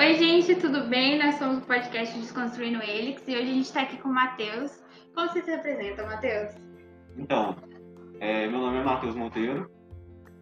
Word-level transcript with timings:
Oi, 0.00 0.14
gente, 0.14 0.54
tudo 0.54 0.88
bem? 0.88 1.18
Nós 1.18 1.34
somos 1.34 1.58
o 1.58 1.66
podcast 1.66 2.18
Desconstruindo 2.18 2.82
Elix 2.82 3.22
e 3.28 3.36
hoje 3.36 3.50
a 3.50 3.52
gente 3.52 3.66
está 3.66 3.82
aqui 3.82 3.98
com 3.98 4.08
o 4.08 4.14
Matheus. 4.14 4.82
Como 5.14 5.28
você 5.28 5.42
se 5.42 5.50
apresenta, 5.50 6.06
Matheus? 6.06 6.54
Então, 7.18 7.54
é, 8.18 8.48
meu 8.48 8.60
nome 8.60 8.78
é 8.78 8.82
Matheus 8.82 9.14
Monteiro 9.14 9.70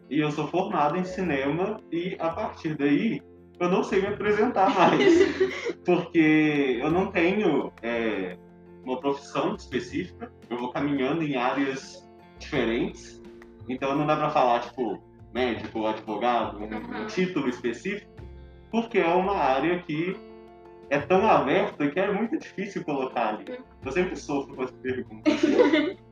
e 0.08 0.20
eu 0.20 0.30
sou 0.30 0.46
formado 0.46 0.96
em 0.96 1.02
cinema 1.02 1.80
e 1.90 2.16
a 2.20 2.30
partir 2.30 2.76
daí 2.76 3.20
eu 3.58 3.68
não 3.68 3.82
sei 3.82 4.00
me 4.00 4.06
apresentar 4.06 4.72
mais, 4.72 5.02
porque 5.84 6.78
eu 6.80 6.92
não 6.92 7.10
tenho 7.10 7.72
é, 7.82 8.38
uma 8.84 9.00
profissão 9.00 9.56
específica, 9.56 10.32
eu 10.48 10.56
vou 10.56 10.70
caminhando 10.70 11.24
em 11.24 11.34
áreas 11.34 12.08
diferentes, 12.38 13.20
então 13.68 13.96
não 13.96 14.06
dá 14.06 14.14
para 14.14 14.30
falar, 14.30 14.60
tipo, 14.60 15.02
médico, 15.34 15.84
advogado, 15.84 16.60
um, 16.60 17.02
um 17.02 17.06
título 17.08 17.48
específico, 17.48 18.17
porque 18.70 18.98
é 18.98 19.06
uma 19.06 19.36
área 19.36 19.82
que 19.82 20.16
é 20.90 20.98
tão 20.98 21.26
aberta 21.26 21.90
que 21.90 22.00
é 22.00 22.10
muito 22.10 22.38
difícil 22.38 22.84
colocar 22.84 23.34
ali. 23.34 23.58
Eu 23.84 23.92
sempre 23.92 24.16
sofro 24.16 24.54
com 24.54 24.62
as 24.62 24.70
perguntas 24.82 25.42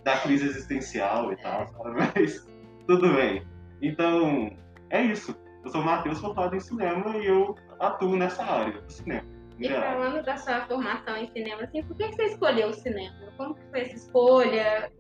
da 0.05 0.19
crise 0.19 0.47
existencial 0.47 1.33
e 1.33 1.37
tal, 1.37 1.67
mas 1.95 2.47
tudo 2.87 3.13
bem. 3.15 3.43
Então, 3.83 4.51
é 4.91 5.03
isso. 5.03 5.37
Eu 5.65 5.71
sou 5.71 5.81
o 5.81 5.85
Matheus, 5.85 6.21
formado 6.21 6.55
em 6.55 6.61
cinema 6.61 7.17
e 7.17 7.27
eu 7.27 7.55
atuo 7.81 8.17
nessa 8.17 8.45
área 8.45 8.81
do 8.81 8.93
cinema. 8.93 9.27
E 9.59 9.69
falando 9.69 10.23
da 10.23 10.37
sua 10.37 10.61
formação 10.67 11.17
em 11.17 11.27
cinema, 11.29 11.63
assim, 11.63 11.83
por 11.83 11.97
que 11.97 12.13
você 12.13 12.25
escolheu 12.25 12.69
o 12.69 12.75
cinema? 12.75 13.33
Como 13.37 13.55
que 13.55 13.63
foi 13.71 13.81
essa 13.81 13.97
escolha? 13.97 14.93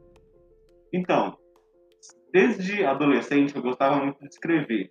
Então, 0.92 1.36
desde 2.32 2.84
adolescente 2.84 3.54
eu 3.54 3.62
gostava 3.62 4.02
muito 4.02 4.18
de 4.20 4.28
escrever. 4.28 4.88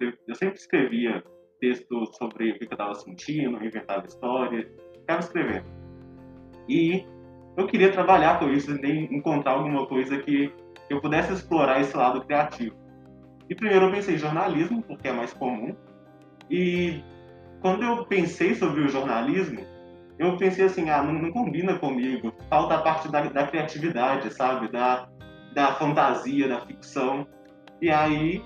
Eu 0.00 0.34
sempre 0.34 0.58
escrevia 0.58 1.22
textos 1.64 2.16
sobre 2.16 2.50
o 2.50 2.58
que 2.58 2.64
eu 2.64 2.68
estava 2.70 2.94
sentindo, 2.94 3.64
inventava 3.64 4.06
histórias, 4.06 4.66
ficava 5.00 5.20
escrevendo. 5.20 5.66
E 6.68 7.06
eu 7.56 7.66
queria 7.66 7.92
trabalhar 7.92 8.38
com 8.38 8.50
isso, 8.50 8.70
encontrar 9.10 9.52
alguma 9.52 9.86
coisa 9.86 10.18
que 10.18 10.52
eu 10.90 11.00
pudesse 11.00 11.32
explorar 11.32 11.80
esse 11.80 11.96
lado 11.96 12.24
criativo. 12.24 12.76
E 13.48 13.54
primeiro 13.54 13.86
eu 13.86 13.92
pensei 13.92 14.14
em 14.14 14.18
jornalismo, 14.18 14.82
porque 14.82 15.08
é 15.08 15.12
mais 15.12 15.32
comum. 15.32 15.74
E 16.50 17.02
quando 17.60 17.82
eu 17.82 18.04
pensei 18.06 18.54
sobre 18.54 18.82
o 18.82 18.88
jornalismo, 18.88 19.60
eu 20.18 20.36
pensei 20.36 20.66
assim, 20.66 20.90
ah, 20.90 21.02
não, 21.02 21.12
não 21.14 21.32
combina 21.32 21.78
comigo. 21.78 22.32
Falta 22.48 22.74
a 22.74 22.82
parte 22.82 23.10
da, 23.10 23.22
da 23.22 23.46
criatividade, 23.46 24.32
sabe? 24.32 24.68
Da, 24.68 25.08
da 25.54 25.74
fantasia, 25.74 26.48
da 26.48 26.60
ficção. 26.60 27.26
E 27.80 27.90
aí 27.90 28.42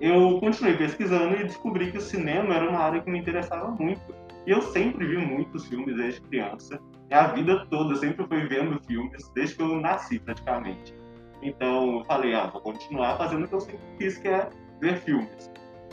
eu 0.00 0.38
continuei 0.40 0.76
pesquisando 0.76 1.36
e 1.36 1.44
descobri 1.44 1.90
que 1.90 1.98
o 1.98 2.00
cinema 2.00 2.54
era 2.54 2.68
uma 2.68 2.78
área 2.78 3.00
que 3.00 3.10
me 3.10 3.18
interessava 3.18 3.70
muito. 3.70 4.14
E 4.46 4.50
eu 4.50 4.60
sempre 4.60 5.06
vi 5.06 5.16
muitos 5.16 5.66
filmes 5.66 5.96
desde 5.96 6.20
criança. 6.22 6.80
E 7.10 7.14
a 7.14 7.28
vida 7.28 7.66
toda 7.66 7.94
sempre 7.96 8.26
fui 8.26 8.46
vendo 8.46 8.80
filmes, 8.86 9.30
desde 9.34 9.56
que 9.56 9.62
eu 9.62 9.80
nasci 9.80 10.18
praticamente. 10.18 10.94
Então 11.42 11.98
eu 11.98 12.04
falei, 12.04 12.34
ah, 12.34 12.46
vou 12.46 12.60
continuar 12.60 13.16
fazendo 13.16 13.44
o 13.44 13.48
que 13.48 13.54
eu 13.54 13.60
sempre 13.60 13.86
quis, 13.98 14.18
que 14.18 14.28
é 14.28 14.48
ver 14.80 14.98
filmes. 15.00 15.50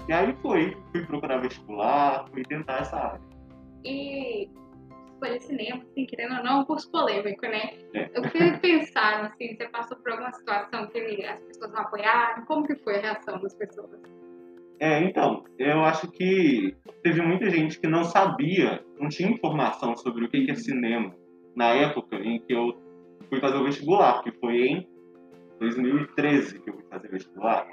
E 0.08 0.14
aí 0.14 0.36
foi, 0.42 0.76
fui 0.92 1.06
procurar 1.06 1.38
vestibular, 1.38 2.26
fui 2.32 2.44
tentar 2.44 2.80
essa 2.80 2.98
área. 2.98 3.22
E 3.86 4.50
escolher 5.22 5.40
cinema, 5.42 5.84
assim, 5.84 6.06
querendo 6.06 6.38
ou 6.38 6.44
não, 6.44 6.58
é 6.58 6.62
um 6.62 6.66
curso 6.66 6.90
polêmico, 6.92 7.42
né? 7.44 7.74
É. 7.94 8.20
O 8.20 8.24
que 8.24 8.58
pensaram, 8.60 9.28
assim, 9.28 9.56
você 9.56 9.68
passou 9.70 9.98
por 9.98 10.12
alguma 10.12 10.32
situação 10.32 10.88
que 10.88 11.26
as 11.26 11.40
pessoas 11.44 11.72
não 11.72 11.82
apoiaram? 11.82 12.46
Como 12.46 12.66
que 12.66 12.76
foi 12.78 12.98
a 12.98 13.02
reação 13.02 13.40
das 13.40 13.54
pessoas? 13.54 14.02
É, 14.80 15.04
então, 15.04 15.44
eu 15.60 15.82
acho 15.86 16.10
que 16.12 16.76
teve 17.04 17.22
muita 17.22 17.50
gente 17.52 17.80
que 17.80 17.88
não 17.88 18.04
sabia, 18.04 18.84
não 19.00 19.10
tinha 19.10 19.30
informação 19.30 19.96
sobre 19.96 20.26
o 20.26 20.30
que 20.30 20.50
é 20.50 20.56
cinema 20.56 21.14
na 21.56 21.68
época 21.68 22.16
em 22.16 22.40
que 22.40 22.54
eu 22.54 22.76
fui 23.30 23.40
fazer 23.40 23.58
o 23.58 23.64
vestibular, 23.64 24.24
que 24.24 24.31
foi 24.31 24.56
em 24.56 24.88
2013 25.60 26.60
que 26.62 26.70
eu 26.70 26.74
fui 26.74 26.86
fazer 26.90 27.10
vestibular. 27.10 27.68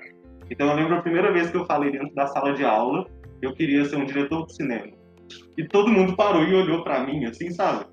Então 0.50 0.68
eu 0.68 0.76
lembro 0.76 0.96
a 0.96 1.02
primeira 1.02 1.32
vez 1.32 1.50
que 1.50 1.56
eu 1.56 1.64
falei 1.64 1.90
dentro 1.90 2.14
da 2.14 2.26
sala 2.26 2.52
de 2.52 2.64
aula, 2.64 3.06
eu 3.40 3.54
queria 3.54 3.84
ser 3.86 3.96
um 3.96 4.04
diretor 4.04 4.44
de 4.46 4.56
cinema. 4.56 4.97
E 5.56 5.66
todo 5.66 5.90
mundo 5.90 6.16
parou 6.16 6.44
e 6.44 6.54
olhou 6.54 6.82
para 6.82 7.04
mim, 7.04 7.24
assim, 7.24 7.50
sabe? 7.50 7.86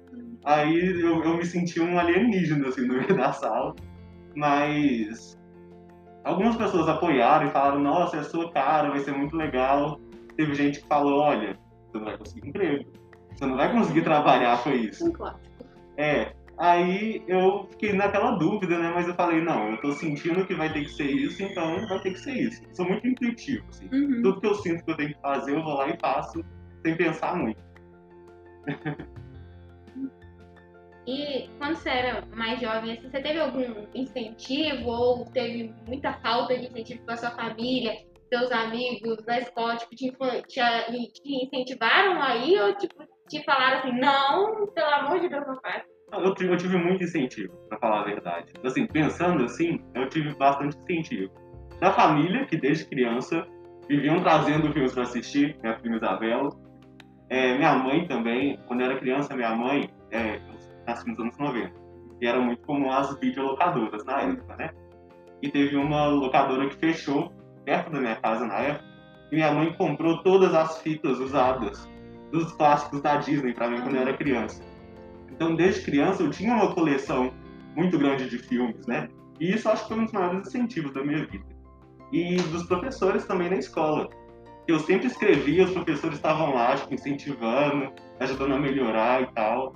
Aí 0.43 1.01
eu, 1.01 1.23
eu 1.23 1.37
me 1.37 1.45
senti 1.45 1.79
um 1.79 1.97
alienígena, 1.97 2.67
assim, 2.67 2.87
no 2.87 2.95
meio 2.95 3.15
da 3.15 3.31
sala. 3.33 3.75
Mas 4.35 5.37
algumas 6.23 6.55
pessoas 6.55 6.87
apoiaram 6.87 7.47
e 7.47 7.51
falaram, 7.51 7.81
nossa, 7.81 8.17
é 8.17 8.23
sua 8.23 8.51
cara, 8.51 8.89
vai 8.89 8.99
ser 8.99 9.13
muito 9.13 9.35
legal. 9.35 9.99
Teve 10.37 10.53
gente 10.53 10.81
que 10.81 10.87
falou, 10.87 11.21
olha, 11.21 11.57
você 11.91 11.97
não 11.97 12.05
vai 12.05 12.17
conseguir 12.17 12.49
emprego. 12.49 12.85
Você 13.33 13.45
não 13.45 13.57
vai 13.57 13.71
conseguir 13.71 14.01
trabalhar 14.03 14.63
com 14.63 14.71
isso. 14.71 15.11
É, 15.97 16.33
Aí 16.57 17.21
eu 17.27 17.67
fiquei 17.71 17.91
naquela 17.91 18.31
dúvida, 18.31 18.79
né? 18.79 18.91
Mas 18.93 19.07
eu 19.07 19.13
falei, 19.13 19.41
não, 19.41 19.71
eu 19.71 19.81
tô 19.81 19.91
sentindo 19.91 20.45
que 20.45 20.55
vai 20.55 20.71
ter 20.71 20.85
que 20.85 20.91
ser 20.91 21.11
isso, 21.11 21.43
então 21.43 21.85
vai 21.87 21.99
ter 21.99 22.11
que 22.11 22.19
ser 22.19 22.33
isso. 22.33 22.61
Sou 22.71 22.87
muito 22.87 23.05
intuitivo, 23.05 23.65
assim. 23.69 23.89
Uhum. 23.91 24.21
Tudo 24.21 24.39
que 24.39 24.47
eu 24.47 24.55
sinto 24.55 24.83
que 24.85 24.91
eu 24.91 24.97
tenho 24.97 25.13
que 25.13 25.21
fazer, 25.21 25.53
eu 25.53 25.63
vou 25.63 25.73
lá 25.73 25.89
e 25.89 25.97
faço, 25.99 26.43
sem 26.85 26.95
pensar 26.95 27.35
muito. 27.35 27.59
E 31.07 31.49
quando 31.57 31.75
você 31.75 31.89
era 31.89 32.23
mais 32.35 32.59
jovem, 32.59 32.93
assim, 32.93 33.09
você 33.09 33.21
teve 33.21 33.39
algum 33.39 33.87
incentivo 33.93 34.87
ou 34.87 35.25
teve 35.25 35.73
muita 35.87 36.13
falta 36.13 36.57
de 36.57 36.67
incentivo 36.67 37.03
com 37.05 37.11
a 37.11 37.17
sua 37.17 37.31
família, 37.31 37.93
seus 38.31 38.51
amigos 38.51 39.23
da 39.25 39.39
escola, 39.39 39.77
tipo, 39.77 40.25
te, 40.47 40.61
te, 40.61 41.11
te 41.11 41.45
incentivaram 41.45 42.21
aí 42.21 42.59
ou 42.59 42.75
tipo, 42.75 43.03
te 43.29 43.43
falaram 43.43 43.79
assim, 43.79 43.99
não, 43.99 44.67
pelo 44.67 44.87
amor 44.87 45.19
de 45.19 45.29
Deus, 45.29 45.45
não 45.47 45.59
faz? 45.61 45.83
Eu 46.11 46.33
tive, 46.35 46.53
eu 46.53 46.57
tive 46.57 46.77
muito 46.77 47.03
incentivo, 47.03 47.53
para 47.67 47.79
falar 47.79 48.01
a 48.01 48.05
verdade. 48.05 48.53
Assim, 48.63 48.85
pensando 48.87 49.43
assim, 49.43 49.79
eu 49.95 50.07
tive 50.07 50.33
bastante 50.35 50.77
incentivo. 50.77 51.31
Da 51.79 51.91
família, 51.91 52.45
que 52.45 52.57
desde 52.57 52.85
criança 52.85 53.45
viviam 53.87 54.21
trazendo 54.21 54.71
filmes 54.71 54.93
para 54.93 55.03
assistir, 55.03 55.57
minha 55.61 55.75
prima 55.75 55.97
Isabela. 55.97 56.64
É, 57.29 57.57
minha 57.57 57.75
mãe 57.75 58.07
também, 58.07 58.59
quando 58.67 58.81
eu 58.81 58.91
era 58.91 58.99
criança, 58.99 59.35
minha 59.35 59.55
mãe, 59.55 59.89
é, 60.11 60.39
nasci 60.85 61.07
nos 61.09 61.19
anos 61.19 61.37
90, 61.37 61.73
e 62.21 62.27
era 62.27 62.39
muito 62.39 62.61
comum 62.65 62.91
as 62.91 63.17
videolocadoras 63.19 64.03
na 64.05 64.21
época, 64.21 64.55
né? 64.55 64.69
E 65.41 65.49
teve 65.49 65.75
uma 65.75 66.07
locadora 66.07 66.69
que 66.69 66.75
fechou 66.75 67.33
perto 67.65 67.91
da 67.91 67.99
minha 67.99 68.15
casa 68.15 68.45
na 68.45 68.59
época, 68.59 68.85
e 69.31 69.35
minha 69.35 69.51
mãe 69.51 69.73
comprou 69.73 70.21
todas 70.21 70.53
as 70.53 70.81
fitas 70.81 71.19
usadas 71.19 71.89
dos 72.31 72.51
clássicos 72.53 73.01
da 73.01 73.17
Disney 73.17 73.53
para 73.53 73.69
mim 73.69 73.81
quando 73.81 73.95
eu 73.95 74.01
era 74.01 74.13
criança. 74.13 74.63
Então, 75.31 75.55
desde 75.55 75.81
criança, 75.81 76.23
eu 76.23 76.29
tinha 76.29 76.53
uma 76.53 76.73
coleção 76.73 77.33
muito 77.75 77.97
grande 77.97 78.29
de 78.29 78.37
filmes, 78.37 78.85
né? 78.87 79.09
E 79.39 79.53
isso 79.53 79.67
acho 79.67 79.83
que 79.83 79.89
foi 79.89 79.99
um 79.99 80.05
dos 80.05 80.13
maiores 80.13 80.47
incentivos 80.47 80.93
da 80.93 81.03
minha 81.03 81.25
vida. 81.25 81.45
E 82.11 82.37
dos 82.37 82.65
professores 82.67 83.25
também 83.25 83.49
na 83.49 83.57
escola. 83.57 84.09
Eu 84.67 84.79
sempre 84.79 85.07
escrevia, 85.07 85.65
os 85.65 85.71
professores 85.71 86.15
estavam 86.17 86.53
lá, 86.53 86.75
tipo, 86.75 86.93
incentivando, 86.93 87.93
ajudando 88.19 88.53
a 88.53 88.59
melhorar 88.59 89.21
e 89.21 89.27
tal. 89.33 89.73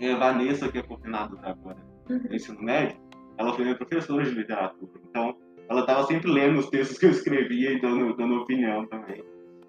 E 0.00 0.08
a 0.08 0.16
Vanessa, 0.16 0.70
que 0.70 0.78
é 0.78 0.82
coordenadora 0.82 1.50
agora 1.50 1.78
do 2.08 2.34
ensino 2.34 2.62
médio, 2.62 2.98
ela 3.38 3.52
foi 3.52 3.64
minha 3.64 3.76
professora 3.76 4.24
de 4.24 4.30
literatura. 4.30 4.92
Então, 5.08 5.36
ela 5.68 5.80
estava 5.80 6.06
sempre 6.06 6.30
lendo 6.30 6.60
os 6.60 6.70
textos 6.70 6.98
que 6.98 7.06
eu 7.06 7.10
escrevia 7.10 7.72
e 7.72 7.80
dando, 7.80 8.16
dando 8.16 8.36
opinião 8.36 8.86
também 8.86 9.22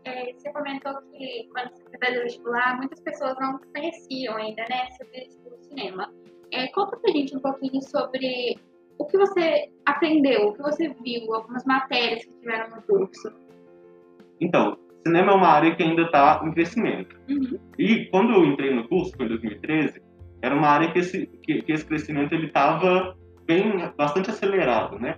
é, 0.07 0.33
você 0.33 0.51
comentou 0.51 0.93
que 1.11 1.49
quando 1.51 1.71
você 1.71 1.97
fez 1.97 2.17
o 2.17 2.23
vestibular, 2.23 2.77
muitas 2.77 2.99
pessoas 3.01 3.35
não 3.39 3.59
conheciam 3.75 4.35
ainda, 4.37 4.63
né, 4.69 4.89
sobre 4.91 5.27
o 5.45 5.63
cinema. 5.63 6.13
É, 6.51 6.67
conta 6.69 6.97
pra 6.97 7.11
gente 7.11 7.35
um 7.35 7.41
pouquinho 7.41 7.81
sobre 7.81 8.57
o 8.97 9.05
que 9.05 9.17
você 9.17 9.69
aprendeu, 9.85 10.47
o 10.47 10.53
que 10.53 10.61
você 10.61 10.89
viu, 11.03 11.33
algumas 11.33 11.65
matérias 11.65 12.23
que 12.23 12.31
tiveram 12.39 12.75
no 12.75 12.81
curso. 12.83 13.33
Então, 14.41 14.77
cinema 15.05 15.31
é 15.31 15.35
uma 15.35 15.47
área 15.47 15.75
que 15.75 15.83
ainda 15.83 16.03
está 16.03 16.41
em 16.45 16.51
crescimento. 16.51 17.15
Uhum. 17.29 17.59
E 17.77 18.05
quando 18.05 18.33
eu 18.33 18.45
entrei 18.45 18.73
no 18.73 18.87
curso, 18.87 19.11
foi 19.15 19.25
em 19.25 19.29
2013, 19.29 20.01
era 20.41 20.55
uma 20.55 20.67
área 20.67 20.91
que 20.91 20.99
esse, 20.99 21.27
que, 21.43 21.61
que 21.61 21.71
esse 21.71 21.85
crescimento 21.85 22.33
ele 22.33 22.47
estava 22.47 23.15
bem, 23.45 23.91
bastante 23.97 24.29
acelerado, 24.29 24.99
né? 24.99 25.17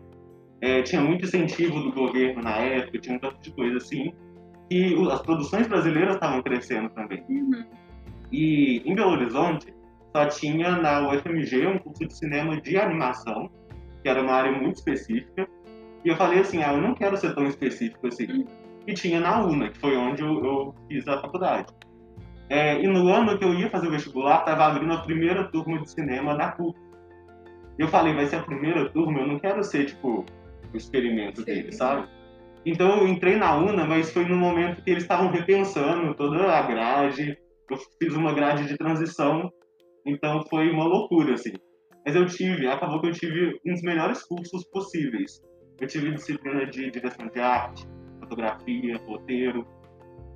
É, 0.61 0.81
tinha 0.81 1.01
muito 1.01 1.25
incentivo 1.25 1.79
do 1.81 1.91
governo 1.91 2.41
na 2.41 2.57
época, 2.57 2.99
tinha 2.99 3.15
um 3.15 3.19
tanto 3.19 3.41
de 3.41 3.51
coisa 3.51 3.77
assim 3.77 4.13
e 4.69 4.95
as 5.11 5.21
produções 5.21 5.67
brasileiras 5.67 6.15
estavam 6.15 6.41
crescendo 6.43 6.89
também. 6.89 7.23
Uhum. 7.27 7.65
E 8.31 8.83
em 8.85 8.95
Belo 8.95 9.11
Horizonte 9.11 9.73
só 10.15 10.25
tinha 10.27 10.71
na 10.71 11.09
UFMG 11.09 11.67
um 11.67 11.79
curso 11.79 12.05
de 12.05 12.13
cinema 12.13 12.59
de 12.61 12.77
animação, 12.77 13.49
que 14.03 14.09
era 14.09 14.21
uma 14.21 14.33
área 14.33 14.51
muito 14.51 14.75
específica. 14.75 15.47
E 16.05 16.09
eu 16.09 16.15
falei 16.15 16.39
assim, 16.39 16.61
ah, 16.61 16.73
eu 16.73 16.81
não 16.81 16.93
quero 16.93 17.17
ser 17.17 17.33
tão 17.33 17.47
específico 17.47 18.07
assim. 18.07 18.27
Uhum. 18.31 18.45
E 18.87 18.93
tinha 18.93 19.19
na 19.19 19.45
UNA, 19.45 19.69
que 19.69 19.77
foi 19.77 19.95
onde 19.95 20.21
eu, 20.21 20.43
eu 20.43 20.75
fiz 20.87 21.07
a 21.07 21.21
faculdade. 21.21 21.73
É, 22.49 22.81
e 22.81 22.87
no 22.87 23.07
ano 23.07 23.37
que 23.37 23.45
eu 23.45 23.53
ia 23.53 23.69
fazer 23.69 23.87
o 23.87 23.91
vestibular, 23.91 24.39
estava 24.39 24.65
abrindo 24.65 24.93
a 24.93 25.01
primeira 25.01 25.43
turma 25.51 25.79
de 25.79 25.91
cinema 25.91 26.35
da 26.35 26.51
PUC. 26.51 26.77
Eu 27.77 27.87
falei, 27.87 28.13
vai 28.13 28.25
ser 28.25 28.37
a 28.37 28.43
primeira 28.43 28.89
turma, 28.89 29.19
eu 29.19 29.27
não 29.27 29.39
quero 29.39 29.63
ser, 29.63 29.85
tipo, 29.85 30.25
o 30.73 30.77
experimento 30.77 31.45
dele, 31.45 31.71
sabe? 31.71 32.07
Então 32.65 32.97
eu 32.97 33.07
entrei 33.07 33.35
na 33.35 33.55
UNA, 33.55 33.85
mas 33.85 34.11
foi 34.11 34.25
no 34.25 34.35
momento 34.35 34.83
que 34.83 34.89
eles 34.89 35.03
estavam 35.03 35.31
repensando 35.31 36.13
toda 36.15 36.51
a 36.51 36.61
grade. 36.63 37.37
Eu 37.69 37.77
fiz 38.01 38.13
uma 38.15 38.33
grade 38.33 38.67
de 38.67 38.77
transição, 38.77 39.49
então 40.05 40.43
foi 40.49 40.69
uma 40.69 40.85
loucura, 40.85 41.35
assim. 41.35 41.53
Mas 42.05 42.15
eu 42.15 42.25
tive, 42.25 42.67
acabou 42.67 42.99
que 42.99 43.07
eu 43.07 43.13
tive 43.13 43.59
um 43.65 43.73
dos 43.73 43.81
melhores 43.81 44.23
cursos 44.23 44.63
possíveis. 44.71 45.41
Eu 45.79 45.87
tive 45.87 46.11
disciplina 46.11 46.65
de 46.65 46.91
direção 46.91 47.27
de 47.27 47.39
arte, 47.39 47.87
fotografia, 48.29 49.01
roteiro, 49.07 49.67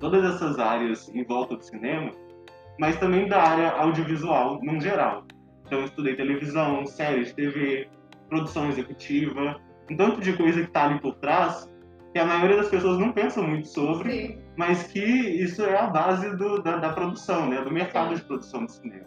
todas 0.00 0.24
essas 0.34 0.58
áreas 0.58 1.08
em 1.14 1.24
volta 1.24 1.56
do 1.56 1.64
cinema, 1.64 2.10
mas 2.78 2.98
também 2.98 3.28
da 3.28 3.40
área 3.40 3.70
audiovisual, 3.70 4.60
no 4.62 4.80
geral. 4.80 5.24
Então 5.64 5.78
eu 5.78 5.84
estudei 5.84 6.16
televisão, 6.16 6.84
séries 6.86 7.28
de 7.28 7.34
TV, 7.34 7.88
produção 8.28 8.68
executiva, 8.68 9.60
um 9.90 9.96
tanto 9.96 10.20
de 10.20 10.32
coisa 10.32 10.60
que 10.60 10.66
está 10.66 10.84
ali 10.84 11.00
por 11.00 11.14
trás 11.16 11.72
que 12.12 12.18
a 12.20 12.24
maioria 12.24 12.58
das 12.58 12.68
pessoas 12.68 12.98
não 12.98 13.12
pensa 13.12 13.42
muito 13.42 13.66
sobre, 13.66 14.10
Sim. 14.12 14.38
mas 14.56 14.84
que 14.84 15.00
isso 15.00 15.64
é 15.64 15.76
a 15.76 15.88
base 15.88 16.36
do, 16.36 16.62
da, 16.62 16.76
da, 16.76 16.92
produção, 16.92 17.48
né, 17.48 17.60
do 17.60 17.72
mercado 17.72 18.10
Sim. 18.10 18.14
de 18.14 18.22
produção 18.22 18.64
de 18.66 18.72
cinema. 18.72 19.06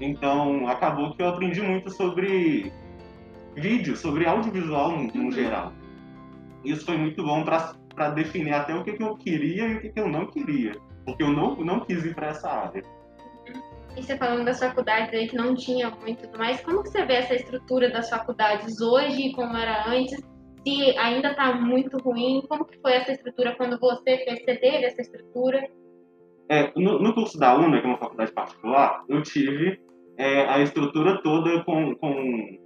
Então, 0.00 0.68
acabou 0.68 1.14
que 1.14 1.22
eu 1.22 1.28
aprendi 1.28 1.60
muito 1.60 1.90
sobre 1.90 2.72
vídeo, 3.56 3.96
sobre 3.96 4.24
audiovisual 4.24 4.92
no, 4.92 5.12
no 5.12 5.24
uhum. 5.24 5.32
geral. 5.32 5.72
Isso 6.64 6.86
foi 6.86 6.96
muito 6.96 7.24
bom 7.24 7.44
para 7.44 7.74
definir 8.14 8.52
até 8.52 8.74
o 8.74 8.82
que, 8.82 8.92
que 8.92 9.02
eu 9.02 9.16
queria 9.16 9.68
e 9.68 9.74
o 9.76 9.80
que, 9.80 9.90
que 9.90 10.00
eu 10.00 10.08
não 10.08 10.26
queria, 10.26 10.72
porque 11.04 11.22
eu 11.22 11.32
não, 11.32 11.56
não 11.56 11.80
quis 11.80 12.04
ir 12.04 12.14
para 12.14 12.28
essa 12.28 12.48
área. 12.48 12.82
E 13.96 14.02
você 14.02 14.16
falando 14.16 14.44
das 14.44 14.58
faculdades 14.58 15.12
aí 15.12 15.28
que 15.28 15.36
não 15.36 15.54
tinha 15.54 15.90
muito, 15.90 16.28
mas 16.38 16.60
como 16.62 16.82
que 16.82 16.88
você 16.88 17.04
vê 17.04 17.14
essa 17.14 17.34
estrutura 17.34 17.90
das 17.90 18.08
faculdades 18.08 18.80
hoje, 18.80 19.32
como 19.32 19.56
era 19.56 19.86
antes? 19.88 20.18
Se 20.66 20.96
ainda 20.96 21.32
está 21.32 21.54
muito 21.54 21.98
ruim, 21.98 22.42
como 22.48 22.64
que 22.64 22.80
foi 22.80 22.92
essa 22.92 23.12
estrutura 23.12 23.54
quando 23.56 23.78
você 23.78 24.18
fez, 24.18 24.44
você 24.44 24.56
teve 24.56 24.84
essa 24.86 25.02
estrutura? 25.02 25.68
É, 26.48 26.72
no, 26.76 27.00
no, 27.00 27.14
curso 27.14 27.38
da 27.38 27.54
UNA, 27.56 27.80
que 27.80 27.86
é 27.86 27.90
uma 27.90 27.98
faculdade 27.98 28.32
particular, 28.32 29.04
eu 29.08 29.22
tive 29.22 29.80
é, 30.16 30.46
a 30.46 30.60
estrutura 30.60 31.20
toda 31.22 31.62
com, 31.64 31.94
com 31.96 32.58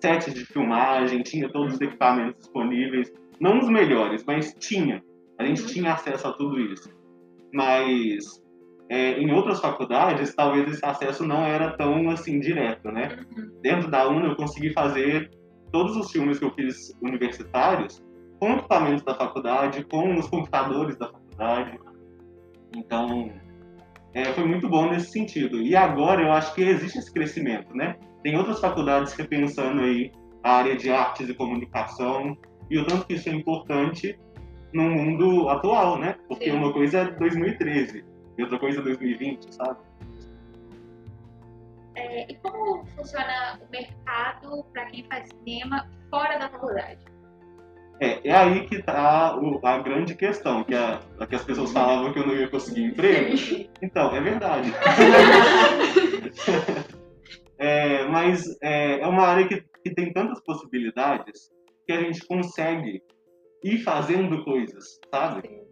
sets 0.00 0.34
de 0.34 0.44
filmagem, 0.44 1.22
tinha 1.22 1.48
todos 1.50 1.74
os 1.74 1.80
equipamentos 1.80 2.40
disponíveis, 2.40 3.10
não 3.40 3.58
os 3.58 3.68
melhores, 3.68 4.24
mas 4.26 4.54
tinha. 4.58 5.02
A 5.38 5.44
gente 5.44 5.62
uhum. 5.62 5.68
tinha 5.68 5.92
acesso 5.92 6.28
a 6.28 6.32
tudo 6.32 6.60
isso. 6.60 6.88
Mas 7.52 8.42
é, 8.88 9.18
em 9.18 9.32
outras 9.32 9.60
faculdades, 9.60 10.34
talvez 10.34 10.68
esse 10.68 10.84
acesso 10.84 11.26
não 11.26 11.44
era 11.44 11.76
tão 11.76 12.10
assim 12.10 12.38
direto, 12.38 12.90
né? 12.90 13.18
Uhum. 13.36 13.60
Dentro 13.62 13.90
da 13.90 14.08
UNA 14.08 14.28
eu 14.28 14.36
consegui 14.36 14.72
fazer 14.72 15.30
todos 15.72 15.96
os 15.96 16.10
filmes 16.10 16.38
que 16.38 16.44
eu 16.44 16.52
fiz 16.52 16.96
universitários 17.02 18.02
com 18.38 18.52
equipamentos 18.52 19.02
da 19.02 19.14
faculdade, 19.14 19.84
com 19.84 20.16
os 20.18 20.28
computadores 20.28 20.96
da 20.96 21.08
faculdade. 21.08 21.78
Então, 22.76 23.32
é, 24.12 24.24
foi 24.26 24.44
muito 24.44 24.68
bom 24.68 24.90
nesse 24.90 25.10
sentido. 25.10 25.60
E 25.60 25.74
agora 25.74 26.22
eu 26.22 26.32
acho 26.32 26.54
que 26.54 26.62
existe 26.62 26.98
esse 26.98 27.12
crescimento, 27.12 27.74
né? 27.74 27.96
Tem 28.22 28.36
outras 28.36 28.60
faculdades 28.60 29.12
repensando 29.14 29.80
aí 29.80 30.12
a 30.42 30.56
área 30.58 30.76
de 30.76 30.90
artes 30.90 31.28
e 31.28 31.34
comunicação 31.34 32.36
e 32.70 32.78
o 32.78 32.86
tanto 32.86 33.06
que 33.06 33.14
isso 33.14 33.28
é 33.28 33.32
importante 33.32 34.18
no 34.72 34.90
mundo 34.90 35.48
atual, 35.48 35.98
né? 35.98 36.16
Porque 36.28 36.50
Sim. 36.50 36.56
uma 36.56 36.72
coisa 36.72 36.98
é 36.98 37.10
2013 37.12 38.04
e 38.36 38.42
outra 38.42 38.58
coisa 38.58 38.80
é 38.80 38.82
2020, 38.82 39.54
sabe? 39.54 39.78
É, 41.94 42.30
e 42.30 42.34
como 42.36 42.84
funciona 42.96 43.60
o 43.60 43.70
mercado 43.70 44.64
para 44.72 44.86
quem 44.86 45.04
faz 45.04 45.28
cinema 45.28 45.88
fora 46.10 46.38
da 46.38 46.48
faculdade? 46.48 47.04
É, 48.00 48.28
é 48.28 48.36
aí 48.36 48.66
que 48.66 48.74
está 48.76 49.38
a 49.62 49.78
grande 49.78 50.16
questão, 50.16 50.64
que, 50.64 50.74
a, 50.74 51.00
que 51.28 51.36
as 51.36 51.44
pessoas 51.44 51.70
falavam 51.70 52.12
que 52.12 52.18
eu 52.18 52.26
não 52.26 52.34
ia 52.34 52.48
conseguir 52.48 52.86
emprego. 52.86 53.36
Sim. 53.36 53.70
Então, 53.80 54.12
é 54.14 54.20
verdade. 54.20 54.72
é, 57.56 58.04
mas 58.06 58.58
é, 58.60 58.98
é, 59.00 59.06
uma 59.06 59.22
área 59.22 59.46
que, 59.46 59.64
que 59.84 59.94
tem 59.94 60.12
tantas 60.12 60.40
possibilidades 60.40 61.52
que 61.86 61.92
a 61.92 62.00
gente 62.00 62.26
consegue 62.26 63.02
ir 63.62 63.78
fazendo 63.78 64.44
coisas, 64.44 65.00
sabe? 65.12 65.64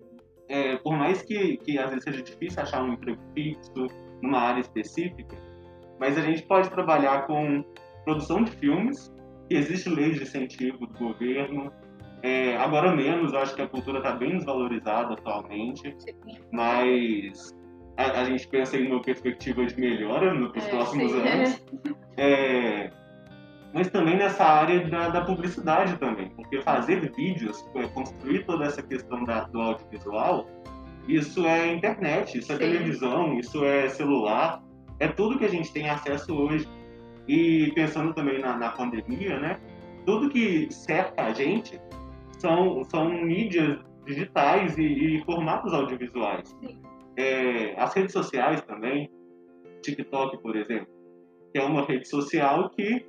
É, 0.48 0.76
por 0.76 0.96
mais 0.96 1.22
que, 1.22 1.56
que 1.58 1.78
às 1.78 1.90
vezes 1.90 2.04
seja 2.04 2.22
difícil 2.22 2.62
achar 2.62 2.82
um 2.82 2.94
emprego 2.94 3.20
fixo 3.34 3.86
numa 4.22 4.38
área 4.38 4.60
específica, 4.60 5.36
mas 5.98 6.18
a 6.18 6.22
gente 6.22 6.42
pode 6.42 6.68
trabalhar 6.70 7.26
com 7.26 7.64
produção 8.04 8.42
de 8.42 8.50
filmes, 8.52 9.12
que 9.48 9.56
existe 9.56 9.88
lei 9.88 10.12
de 10.12 10.22
incentivo 10.22 10.86
do 10.86 10.98
governo. 10.98 11.72
É, 12.22 12.56
agora 12.56 12.94
menos, 12.94 13.32
eu 13.32 13.38
acho 13.40 13.54
que 13.54 13.62
a 13.62 13.68
cultura 13.68 13.98
está 13.98 14.12
bem 14.12 14.36
desvalorizada 14.36 15.14
atualmente, 15.14 15.96
mas 16.52 17.54
a, 17.96 18.20
a, 18.20 18.24
gente 18.24 18.46
pensa 18.48 18.76
em 18.76 18.86
uma 18.86 19.02
perspectiva 19.02 19.64
de 19.66 19.78
melhora 19.78 20.32
nos 20.32 20.54
é, 20.56 20.68
próximos 20.70 21.12
sim. 21.12 21.20
anos. 21.20 21.64
É, 22.18 22.92
mas 23.72 23.88
também 23.88 24.16
nessa 24.16 24.44
área 24.44 24.86
da, 24.88 25.08
da, 25.08 25.20
publicidade 25.22 25.96
também, 25.96 26.28
porque 26.30 26.60
fazer 26.60 27.10
vídeos, 27.14 27.64
é, 27.74 27.86
construir 27.88 28.44
toda 28.44 28.66
essa 28.66 28.82
questão 28.82 29.24
da, 29.24 29.44
do 29.44 29.60
audiovisual, 29.60 30.46
isso 31.08 31.46
é 31.46 31.72
internet, 31.72 32.38
isso 32.38 32.52
é 32.52 32.56
Sim. 32.56 32.60
televisão, 32.60 33.38
isso 33.38 33.64
é 33.64 33.88
celular, 33.88 34.62
é 35.00 35.08
tudo 35.08 35.38
que 35.38 35.44
a 35.44 35.48
gente 35.48 35.72
tem 35.72 35.88
acesso 35.88 36.34
hoje. 36.34 36.68
E 37.26 37.72
pensando 37.74 38.12
também 38.14 38.40
na, 38.40 38.56
na 38.56 38.70
pandemia, 38.70 39.38
né? 39.38 39.60
Tudo 40.04 40.28
que 40.28 40.68
cerca 40.72 41.24
a 41.24 41.32
gente 41.32 41.80
são, 42.38 42.84
são 42.84 43.08
mídias 43.08 43.78
digitais 44.04 44.76
e, 44.76 44.82
e 44.82 45.24
formatos 45.24 45.72
audiovisuais. 45.72 46.56
É, 47.16 47.80
as 47.80 47.94
redes 47.94 48.12
sociais 48.12 48.60
também, 48.62 49.08
TikTok, 49.82 50.38
por 50.42 50.56
exemplo, 50.56 50.88
que 51.52 51.58
é 51.58 51.64
uma 51.64 51.84
rede 51.84 52.08
social 52.08 52.70
que 52.70 53.06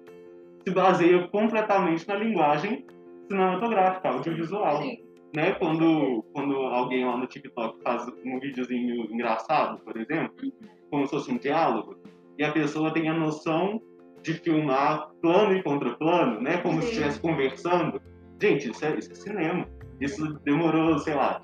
se 0.68 0.74
baseia 0.74 1.28
completamente 1.28 2.08
na 2.08 2.16
linguagem 2.16 2.86
cinematográfica, 3.30 4.10
audiovisual. 4.10 4.82
Sim. 4.82 4.98
Né? 5.36 5.52
Quando, 5.54 6.24
quando 6.34 6.56
alguém 6.56 7.06
lá 7.06 7.18
no 7.18 7.26
TikTok 7.26 7.82
faz 7.84 8.08
um 8.24 8.40
videozinho 8.40 9.12
engraçado, 9.12 9.80
por 9.84 9.98
exemplo, 9.98 10.36
uhum 10.44 10.74
como 10.94 11.08
se 11.08 11.12
fosse 11.12 11.32
um 11.32 11.40
diálogo, 11.40 11.98
e 12.38 12.44
a 12.44 12.52
pessoa 12.52 12.94
tem 12.94 13.10
a 13.10 13.14
noção 13.16 13.82
de 14.22 14.36
filmar 14.36 15.10
plano 15.24 15.58
e 15.58 15.64
contraplano, 15.64 16.40
né? 16.40 16.58
Como 16.58 16.76
Sim. 16.76 16.82
se 16.82 16.88
estivesse 16.90 17.20
conversando. 17.20 18.00
Gente, 18.40 18.70
isso 18.70 18.86
é, 18.86 19.00
isso 19.00 19.12
é 19.12 19.16
cinema. 19.16 19.68
Isso 20.00 20.40
demorou, 20.46 21.00
sei 21.00 21.16
lá, 21.16 21.44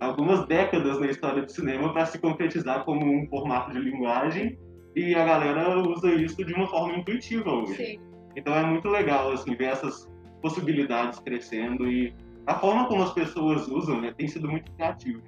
algumas 0.00 0.46
décadas 0.46 1.00
na 1.00 1.06
história 1.06 1.42
do 1.42 1.50
cinema 1.50 1.94
para 1.94 2.04
se 2.04 2.18
concretizar 2.18 2.84
como 2.84 3.06
um 3.06 3.26
formato 3.28 3.72
de 3.72 3.78
linguagem 3.78 4.58
e 4.94 5.14
a 5.14 5.24
galera 5.24 5.78
usa 5.78 6.12
isso 6.14 6.44
de 6.44 6.52
uma 6.52 6.68
forma 6.68 6.98
intuitiva 6.98 7.50
hoje. 7.50 7.74
Sim. 7.74 8.00
Então 8.36 8.54
é 8.54 8.62
muito 8.64 8.88
legal 8.88 9.32
assim 9.32 9.54
ver 9.54 9.66
essas 9.66 10.08
possibilidades 10.42 11.18
crescendo 11.20 11.90
e 11.90 12.14
a 12.46 12.58
forma 12.58 12.86
como 12.88 13.02
as 13.02 13.12
pessoas 13.12 13.66
usam 13.68 14.00
né, 14.00 14.12
tem 14.16 14.28
sido 14.28 14.48
muito 14.48 14.70
criativa. 14.72 15.20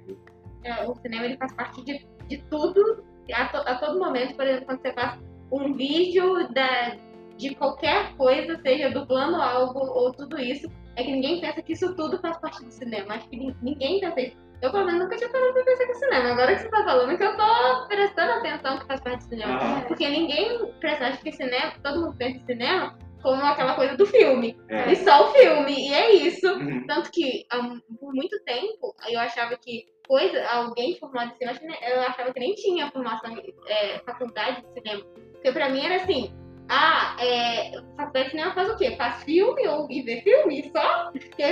É, 0.63 0.85
o 0.87 0.95
cinema 0.95 1.25
ele 1.25 1.37
faz 1.37 1.53
parte 1.53 1.83
de, 1.83 2.05
de 2.27 2.37
tudo 2.49 3.03
a, 3.33 3.45
to, 3.47 3.57
a 3.57 3.75
todo 3.75 3.99
momento, 3.99 4.35
por 4.35 4.45
exemplo, 4.45 4.65
quando 4.65 4.81
você 4.81 4.93
faz 4.93 5.19
um 5.51 5.73
vídeo 5.73 6.47
da, 6.53 6.97
de 7.37 7.55
qualquer 7.55 8.15
coisa, 8.15 8.59
seja 8.61 8.89
dublando 8.89 9.37
algo 9.37 9.79
ou 9.79 10.11
tudo 10.11 10.37
isso, 10.39 10.69
é 10.95 11.03
que 11.03 11.11
ninguém 11.11 11.39
pensa 11.39 11.61
que 11.61 11.73
isso 11.73 11.95
tudo 11.95 12.19
faz 12.19 12.37
parte 12.37 12.63
do 12.63 12.71
cinema. 12.71 13.15
Acho 13.15 13.29
que 13.29 13.37
ninguém 13.61 13.99
pensa 13.99 14.21
isso. 14.21 14.46
Eu, 14.61 14.71
pelo 14.71 14.85
menos, 14.85 15.01
nunca 15.01 15.15
tinha 15.15 15.29
parado 15.29 15.53
pra 15.53 15.63
pensar 15.63 15.83
é 15.83 15.93
cinema. 15.93 16.31
Agora 16.31 16.55
que 16.55 16.61
você 16.61 16.69
tá 16.69 16.83
falando 16.83 17.17
que 17.17 17.23
eu 17.23 17.37
tô 17.37 17.87
prestando 17.87 18.31
atenção 18.31 18.79
que 18.79 18.87
faz 18.87 19.01
parte 19.01 19.25
do 19.25 19.29
cinema. 19.29 19.59
Ah. 19.61 19.85
Porque 19.87 20.09
ninguém 20.09 20.71
pensa, 20.79 21.07
acho 21.07 21.21
que 21.21 21.31
cinema, 21.31 21.73
todo 21.83 22.01
mundo 22.01 22.17
pensa 22.17 22.37
em 22.37 22.45
cinema 22.45 22.97
como 23.21 23.43
aquela 23.43 23.75
coisa 23.75 23.95
do 23.95 24.05
filme. 24.05 24.57
É. 24.69 24.91
E 24.91 24.95
só 24.95 25.29
o 25.29 25.33
filme. 25.33 25.89
E 25.89 25.93
é 25.93 26.11
isso. 26.13 26.47
Uhum. 26.47 26.85
Tanto 26.87 27.11
que, 27.11 27.45
um, 27.53 27.79
por 27.97 28.13
muito 28.13 28.39
tempo, 28.43 28.95
eu 29.07 29.19
achava 29.19 29.55
que 29.57 29.85
coisa, 30.07 30.47
alguém 30.47 30.97
formado 30.97 31.33
em 31.33 31.53
cinema, 31.53 31.77
eu 31.85 31.99
achava 32.01 32.33
que 32.33 32.39
nem 32.39 32.53
tinha 32.55 32.89
formação, 32.89 33.37
é, 33.67 33.99
faculdade 33.99 34.61
de 34.61 34.73
cinema. 34.73 35.03
Porque 35.33 35.51
pra 35.51 35.69
mim 35.69 35.85
era 35.85 35.97
assim, 35.97 36.33
ah, 36.69 37.15
é, 37.19 37.71
faculdade 37.95 38.25
de 38.25 38.31
cinema 38.31 38.53
faz 38.53 38.69
o 38.69 38.77
quê? 38.77 38.95
Faz 38.97 39.23
filme 39.23 39.67
ou 39.67 39.87
e 39.91 40.01
vê 40.01 40.21
filme 40.21 40.71
só? 40.71 41.11
Porque 41.11 41.43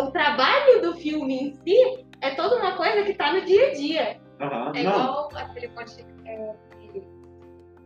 o 0.00 0.10
trabalho 0.10 0.82
do 0.82 0.94
filme 0.94 1.34
em 1.34 1.52
si 1.54 2.05
é 2.20 2.30
toda 2.30 2.56
uma 2.56 2.76
coisa 2.76 3.02
que 3.02 3.14
tá 3.14 3.32
no 3.32 3.44
dia 3.44 3.68
a 3.68 3.72
dia. 3.72 4.20
Uhum, 4.40 4.72
é 4.74 4.80
igual 4.80 5.28
aquele 5.34 5.68
podcast, 5.68 6.06
é, 6.26 6.54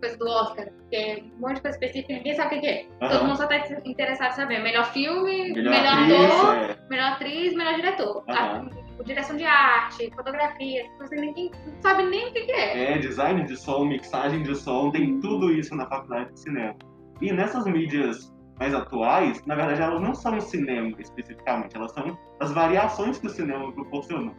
coisa 0.01 0.17
do 0.19 0.29
Oscar, 0.29 0.69
que 0.91 0.97
é 0.97 1.23
um 1.37 1.41
monte 1.41 1.57
de 1.57 1.63
coisa 1.63 1.77
específica, 1.77 2.15
ninguém 2.15 2.35
sabe 2.35 2.57
o 2.57 2.61
que 2.61 2.67
é. 2.67 2.87
Uhum. 3.01 3.09
Todo 3.09 3.25
mundo 3.25 3.37
só 3.37 3.47
tá 3.47 3.57
interessado 3.85 4.33
em 4.33 4.37
saber. 4.37 4.59
Melhor 4.61 4.85
filme, 4.93 5.53
melhor, 5.53 5.73
melhor 5.73 5.93
atriz, 5.93 6.33
ator, 6.33 6.55
é. 6.55 6.77
melhor 6.89 7.13
atriz, 7.13 7.55
melhor 7.55 7.75
diretor. 7.75 8.25
Uhum 8.29 8.91
direção 9.05 9.37
de 9.37 9.45
arte, 9.45 10.11
fotografia, 10.15 10.85
você 10.99 11.17
ninguém 11.17 11.51
sabe 11.81 12.05
nem 12.05 12.29
o 12.29 12.33
que, 12.33 12.43
que 12.43 12.53
é. 12.53 12.95
É, 12.95 12.99
design 12.99 13.45
de 13.45 13.57
som, 13.57 13.85
mixagem 13.85 14.43
de 14.43 14.55
som, 14.55 14.91
tem 14.91 15.21
tudo 15.21 15.53
isso 15.53 15.75
na 15.75 15.87
faculdade 15.87 16.33
de 16.33 16.41
cinema. 16.41 16.77
E 17.21 17.33
nessas 17.33 17.65
mídias 17.65 18.33
mais 18.61 18.75
atuais, 18.75 19.45
na 19.47 19.55
verdade, 19.55 19.81
elas 19.81 20.03
não 20.03 20.15
são 20.15 20.37
o 20.37 20.41
cinema 20.41 20.95
especificamente, 20.99 21.75
elas 21.75 21.93
são 21.93 22.17
as 22.39 22.53
variações 22.53 23.19
que 23.19 23.27
o 23.27 23.31
cinema 23.31 23.73
proporcionou, 23.73 24.35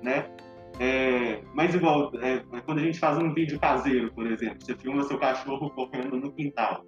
né? 0.00 0.30
É, 0.78 1.42
mas 1.52 1.74
igual, 1.74 2.10
é, 2.20 2.42
quando 2.64 2.78
a 2.78 2.82
gente 2.82 2.98
faz 2.98 3.18
um 3.18 3.34
vídeo 3.34 3.58
caseiro, 3.60 4.12
por 4.12 4.26
exemplo, 4.26 4.58
você 4.60 4.76
filma 4.76 5.02
seu 5.02 5.18
cachorro 5.18 5.70
correndo 5.70 6.16
no 6.16 6.32
quintal. 6.32 6.84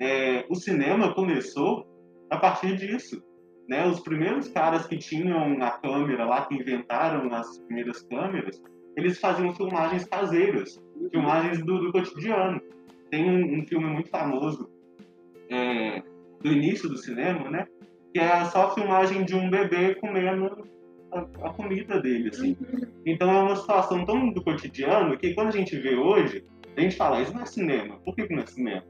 É, 0.00 0.44
o 0.48 0.54
cinema 0.54 1.14
começou 1.14 1.84
a 2.30 2.36
partir 2.36 2.76
disso. 2.76 3.20
Né? 3.68 3.86
Os 3.86 4.00
primeiros 4.00 4.48
caras 4.48 4.86
que 4.86 4.96
tinham 4.96 5.60
a 5.62 5.70
câmera 5.72 6.24
lá, 6.24 6.46
que 6.46 6.54
inventaram 6.54 7.32
as 7.34 7.58
primeiras 7.62 8.02
câmeras, 8.02 8.62
eles 8.96 9.18
faziam 9.18 9.52
filmagens 9.52 10.04
caseiras, 10.04 10.80
filmagens 11.10 11.58
do, 11.64 11.78
do 11.78 11.92
cotidiano. 11.92 12.60
Tem 13.10 13.28
um, 13.28 13.58
um, 13.58 13.66
filme 13.66 13.86
muito 13.86 14.10
famoso 14.10 14.70
é, 15.50 16.02
do 16.42 16.52
início 16.52 16.88
do 16.88 16.96
cinema, 16.96 17.50
né? 17.50 17.66
Que 18.12 18.20
é 18.20 18.44
só 18.46 18.66
a 18.66 18.74
filmagem 18.74 19.24
de 19.24 19.34
um 19.34 19.50
bebê 19.50 19.94
comendo 19.96 20.68
a, 21.12 21.20
a, 21.20 21.52
comida 21.52 22.00
dele, 22.00 22.28
assim. 22.28 22.56
Então 23.04 23.30
é 23.30 23.42
uma 23.42 23.56
situação 23.56 24.04
tão 24.04 24.30
do 24.30 24.42
cotidiano 24.42 25.16
que 25.18 25.34
quando 25.34 25.48
a 25.48 25.52
gente 25.52 25.76
vê 25.76 25.94
hoje, 25.94 26.44
a 26.76 26.80
gente 26.80 26.96
fala, 26.96 27.20
isso 27.20 27.34
não 27.34 27.42
é 27.42 27.46
cinema. 27.46 27.98
Por 28.04 28.14
que, 28.14 28.26
que 28.26 28.34
não 28.34 28.42
é 28.42 28.46
cinema? 28.46 28.84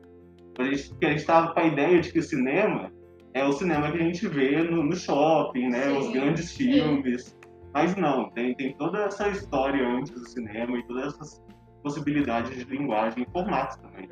A 0.59 0.65
gente, 0.65 0.89
porque 0.89 1.07
a 1.07 1.11
gente 1.11 1.21
estava 1.21 1.53
com 1.53 1.61
a 1.61 1.67
ideia 1.67 2.01
de 2.01 2.13
que 2.13 2.19
o 2.19 2.23
cinema 2.23 2.93
é 3.33 3.45
o 3.45 3.53
cinema 3.53 3.91
que 3.93 3.99
a 3.99 4.03
gente 4.03 4.27
vê 4.27 4.63
no, 4.63 4.83
no 4.83 4.97
shopping, 4.97 5.69
né? 5.69 5.85
Sim, 5.85 5.99
Os 5.99 6.13
grandes 6.13 6.51
sim. 6.51 6.73
filmes. 6.73 7.37
Mas 7.73 7.95
não, 7.97 8.31
tem, 8.31 8.55
tem 8.55 8.75
toda 8.77 9.05
essa 9.05 9.29
história 9.29 9.87
antes 9.87 10.13
do 10.13 10.29
cinema 10.29 10.77
e 10.79 10.87
todas 10.87 11.15
essas 11.15 11.43
possibilidades 11.83 12.57
de 12.57 12.65
linguagem 12.65 13.23
e 13.23 13.33
formatos 13.33 13.77
também. 13.77 14.09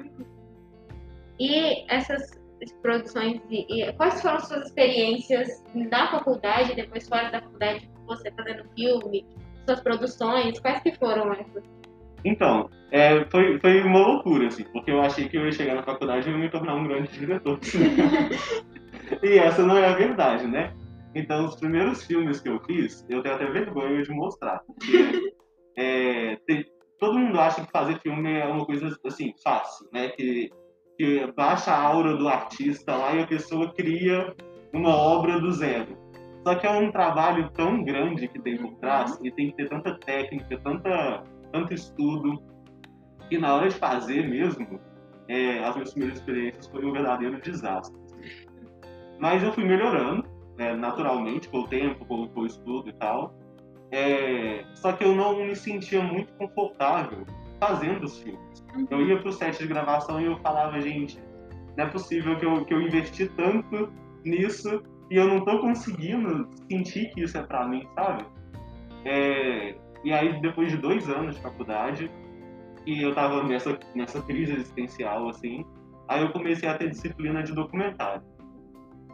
E 1.39 1.85
essas 1.93 2.31
produções, 2.83 3.41
e, 3.51 3.93
quais 3.93 4.21
foram 4.23 4.41
suas 4.41 4.67
experiências 4.67 5.63
na 5.75 6.11
faculdade, 6.11 6.75
depois 6.75 7.09
fora 7.09 7.31
da 7.31 7.43
faculdade, 7.43 7.91
você 8.07 8.31
fazendo 8.33 8.65
filme, 8.75 9.27
suas 9.67 9.81
produções, 9.81 10.59
quais 10.61 10.83
que 10.83 10.93
foram 10.93 11.33
essas? 11.33 11.65
Então, 12.25 12.71
é, 12.91 13.25
foi, 13.27 13.59
foi 13.61 13.83
uma 13.83 13.99
loucura, 13.99 14.49
assim, 14.49 14.65
porque 14.65 14.91
eu 14.91 15.01
achei 15.01 15.29
que 15.29 15.37
eu 15.37 15.45
ia 15.45 15.53
chegar 15.53 15.75
na 15.75 15.83
faculdade 15.83 16.29
e 16.29 16.33
ia 16.33 16.39
me 16.39 16.51
tornar 16.51 16.75
um 16.75 16.89
grande 16.89 17.13
diretor 17.13 17.59
e 19.23 19.39
essa 19.39 19.65
não 19.65 19.77
é 19.77 19.87
a 19.87 19.95
verdade, 19.95 20.47
né? 20.47 20.75
Então, 21.15 21.47
os 21.47 21.57
primeiros 21.57 22.05
filmes 22.05 22.41
que 22.41 22.49
eu 22.49 22.61
fiz, 22.61 23.05
eu 23.09 23.23
tenho 23.23 23.35
até 23.35 23.47
vergonha 23.47 24.03
de 24.03 24.11
mostrar. 24.11 24.61
Porque, 24.67 25.35
é, 25.77 26.37
tem, 26.47 26.65
todo 26.99 27.19
mundo 27.19 27.39
acha 27.41 27.65
que 27.65 27.71
fazer 27.71 27.99
filme 28.01 28.33
é 28.33 28.47
uma 28.47 28.67
coisa, 28.67 28.95
assim, 29.07 29.33
fácil, 29.43 29.89
né? 29.93 30.09
Que, 30.09 30.51
que 30.97 31.31
baixa 31.33 31.73
a 31.73 31.81
aura 31.81 32.17
do 32.17 32.29
artista 32.29 32.97
lá 32.97 33.15
e 33.15 33.23
a 33.23 33.27
pessoa 33.27 33.73
cria 33.73 34.35
uma 34.73 34.95
obra 34.95 35.39
do 35.41 35.53
zero. 35.53 35.97
Só 36.47 36.55
que 36.55 36.67
é 36.67 36.71
um 36.71 36.93
trabalho 36.93 37.51
tão 37.51 37.83
grande 37.83 38.29
que 38.29 38.39
tem 38.39 38.57
por 38.57 38.73
trás 38.77 39.19
e 39.23 39.31
tem 39.31 39.51
que 39.51 39.57
ter 39.57 39.69
tanta 39.69 39.99
técnica, 39.99 40.59
tanta, 40.59 41.25
tanto 41.53 41.75
estudo, 41.75 42.41
que 43.29 43.37
na 43.37 43.55
hora 43.55 43.69
de 43.69 43.75
fazer 43.75 44.29
mesmo, 44.29 44.79
é, 45.29 45.59
as 45.65 45.75
minhas 45.75 45.91
primeiras 45.91 46.19
experiências 46.19 46.67
foram 46.69 46.91
um 46.91 46.93
verdadeiro 46.93 47.41
desastre. 47.41 48.01
Mas 49.19 49.43
eu 49.43 49.53
fui 49.53 49.65
melhorando, 49.65 50.25
né, 50.57 50.75
naturalmente, 50.75 51.49
com 51.49 51.61
o 51.61 51.69
tempo, 51.69 52.05
com, 52.05 52.29
com, 52.29 52.41
o 52.43 52.47
estudo 52.47 52.91
e 52.91 52.93
tal. 52.93 53.35
É, 53.91 54.65
só 54.75 54.93
que 54.93 55.05
eu 55.05 55.15
não 55.15 55.45
me 55.45 55.57
sentia 55.57 56.03
muito 56.03 56.33
confortável 56.35 57.27
fazendo 57.59 58.05
os 58.05 58.19
filmes. 58.21 58.46
Eu 58.91 59.07
ia 59.07 59.19
pro 59.21 59.33
set 59.33 59.59
de 59.59 59.67
gravação 59.67 60.21
e 60.21 60.27
eu 60.27 60.39
falava, 60.39 60.81
gente, 60.81 61.19
não 61.77 61.85
é 61.85 61.89
possível 61.89 62.37
que 62.39 62.47
eu, 62.47 62.65
que 62.65 62.75
eu 62.75 62.81
investi 62.81 63.29
tanto 63.29 63.93
nisso 64.25 64.83
e 65.11 65.17
eu 65.17 65.29
não 65.29 65.45
tô 65.45 65.61
conseguindo 65.61 66.49
sentir 66.71 67.11
que 67.11 67.23
isso 67.23 67.39
é 67.39 67.43
pra 67.43 67.67
mim, 67.67 67.87
sabe? 67.95 68.27
É, 69.05 69.75
e 70.05 70.13
aí, 70.13 70.41
depois 70.41 70.71
de 70.71 70.77
dois 70.77 71.09
anos 71.09 71.37
de 71.37 71.43
faculdade, 71.43 72.11
e 72.87 73.03
eu 73.03 73.15
tava 73.15 73.43
nessa, 73.43 73.79
nessa 73.95 74.23
crise 74.23 74.53
existencial, 74.53 75.29
assim, 75.29 75.65
aí 76.09 76.23
eu 76.23 76.33
comecei 76.33 76.69
a 76.69 76.77
ter 76.77 76.91
disciplina 76.91 77.43
de 77.43 77.53
documentário. 77.53 78.23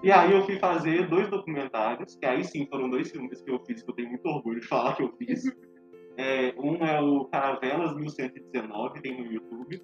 E 0.02 0.10
aí 0.10 0.32
eu 0.32 0.44
fui 0.44 0.58
fazer 0.58 1.08
dois 1.08 1.28
documentários, 1.28 2.16
que 2.16 2.26
aí 2.26 2.44
sim 2.44 2.66
foram 2.66 2.90
dois 2.90 3.10
filmes 3.10 3.40
que 3.40 3.50
eu 3.50 3.60
fiz, 3.64 3.82
que 3.82 3.90
eu 3.90 3.94
tenho 3.94 4.08
muito 4.08 4.26
orgulho 4.26 4.60
de 4.60 4.66
falar 4.66 4.94
que 4.96 5.02
eu 5.02 5.12
fiz. 5.16 5.44
É, 6.16 6.54
um 6.58 6.84
é 6.84 7.00
o 7.00 7.24
Caravelas 7.26 7.96
1119, 7.96 9.00
tem 9.00 9.18
no 9.18 9.32
YouTube. 9.32 9.80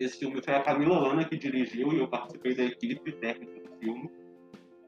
Esse 0.00 0.18
filme 0.18 0.42
foi 0.42 0.54
a 0.54 0.62
Camila 0.62 0.98
Lana 0.98 1.24
que 1.24 1.36
dirigiu 1.36 1.92
e 1.92 1.98
eu 2.00 2.08
participei 2.08 2.54
da 2.54 2.64
equipe 2.64 3.12
técnica 3.12 3.60
do 3.60 3.76
filme. 3.78 4.10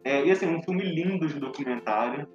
É, 0.03 0.25
e 0.27 0.31
assim, 0.31 0.47
um 0.47 0.63
filme 0.63 0.83
lindo 0.83 1.27
de 1.29 1.39
documentário. 1.39 2.29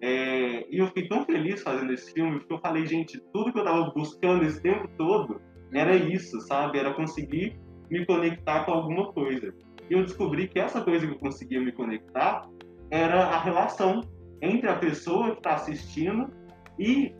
É, 0.00 0.66
e 0.68 0.78
eu 0.78 0.86
fiquei 0.88 1.08
tão 1.08 1.24
feliz 1.24 1.62
fazendo 1.62 1.92
esse 1.92 2.12
filme, 2.12 2.38
porque 2.38 2.52
eu 2.52 2.58
falei, 2.58 2.86
gente, 2.86 3.20
tudo 3.32 3.52
que 3.52 3.58
eu 3.58 3.64
estava 3.64 3.90
buscando 3.90 4.44
esse 4.44 4.60
tempo 4.60 4.88
todo 4.96 5.40
era 5.72 5.94
isso, 5.96 6.40
sabe? 6.42 6.78
Era 6.78 6.92
conseguir 6.92 7.56
me 7.90 8.04
conectar 8.06 8.64
com 8.64 8.72
alguma 8.72 9.12
coisa. 9.12 9.54
E 9.88 9.94
eu 9.94 10.02
descobri 10.02 10.48
que 10.48 10.58
essa 10.58 10.80
coisa 10.80 11.06
que 11.06 11.12
eu 11.12 11.18
conseguia 11.18 11.60
me 11.60 11.72
conectar 11.72 12.48
era 12.90 13.24
a 13.24 13.38
relação 13.38 14.00
entre 14.40 14.68
a 14.68 14.76
pessoa 14.76 15.32
que 15.32 15.38
está 15.38 15.54
assistindo 15.54 16.30
e 16.78 17.14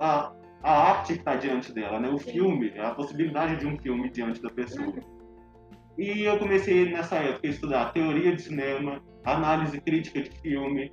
a, 0.00 0.32
a 0.62 0.72
arte 0.90 1.12
que 1.12 1.18
está 1.20 1.36
diante 1.36 1.72
dela, 1.72 2.00
né? 2.00 2.08
O 2.08 2.18
filme, 2.18 2.76
a 2.78 2.90
possibilidade 2.90 3.56
de 3.56 3.66
um 3.66 3.78
filme 3.78 4.10
diante 4.10 4.42
da 4.42 4.50
pessoa. 4.50 4.88
Uhum. 4.88 5.20
E 5.98 6.22
eu 6.22 6.38
comecei 6.38 6.90
nessa 6.90 7.16
época 7.16 7.46
a 7.46 7.50
estudar 7.50 7.92
teoria 7.92 8.34
de 8.34 8.42
cinema, 8.42 9.02
análise 9.24 9.80
crítica 9.80 10.22
de 10.22 10.30
filme, 10.40 10.90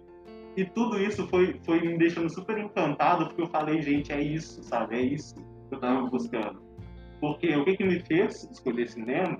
e 0.58 0.66
tudo 0.66 1.00
isso 1.02 1.28
foi, 1.28 1.60
foi 1.64 1.80
me 1.80 1.98
deixando 2.00 2.30
super 2.30 2.58
encantado, 2.58 3.28
porque 3.28 3.44
eu 3.44 3.48
falei, 3.48 3.80
gente, 3.82 4.12
é 4.12 4.20
isso, 4.20 4.64
sabe? 4.64 4.96
É 4.96 5.02
isso 5.02 5.36
que 5.36 5.76
eu 5.76 5.78
estava 5.78 6.02
buscando. 6.08 6.62
Porque 7.22 7.56
o 7.56 7.64
que, 7.64 7.78
que 7.78 7.84
me 7.84 8.00
fez 8.00 8.50
escolher 8.52 8.90
cinema 8.90 9.38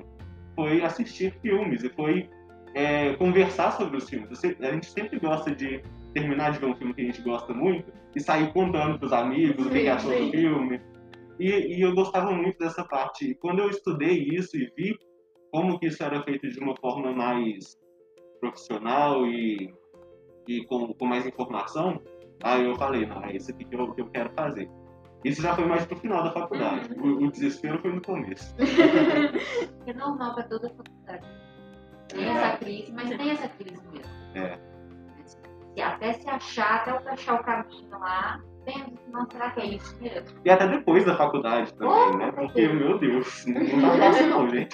foi 0.56 0.84
assistir 0.84 1.34
filmes 1.42 1.84
e 1.84 1.90
foi 1.90 2.30
é, 2.76 3.16
conversar 3.16 3.72
sobre 3.72 3.98
os 3.98 4.08
filmes. 4.08 4.40
A 4.62 4.72
gente 4.72 4.86
sempre 4.86 5.20
gosta 5.20 5.54
de 5.54 5.82
terminar 6.18 6.52
de 6.52 6.60
ver 6.60 6.66
um 6.66 6.76
filme 6.76 6.94
que 6.94 7.02
a 7.02 7.06
gente 7.06 7.22
gosta 7.22 7.54
muito 7.54 7.92
e 8.16 8.20
sair 8.20 8.52
contando 8.52 8.98
para 8.98 9.06
os 9.06 9.14
amigos 9.14 9.66
o 9.66 9.70
que 9.70 9.88
achou 9.88 10.12
do 10.12 10.32
filme. 10.32 10.82
E, 11.40 11.78
e, 11.78 11.82
eu 11.82 11.94
gostava 11.94 12.32
muito 12.32 12.58
dessa 12.58 12.84
parte. 12.84 13.30
E 13.30 13.36
quando 13.36 13.60
eu 13.60 13.70
estudei 13.70 14.24
isso 14.24 14.58
e 14.58 14.72
vi 14.76 14.98
como 15.52 15.80
que 15.80 15.86
isso 15.86 16.04
era 16.04 16.24
feito 16.24 16.50
de 16.50 16.60
uma 16.60 16.76
forma 16.78 17.12
mais 17.14 17.78
profissional 18.40 19.28
e, 19.28 19.72
e 20.48 20.66
com, 20.66 20.92
com 20.94 21.06
mais 21.06 21.28
informação, 21.28 22.02
aí 22.44 22.66
eu 22.66 22.76
falei, 22.76 23.06
não, 23.06 23.24
é 23.24 23.36
isso 23.36 23.52
aqui 23.52 23.66
que 23.66 23.76
eu, 23.76 23.94
que 23.94 24.02
eu 24.02 24.10
quero 24.10 24.32
fazer. 24.36 24.68
Isso 25.24 25.42
já 25.42 25.54
foi 25.56 25.66
mais 25.66 25.86
pro 25.86 25.98
final 25.98 26.24
da 26.24 26.32
faculdade. 26.32 26.90
Uhum. 26.96 27.24
O, 27.24 27.28
o 27.28 27.32
desespero 27.32 27.80
foi 27.80 27.94
no 27.94 28.02
começo. 28.02 28.56
é 29.86 29.94
normal 29.94 30.34
para 30.34 30.44
toda 30.44 30.70
faculdade. 30.70 31.28
Tem 32.10 32.24
é. 32.24 32.30
essa 32.30 32.58
crise, 32.58 32.92
mas 32.92 33.10
tem 33.10 33.30
essa 33.30 33.48
crise 33.50 33.84
mesmo. 33.92 34.12
É. 34.36 34.67
Se 35.78 35.82
até 35.84 36.14
se 36.14 36.28
achar, 36.28 36.78
até 36.78 36.90
eu 36.90 37.14
achar 37.14 37.40
o 37.40 37.44
caminho 37.44 37.88
lá, 37.92 38.42
não 39.10 39.30
será 39.30 39.52
que 39.52 39.60
é 39.60 39.66
isso 39.76 39.96
mesmo? 40.02 40.40
E 40.44 40.50
até 40.50 40.68
depois 40.68 41.06
da 41.06 41.16
faculdade 41.16 41.72
também, 41.76 41.94
oh, 41.94 42.18
né? 42.18 42.32
Porque, 42.32 42.68
meu 42.68 42.98
Deus, 42.98 43.46
não 43.46 43.82
tá 43.82 43.98
fácil 44.00 44.28
não, 44.28 44.50
gente. 44.50 44.72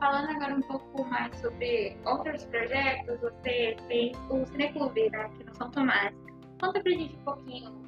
Falando 0.00 0.30
agora 0.30 0.52
um 0.52 0.62
pouco 0.62 1.04
mais 1.04 1.32
sobre 1.36 1.96
outros 2.04 2.44
projetos, 2.46 3.20
você 3.20 3.76
tem 3.86 4.10
o 4.30 4.44
Cineclube 4.46 5.10
né, 5.10 5.18
aqui 5.20 5.44
no 5.44 5.54
São 5.54 5.70
Tomás. 5.70 6.12
Conta 6.60 6.80
pra 6.80 6.90
gente 6.90 7.14
um 7.14 7.24
pouquinho 7.24 7.87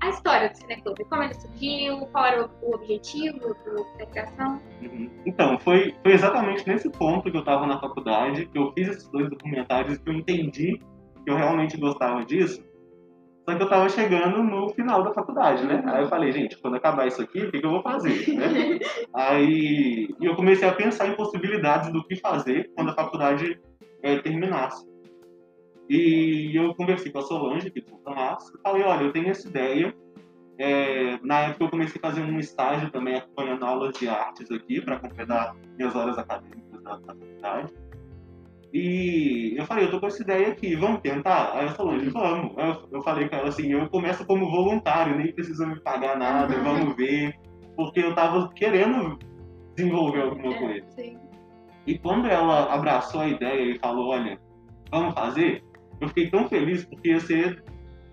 a 0.00 0.08
história 0.08 0.48
do 0.48 0.56
Cineclube, 0.56 1.04
como 1.06 1.22
ele 1.22 1.34
surgiu, 1.34 2.06
qual 2.12 2.24
era 2.24 2.50
o 2.62 2.74
objetivo 2.74 3.38
do, 3.38 3.98
da 3.98 4.06
criação? 4.06 4.60
Uhum. 4.80 5.10
Então, 5.26 5.58
foi, 5.58 5.94
foi 6.02 6.12
exatamente 6.12 6.66
nesse 6.68 6.90
ponto 6.90 7.30
que 7.30 7.36
eu 7.36 7.40
estava 7.40 7.66
na 7.66 7.80
faculdade, 7.80 8.46
que 8.46 8.58
eu 8.58 8.72
fiz 8.72 8.88
esses 8.88 9.08
dois 9.08 9.28
documentários, 9.28 9.98
que 9.98 10.08
eu 10.08 10.14
entendi 10.14 10.80
que 11.24 11.30
eu 11.30 11.36
realmente 11.36 11.76
gostava 11.76 12.24
disso, 12.24 12.62
só 13.48 13.56
que 13.56 13.62
eu 13.62 13.66
estava 13.66 13.88
chegando 13.88 14.42
no 14.42 14.68
final 14.70 15.02
da 15.02 15.12
faculdade, 15.12 15.66
né? 15.66 15.82
Aí 15.86 16.02
eu 16.02 16.08
falei, 16.08 16.30
gente, 16.30 16.56
quando 16.58 16.76
acabar 16.76 17.08
isso 17.08 17.20
aqui, 17.20 17.40
o 17.40 17.50
que, 17.50 17.58
que 17.58 17.66
eu 17.66 17.70
vou 17.70 17.82
fazer? 17.82 18.28
Né? 18.34 18.78
Aí 19.12 20.08
eu 20.20 20.36
comecei 20.36 20.68
a 20.68 20.72
pensar 20.72 21.08
em 21.08 21.16
possibilidades 21.16 21.92
do 21.92 22.04
que 22.04 22.14
fazer 22.16 22.70
quando 22.76 22.90
a 22.90 22.94
faculdade 22.94 23.60
é, 24.02 24.18
terminasse. 24.18 24.86
E 25.88 26.52
eu 26.54 26.74
conversei 26.74 27.10
com 27.10 27.18
a 27.18 27.22
Solange, 27.22 27.68
aqui 27.68 27.80
de 27.80 27.88
São 27.88 27.98
Tomás, 27.98 28.48
e 28.48 28.62
falei, 28.62 28.82
olha, 28.82 29.04
eu 29.04 29.12
tenho 29.12 29.28
essa 29.28 29.48
ideia. 29.48 29.94
É, 30.58 31.18
na 31.22 31.40
época 31.40 31.64
eu 31.64 31.70
comecei 31.70 32.00
a 32.02 32.08
fazer 32.08 32.22
um 32.22 32.38
estágio 32.38 32.90
também 32.90 33.16
acompanhando 33.16 33.64
aulas 33.64 33.98
de 33.98 34.08
artes 34.08 34.50
aqui, 34.50 34.80
para 34.80 34.98
completar 34.98 35.56
minhas 35.76 35.94
horas 35.94 36.16
acadêmicas 36.18 36.82
da, 36.82 36.98
faculdade. 36.98 37.72
E 38.72 39.54
eu 39.56 39.66
falei, 39.66 39.84
eu 39.84 39.90
tô 39.90 40.00
com 40.00 40.06
essa 40.06 40.22
ideia 40.22 40.48
aqui, 40.48 40.74
vamos 40.76 41.00
tentar? 41.00 41.52
Aí 41.52 41.66
a 41.66 41.74
Solange, 41.74 42.08
vamos. 42.08 42.56
Eu, 42.56 42.88
eu 42.90 43.02
falei 43.02 43.28
com 43.28 43.36
ela 43.36 43.48
assim, 43.48 43.70
eu 43.70 43.88
começo 43.90 44.24
como 44.24 44.50
voluntário, 44.50 45.16
nem 45.16 45.32
precisa 45.32 45.66
me 45.66 45.78
pagar 45.80 46.16
nada, 46.16 46.56
vamos 46.62 46.96
ver. 46.96 47.38
Porque 47.76 48.00
eu 48.00 48.14
tava 48.14 48.50
querendo 48.54 49.18
desenvolver 49.76 50.22
alguma 50.22 50.54
é, 50.54 50.58
coisa. 50.58 50.86
Sim. 50.90 51.18
E 51.86 51.98
quando 51.98 52.28
ela 52.28 52.72
abraçou 52.72 53.22
a 53.22 53.28
ideia 53.28 53.74
e 53.74 53.78
falou, 53.78 54.10
olha, 54.10 54.38
vamos 54.90 55.14
fazer, 55.14 55.62
eu 56.02 56.08
fiquei 56.08 56.28
tão 56.28 56.48
feliz 56.48 56.84
porque 56.84 57.10
ia 57.10 57.20
ser 57.20 57.62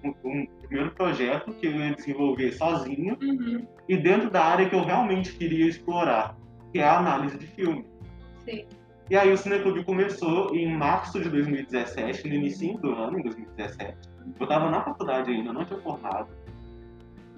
um, 0.04 0.14
um 0.24 0.46
primeiro 0.68 0.92
projeto 0.92 1.52
que 1.54 1.66
eu 1.66 1.76
ia 1.76 1.94
desenvolver 1.94 2.52
sozinho 2.54 3.18
Uhum. 3.22 3.66
e 3.88 3.98
dentro 3.98 4.30
da 4.30 4.44
área 4.44 4.70
que 4.70 4.76
eu 4.76 4.84
realmente 4.84 5.34
queria 5.34 5.66
explorar, 5.68 6.38
que 6.72 6.80
é 6.80 6.84
a 6.84 7.00
análise 7.00 7.38
de 7.38 7.48
filme. 7.48 7.86
Sim. 8.46 8.66
E 9.10 9.18
aí 9.18 9.32
o 9.34 9.38
Cineclube 9.38 9.84
começou 9.84 10.56
em 10.56 10.72
março 10.72 11.20
de 11.20 11.30
2017, 11.30 12.30
no 12.30 12.36
início 12.36 12.78
do 12.78 12.94
ano, 12.94 13.20
em 13.20 13.24
2017. 13.24 13.98
Eu 14.40 14.44
estava 14.44 14.70
na 14.70 14.84
faculdade 14.84 15.32
ainda, 15.32 15.52
não 15.52 15.66
tinha 15.66 15.80
formado. 15.80 16.28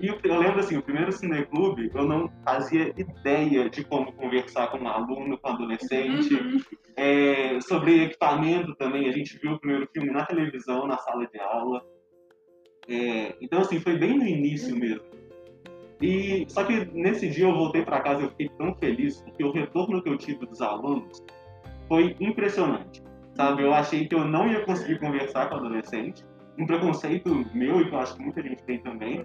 E 0.02 0.08
eu 0.08 0.18
eu 0.24 0.40
lembro 0.40 0.60
assim, 0.60 0.78
o 0.78 0.82
primeiro 0.82 1.12
Cineclube, 1.12 1.92
eu 1.94 2.04
não 2.04 2.28
fazia 2.44 2.92
ideia 2.98 3.70
de 3.70 3.84
como 3.84 4.12
conversar 4.14 4.68
com 4.72 4.80
um 4.80 4.88
aluno, 4.88 5.38
com 5.38 5.50
um 5.50 5.54
adolescente, 5.54 6.34
Uhum. 6.34 6.60
é, 6.96 7.62
sobre 7.62 8.06
equipamento 8.06 8.74
também. 8.76 9.08
A 9.08 9.12
gente 9.12 9.38
viu 9.38 9.54
o 9.54 9.60
primeiro 9.60 9.88
filme 9.94 10.10
na 10.10 10.26
televisão, 10.26 10.88
na 10.88 10.98
sala 10.98 11.28
de 11.28 11.40
aula. 11.40 11.84
É, 12.90 13.36
então, 13.40 13.62
assim, 13.62 13.80
foi 13.80 13.96
bem 13.98 14.18
no 14.18 14.26
início 14.26 14.76
mesmo. 14.76 15.06
E, 16.02 16.46
só 16.50 16.64
que 16.64 16.84
nesse 16.94 17.30
dia 17.30 17.46
eu 17.46 17.54
voltei 17.54 17.86
para 17.86 18.02
casa 18.02 18.22
e 18.22 18.24
eu 18.24 18.30
fiquei 18.32 18.50
tão 18.58 18.74
feliz, 18.76 19.22
porque 19.22 19.44
o 19.44 19.52
retorno 19.52 20.02
que 20.02 20.10
eu 20.10 20.18
tive 20.18 20.48
dos 20.48 20.60
alunos 20.60 21.24
foi 21.88 22.16
impressionante. 22.20 23.04
Sabe, 23.36 23.64
eu 23.64 23.74
achei 23.74 24.08
que 24.08 24.16
eu 24.16 24.26
não 24.26 24.48
ia 24.52 24.66
conseguir 24.66 25.00
conversar 25.00 25.48
com 25.48 25.56
adolescente. 25.58 26.26
Um 26.58 26.66
preconceito 26.66 27.46
meu, 27.54 27.82
e 27.82 27.88
que 27.88 27.94
eu 27.94 28.00
acho 28.00 28.16
que 28.16 28.24
muita 28.24 28.42
gente 28.42 28.64
tem 28.64 28.80
também, 28.80 29.24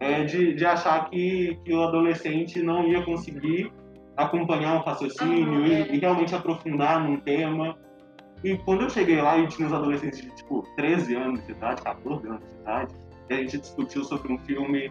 é 0.00 0.24
de, 0.24 0.54
de 0.54 0.64
achar 0.64 1.08
que, 1.10 1.58
que 1.64 1.72
o 1.72 1.82
adolescente 1.82 2.62
não 2.62 2.88
ia 2.88 3.04
conseguir 3.04 3.70
acompanhar 4.16 4.76
um 4.76 4.80
raciocínio 4.80 5.60
Aham, 5.60 5.66
e, 5.66 5.72
é. 5.72 5.94
e 5.94 5.98
realmente 5.98 6.34
aprofundar 6.34 7.04
num 7.04 7.18
tema. 7.18 7.76
E 8.42 8.56
quando 8.56 8.82
eu 8.82 8.90
cheguei 8.90 9.20
lá 9.20 9.38
e 9.38 9.46
tinha 9.46 9.68
uns 9.68 9.74
adolescentes 9.74 10.22
de 10.22 10.34
tipo 10.34 10.66
13 10.76 11.14
anos 11.14 11.44
de 11.44 11.52
idade, 11.52 11.82
14 11.82 12.26
anos 12.26 12.40
de 12.40 12.54
idade, 12.62 12.94
e 13.28 13.34
a 13.34 13.36
gente 13.36 13.58
discutiu 13.58 14.02
sobre 14.02 14.32
um 14.32 14.38
filme 14.38 14.90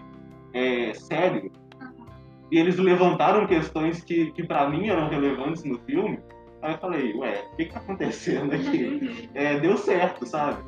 é, 0.53 0.93
sério, 0.93 1.51
e 2.51 2.57
eles 2.57 2.77
levantaram 2.77 3.45
questões 3.47 4.03
que, 4.03 4.31
que 4.31 4.43
para 4.43 4.69
mim 4.69 4.89
eram 4.89 5.09
relevantes 5.09 5.63
no 5.63 5.79
filme, 5.79 6.19
aí 6.61 6.73
eu 6.73 6.77
falei, 6.77 7.13
ué, 7.15 7.43
o 7.53 7.55
que 7.55 7.65
que 7.65 7.73
tá 7.73 7.79
acontecendo 7.79 8.53
aqui? 8.53 8.83
Uhum. 8.85 9.29
é, 9.33 9.59
deu 9.59 9.77
certo, 9.77 10.25
sabe? 10.25 10.63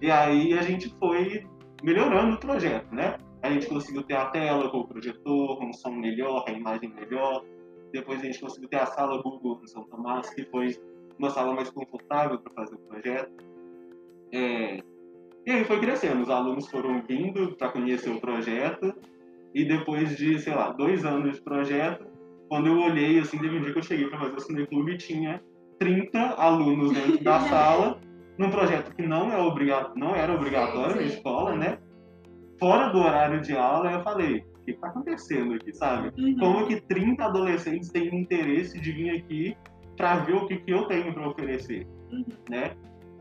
E 0.00 0.10
aí 0.10 0.56
a 0.56 0.62
gente 0.62 0.94
foi 0.98 1.44
melhorando 1.82 2.36
o 2.36 2.38
projeto, 2.38 2.92
né? 2.94 3.16
A 3.42 3.50
gente 3.50 3.66
conseguiu 3.66 4.02
ter 4.02 4.16
a 4.16 4.26
tela 4.26 4.68
com 4.70 4.78
o 4.78 4.86
projetor, 4.86 5.62
um 5.62 5.72
som 5.72 5.92
melhor, 5.92 6.44
a 6.46 6.52
imagem 6.52 6.92
melhor. 6.94 7.44
Depois 7.92 8.20
a 8.20 8.24
gente 8.24 8.40
conseguiu 8.40 8.68
ter 8.68 8.78
a 8.78 8.86
sala 8.86 9.22
Google 9.22 9.58
no 9.60 9.66
São 9.66 9.84
Tomás, 9.84 10.28
que 10.30 10.44
foi 10.44 10.76
uma 11.18 11.30
sala 11.30 11.52
mais 11.54 11.70
confortável 11.70 12.38
para 12.38 12.52
fazer 12.52 12.74
o 12.74 12.78
projeto. 12.78 13.32
É, 14.32 14.78
E 15.46 15.50
aí 15.50 15.64
foi 15.64 15.80
crescendo, 15.80 16.22
os 16.22 16.30
alunos 16.30 16.68
foram 16.68 17.02
vindo 17.02 17.56
para 17.56 17.70
conhecer 17.70 18.10
o 18.10 18.20
projeto. 18.20 18.94
E 19.54 19.64
depois 19.64 20.16
de, 20.16 20.38
sei 20.38 20.54
lá, 20.54 20.70
dois 20.70 21.04
anos 21.04 21.36
de 21.36 21.42
projeto, 21.42 22.06
quando 22.48 22.68
eu 22.68 22.78
olhei, 22.78 23.18
assim, 23.18 23.38
teve 23.38 23.56
um 23.56 23.62
dia 23.62 23.72
que 23.72 23.78
eu 23.78 23.82
cheguei 23.82 24.06
para 24.08 24.18
fazer 24.18 24.36
o 24.36 24.40
Cineclube 24.40 24.96
tinha 24.98 25.42
30 25.78 26.18
alunos 26.34 26.92
dentro 26.92 27.24
da 27.24 27.40
sala, 27.48 27.98
num 28.38 28.50
projeto 28.50 28.94
que 28.94 29.02
não, 29.02 29.32
é 29.32 29.38
obriga... 29.38 29.90
não 29.96 30.14
era 30.14 30.34
obrigatório 30.34 30.92
Sim, 30.92 31.02
na 31.02 31.08
sim. 31.08 31.16
escola, 31.16 31.56
né? 31.56 31.78
Fora 32.60 32.88
do 32.90 32.98
horário 32.98 33.40
de 33.40 33.56
aula, 33.56 33.90
eu 33.90 34.02
falei, 34.02 34.44
o 34.60 34.64
que 34.64 34.72
está 34.72 34.88
acontecendo 34.88 35.54
aqui, 35.54 35.72
sabe? 35.72 36.12
Uhum. 36.20 36.36
Como 36.38 36.66
que 36.68 36.80
30 36.82 37.24
adolescentes 37.24 37.90
têm 37.90 38.14
interesse 38.14 38.78
de 38.78 38.92
vir 38.92 39.10
aqui 39.18 39.56
para 39.96 40.16
ver 40.16 40.34
o 40.34 40.46
que, 40.46 40.56
que 40.58 40.70
eu 40.70 40.84
tenho 40.84 41.12
para 41.12 41.28
oferecer, 41.28 41.86
Uhum. 42.12 42.24
né? 42.48 42.72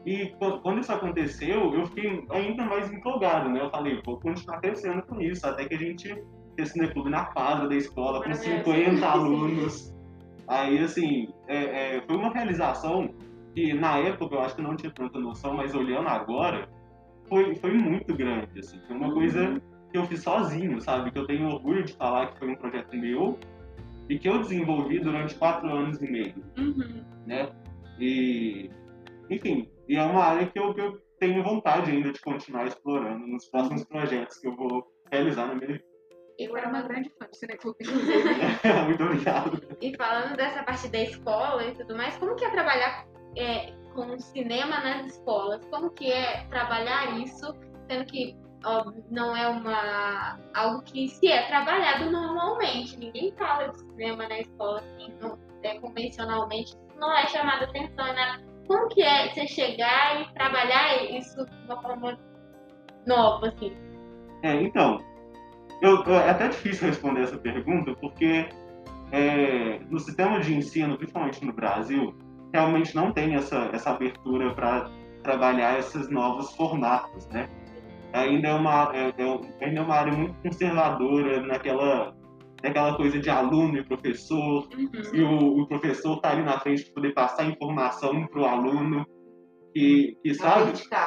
E 0.06 0.28
qu- 0.40 0.60
quando 0.62 0.80
isso 0.80 0.92
aconteceu, 0.94 1.74
eu 1.74 1.86
fiquei 1.88 2.24
ainda 2.32 2.64
mais 2.66 2.92
empolgado, 2.92 3.50
né? 3.50 3.62
Eu 3.62 3.70
falei, 3.70 4.02
vou 4.06 4.20
continuar 4.20 4.60
crescendo 4.60 5.02
com 5.04 5.20
isso, 5.22 5.46
até 5.48 5.66
que 5.66 5.76
a 5.76 5.78
gente 5.80 6.22
esse 6.58 6.74
cineclube 6.74 7.10
na 7.10 7.24
quadra 7.26 7.70
da 7.70 7.76
escola, 7.76 8.22
com 8.22 8.30
Maravilhoso. 8.30 8.64
50 8.66 9.08
alunos. 9.08 9.94
Aí, 10.48 10.80
assim, 10.80 11.30
é- 11.48 11.96
é, 11.98 12.02
foi 12.06 12.18
uma 12.18 12.34
realização 12.34 13.10
que 13.56 13.74
na 13.74 13.98
época 14.00 14.36
eu 14.36 14.42
acho 14.42 14.56
que 14.58 14.62
não 14.62 14.76
tinha 14.76 14.92
tanta 14.92 15.18
noção, 15.20 15.54
mas 15.54 15.74
olhando 15.74 16.08
agora, 16.10 16.68
foi, 17.30 17.56
foi 17.56 17.74
muito 17.74 18.14
grande, 18.16 18.60
assim. 18.60 18.80
Foi 18.88 18.96
uma 18.98 19.08
Uhum. 19.08 19.14
coisa 19.14 19.62
que 19.92 19.98
eu 19.98 20.06
fiz 20.06 20.22
sozinho, 20.24 20.80
sabe? 20.82 21.12
Que 21.12 21.20
eu 21.20 21.26
tenho 21.26 21.48
orgulho 21.48 21.84
de 21.84 21.94
falar 21.94 22.28
que 22.32 22.40
foi 22.40 22.50
um 22.50 22.56
projeto 22.56 22.96
meu 22.96 23.40
e 24.10 24.18
que 24.20 24.28
eu 24.28 24.40
desenvolvi 24.40 25.00
durante 25.00 25.36
quatro 25.36 25.68
anos 25.70 26.02
e 26.02 26.12
meio, 26.12 26.36
Uhum. 26.58 27.04
né? 27.26 27.50
E, 28.00 28.70
enfim, 29.30 29.70
e 29.88 29.96
é 29.96 30.04
uma 30.04 30.24
área 30.24 30.48
que 30.48 30.60
eu, 30.60 30.74
que 30.74 30.82
eu 30.82 31.00
tenho 31.20 31.44
vontade 31.44 31.92
ainda 31.92 32.12
de 32.12 32.20
continuar 32.22 32.66
explorando 32.66 33.28
nos 33.28 33.46
próximos 33.50 33.84
projetos 33.86 34.38
que 34.38 34.48
eu 34.48 34.56
vou 34.56 34.86
realizar 35.12 35.48
na 35.48 35.56
minha 35.56 35.68
vida. 35.68 35.84
Eu 36.40 36.56
era 36.56 36.70
uma 36.70 36.82
grande 36.84 37.10
fã 37.20 37.28
de 37.30 37.38
Cineclube, 37.38 37.76
inclusive. 37.82 38.24
Muito 38.88 39.04
obrigado. 39.04 39.62
E 39.82 39.94
falando 39.98 40.38
dessa 40.38 40.64
parte 40.64 40.88
da 40.88 41.02
escola 41.02 41.64
e 41.66 41.74
tudo 41.76 41.98
mais, 41.98 42.16
como 42.18 42.36
que 42.36 42.46
é 42.46 42.50
trabalhar 42.50 43.06
é, 43.38 43.74
com 43.94 44.18
cinema 44.20 44.80
nas 44.82 45.06
escolas? 45.08 45.64
Como 45.70 45.90
que 45.92 46.12
é 46.12 46.46
trabalhar 46.50 47.18
isso, 47.20 47.54
sendo 47.90 48.06
que 48.06 48.36
não 49.10 49.36
é 49.36 49.48
uma 49.48 50.38
algo 50.54 50.82
que 50.84 51.08
se 51.08 51.28
é 51.28 51.48
trabalhado 51.48 52.12
normalmente. 52.12 52.98
Ninguém 52.98 53.34
fala 53.38 53.70
de 53.70 53.80
cinema 53.80 54.28
na 54.28 54.40
escola 54.40 54.80
assim, 54.80 55.14
não, 55.22 55.38
é, 55.64 55.80
convencionalmente. 55.80 56.76
Não 56.98 57.16
é 57.16 57.26
chamado 57.28 57.64
atenção, 57.64 58.06
é 58.08 58.14
nada. 58.14 58.44
Como 58.68 58.88
que 58.90 59.02
é 59.02 59.30
você 59.30 59.48
chegar 59.48 60.22
e 60.22 60.34
trabalhar 60.34 61.04
isso 61.12 61.46
de 61.46 61.66
uma 61.66 61.82
forma 61.82 62.20
nova, 63.08 63.48
assim? 63.48 63.76
É, 64.44 64.62
então, 64.62 65.00
eu- 65.82 66.04
é 66.14 66.30
até 66.30 66.50
difícil 66.50 66.88
responder 66.88 67.22
essa 67.22 67.38
pergunta, 67.38 67.96
porque 67.96 68.50
é, 69.12 69.80
no 69.90 70.00
sistema 70.00 70.40
de 70.40 70.54
ensino, 70.54 70.98
principalmente 70.98 71.44
no 71.44 71.52
Brasil, 71.54 72.14
realmente 72.54 72.96
não 72.96 73.12
tem 73.12 73.36
essa, 73.36 73.70
essa 73.74 73.92
abertura 73.92 74.54
para 74.54 74.90
trabalhar 75.24 75.78
esses 75.80 76.10
novos 76.10 76.56
formatos, 76.56 77.28
né? 77.28 77.50
Ainda 78.14 78.48
é 78.50 78.54
uma, 78.54 78.92
é, 78.96 79.10
é- 79.10 79.66
ainda 79.66 79.80
é 79.80 79.84
uma 79.84 79.96
área 79.96 80.14
muito 80.14 80.34
conservadora 80.42 81.42
naquela, 81.46 82.16
naquela 82.64 82.96
coisa 82.96 83.20
de 83.20 83.30
aluno 83.30 83.78
e 83.78 83.84
professor, 83.84 84.68
Uhum. 84.76 84.90
e 85.14 85.22
o, 85.22 85.62
o 85.62 85.68
professor 85.68 86.16
está 86.16 86.32
ali 86.32 86.44
na 86.44 86.60
frente 86.60 86.86
para 86.86 86.94
poder 86.96 87.14
passar 87.14 87.46
informação 87.46 88.26
para 88.28 88.42
o 88.42 88.46
aluno, 88.46 89.06
que, 89.76 90.18
que 90.24 90.34
sabe? 90.34 90.76
Gente 90.76 90.90
vai 90.90 91.00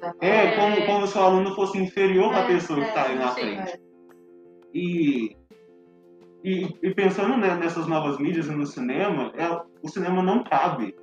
falar. 0.00 0.14
É, 0.20 0.46
É. 0.46 0.56
como, 0.56 0.86
como 0.86 1.06
se 1.06 1.16
o 1.16 1.22
aluno 1.22 1.54
fosse 1.54 1.78
inferior 1.78 2.34
à 2.34 2.40
É, 2.40 2.46
pessoa 2.48 2.78
que 2.80 2.88
está 2.88 3.04
ali 3.04 3.14
na 3.14 3.28
sim, 3.28 3.40
frente. 3.40 3.80
E, 4.74 5.36
e, 6.44 6.68
e 6.82 6.94
pensando 6.94 7.36
né, 7.38 7.54
nessas 7.56 7.86
novas 7.86 8.18
mídias 8.18 8.46
e 8.48 8.52
no 8.52 8.66
cinema, 8.66 9.32
é, 9.34 9.69
o 9.82 9.88
cinema 9.88 10.22
não 10.22 10.44
cabe 10.44 10.94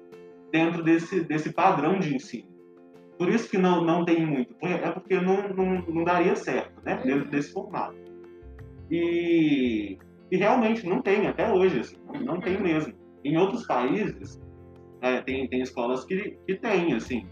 dentro 0.52 0.84
desse, 0.84 1.22
desse 1.22 1.52
padrão 1.52 2.00
de 2.00 2.16
ensino. 2.16 2.48
Por 3.18 3.30
isso 3.30 3.50
que 3.50 3.58
não, 3.58 3.84
não 3.84 4.06
tem 4.06 4.26
muito. 4.26 4.56
É 4.62 4.92
porque 4.92 5.20
não, 5.20 5.50
não, 5.50 5.82
não 5.82 6.04
daria 6.04 6.36
certo, 6.36 6.82
né? 6.86 7.02
Dentro 7.04 7.30
desse 7.30 7.52
formato. 7.52 7.96
E, 8.92 9.98
e 10.32 10.38
realmente 10.38 10.88
não 10.88 11.02
tem, 11.02 11.28
até 11.28 11.52
hoje, 11.52 11.80
assim, 11.80 11.98
não, 12.24 12.40
tem 12.40 12.62
mesmo. 12.62 12.94
Em 13.24 13.38
outros 13.38 13.66
países, 13.66 14.40
é, 15.02 15.22
tem, 15.22 15.48
tem 15.48 15.62
escolas 15.62 16.06
que, 16.06 16.38
que 16.46 16.56
têm, 16.56 16.94
assim, 16.94 17.28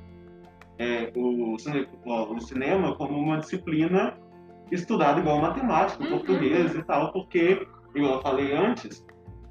é, 0.80 1.12
o, 1.16 1.54
o 1.54 2.40
cinema 2.40 2.96
como 2.96 3.18
uma 3.18 3.38
disciplina 3.38 4.18
estudada 4.72 5.20
igual 5.20 5.40
matemática, 5.40 6.04
Uhum. 6.04 6.10
português 6.10 6.76
e 6.76 6.84
tal, 6.84 7.14
porque, 7.14 7.66
igual 7.96 8.16
eu 8.16 8.22
falei 8.22 8.54
antes, 8.54 9.06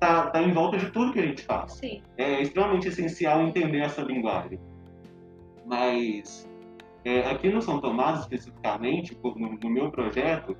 tá, 0.04 0.26
tá 0.26 0.42
em 0.42 0.52
volta 0.52 0.76
de 0.76 0.90
tudo 0.90 1.12
que 1.12 1.20
a 1.20 1.26
gente 1.26 1.42
faz 1.42 1.72
Sim. 1.72 2.02
é 2.18 2.42
extremamente 2.42 2.88
essencial 2.88 3.40
entender 3.42 3.78
essa 3.78 4.02
linguagem. 4.02 4.60
Mas 5.64 6.46
é, 7.04 7.20
aqui 7.30 7.48
no 7.48 7.62
São 7.62 7.80
Tomás, 7.80 8.20
especificamente, 8.20 9.16
no, 9.22 9.58
no 9.58 9.70
meu 9.70 9.90
projeto, 9.90 10.54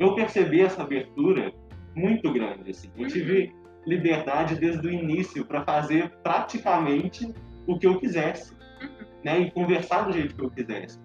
eu 0.00 0.14
percebi 0.14 0.62
essa 0.62 0.82
abertura 0.82 1.52
muito 1.94 2.32
grande. 2.32 2.70
Assim. 2.70 2.90
Eu 2.96 3.06
tive 3.06 3.54
liberdade 3.86 4.56
desde 4.56 4.86
o 4.86 4.90
início 4.90 5.44
para 5.44 5.62
fazer 5.62 6.10
praticamente 6.22 7.32
o 7.66 7.78
que 7.78 7.86
eu 7.86 7.98
quisesse 8.00 8.54
né, 9.22 9.40
e 9.40 9.50
conversar 9.50 10.02
do 10.02 10.12
jeito 10.12 10.34
que 10.34 10.42
eu 10.42 10.50
quisesse. 10.50 10.98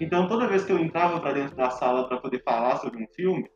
Então, 0.00 0.28
toda 0.28 0.46
vez 0.46 0.64
que 0.64 0.72
eu 0.72 0.78
entrava 0.78 1.18
para 1.18 1.32
dentro 1.32 1.56
da 1.56 1.70
sala 1.70 2.06
para 2.06 2.18
poder 2.18 2.42
falar 2.44 2.76
sobre 2.76 3.02
um 3.02 3.06
filme, 3.08 3.50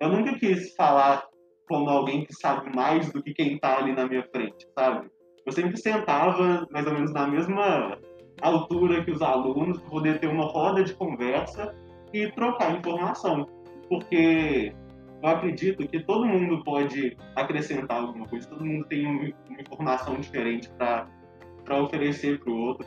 eu 0.00 0.08
nunca 0.08 0.38
quis 0.38 0.74
falar 0.74 1.24
como 1.72 1.88
alguém 1.88 2.26
que 2.26 2.34
sabe 2.34 2.70
mais 2.76 3.10
do 3.10 3.22
que 3.22 3.32
quem 3.32 3.54
está 3.54 3.78
ali 3.78 3.94
na 3.94 4.06
minha 4.06 4.22
frente, 4.30 4.68
sabe? 4.78 5.08
Eu 5.46 5.52
sempre 5.52 5.78
sentava 5.78 6.68
mais 6.70 6.86
ou 6.86 6.92
menos 6.92 7.14
na 7.14 7.26
mesma 7.26 7.98
altura 8.42 9.02
que 9.02 9.10
os 9.10 9.22
alunos 9.22 9.80
para 9.80 9.88
poder 9.88 10.20
ter 10.20 10.26
uma 10.26 10.44
roda 10.44 10.84
de 10.84 10.92
conversa 10.92 11.74
e 12.12 12.30
trocar 12.32 12.76
informação, 12.76 13.48
porque 13.88 14.74
eu 15.22 15.28
acredito 15.28 15.88
que 15.88 16.00
todo 16.00 16.26
mundo 16.26 16.62
pode 16.62 17.16
acrescentar 17.34 18.02
alguma 18.02 18.28
coisa, 18.28 18.46
todo 18.46 18.62
mundo 18.62 18.84
tem 18.84 19.06
uma, 19.06 19.32
informação 19.58 20.16
diferente 20.16 20.70
para 20.76 21.82
oferecer 21.82 22.38
para 22.38 22.52
o 22.52 22.58
outro. 22.58 22.86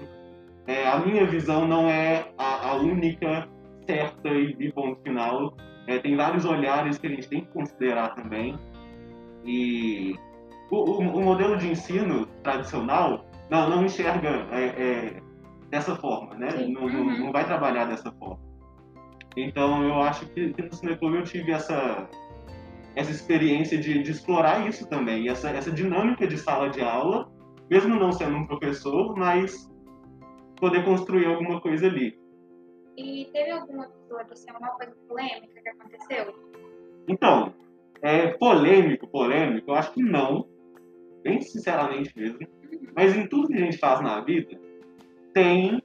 É, 0.68 0.88
a 0.88 1.00
minha 1.00 1.26
visão 1.26 1.68
não 1.68 1.90
é 1.90 2.28
a, 2.38 2.70
a 2.70 2.76
única 2.76 3.50
certa 3.88 4.30
e, 4.30 4.56
e 4.60 4.72
ponto 4.72 5.02
final. 5.02 5.56
É, 5.88 5.98
tem 5.98 6.16
vários 6.16 6.46
olhares 6.46 7.00
que 7.00 7.08
a 7.08 7.10
gente 7.10 7.28
tem 7.28 7.42
que 7.42 7.52
considerar 7.52 8.14
também. 8.14 8.56
E 9.46 10.16
o, 10.72 10.78
o, 10.78 11.00
o 11.00 11.24
modelo 11.24 11.58
de 11.58 11.70
ensino 11.70 12.26
tradicional 12.44 13.26
não, 13.50 13.70
não 13.70 13.86
enxerga 13.86 14.48
é, 14.52 14.66
é, 14.66 15.22
dessa 15.70 15.96
forma, 15.96 16.36
né? 16.36 16.50
Não, 16.68 16.84
uhum. 16.84 17.06
não, 17.06 17.20
não, 17.20 17.32
vai 17.32 17.46
trabalhar 17.46 17.86
dessa 17.86 18.12
forma. 18.12 18.40
Então, 19.38 19.84
eu 19.84 19.96
acho 20.02 20.28
que, 20.30 20.54
que 20.54 20.62
no 20.62 20.74
Cineclube 20.74 21.18
eu 21.18 21.24
tive 21.24 21.52
essa, 21.52 22.10
essa 22.96 23.12
experiência 23.12 23.78
de, 23.78 24.02
de 24.02 24.12
explorar 24.12 24.68
isso 24.68 24.88
também, 24.88 25.30
essa, 25.30 25.50
essa 25.50 25.72
dinâmica 25.72 26.26
de 26.26 26.38
sala 26.38 26.70
de 26.70 26.82
aula, 26.82 27.30
mesmo 27.70 27.96
não 27.96 28.12
sendo 28.12 28.38
um 28.38 28.48
professor, 28.48 29.16
mas 29.18 29.70
poder 30.60 30.84
construir 30.86 31.26
alguma 31.26 31.60
coisa 31.60 31.88
ali. 31.88 32.18
E 32.98 33.30
teve 33.34 33.52
algum 33.52 33.84
episódio, 33.84 34.32
assim, 34.32 34.50
alguma 34.50 34.72
coisa 34.72 34.96
polêmica 35.08 35.62
que 35.62 35.70
aconteceu? 35.70 36.34
Então, 37.10 37.54
é, 38.02 38.28
polêmico, 38.28 39.08
polêmico, 39.08 39.72
eu 39.72 39.76
acho 39.76 39.94
que 39.94 40.02
não, 40.02 40.48
bem 41.24 41.42
sinceramente 41.42 42.12
mesmo. 42.16 42.40
Mas 42.96 43.16
em 43.16 43.28
tudo 43.28 43.48
que 43.48 43.56
a 43.56 43.66
gente 43.66 43.78
faz 43.78 44.02
na 44.02 44.22
vida, 44.22 44.58
tem 45.34 45.82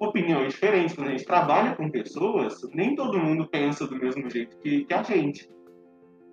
opiniões 0.00 0.52
diferentes. 0.54 0.94
Quando 0.94 1.08
a 1.08 1.10
gente 1.12 1.24
trabalha 1.24 1.74
com 1.74 1.90
pessoas, 1.90 2.60
nem 2.74 2.94
todo 2.94 3.18
mundo 3.18 3.48
pensa 3.48 3.86
do 3.86 3.96
mesmo 3.96 4.28
jeito 4.30 4.56
que, 4.58 4.84
que 4.84 4.94
a 4.94 5.02
gente. 5.02 5.48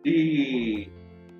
E, 0.04 0.90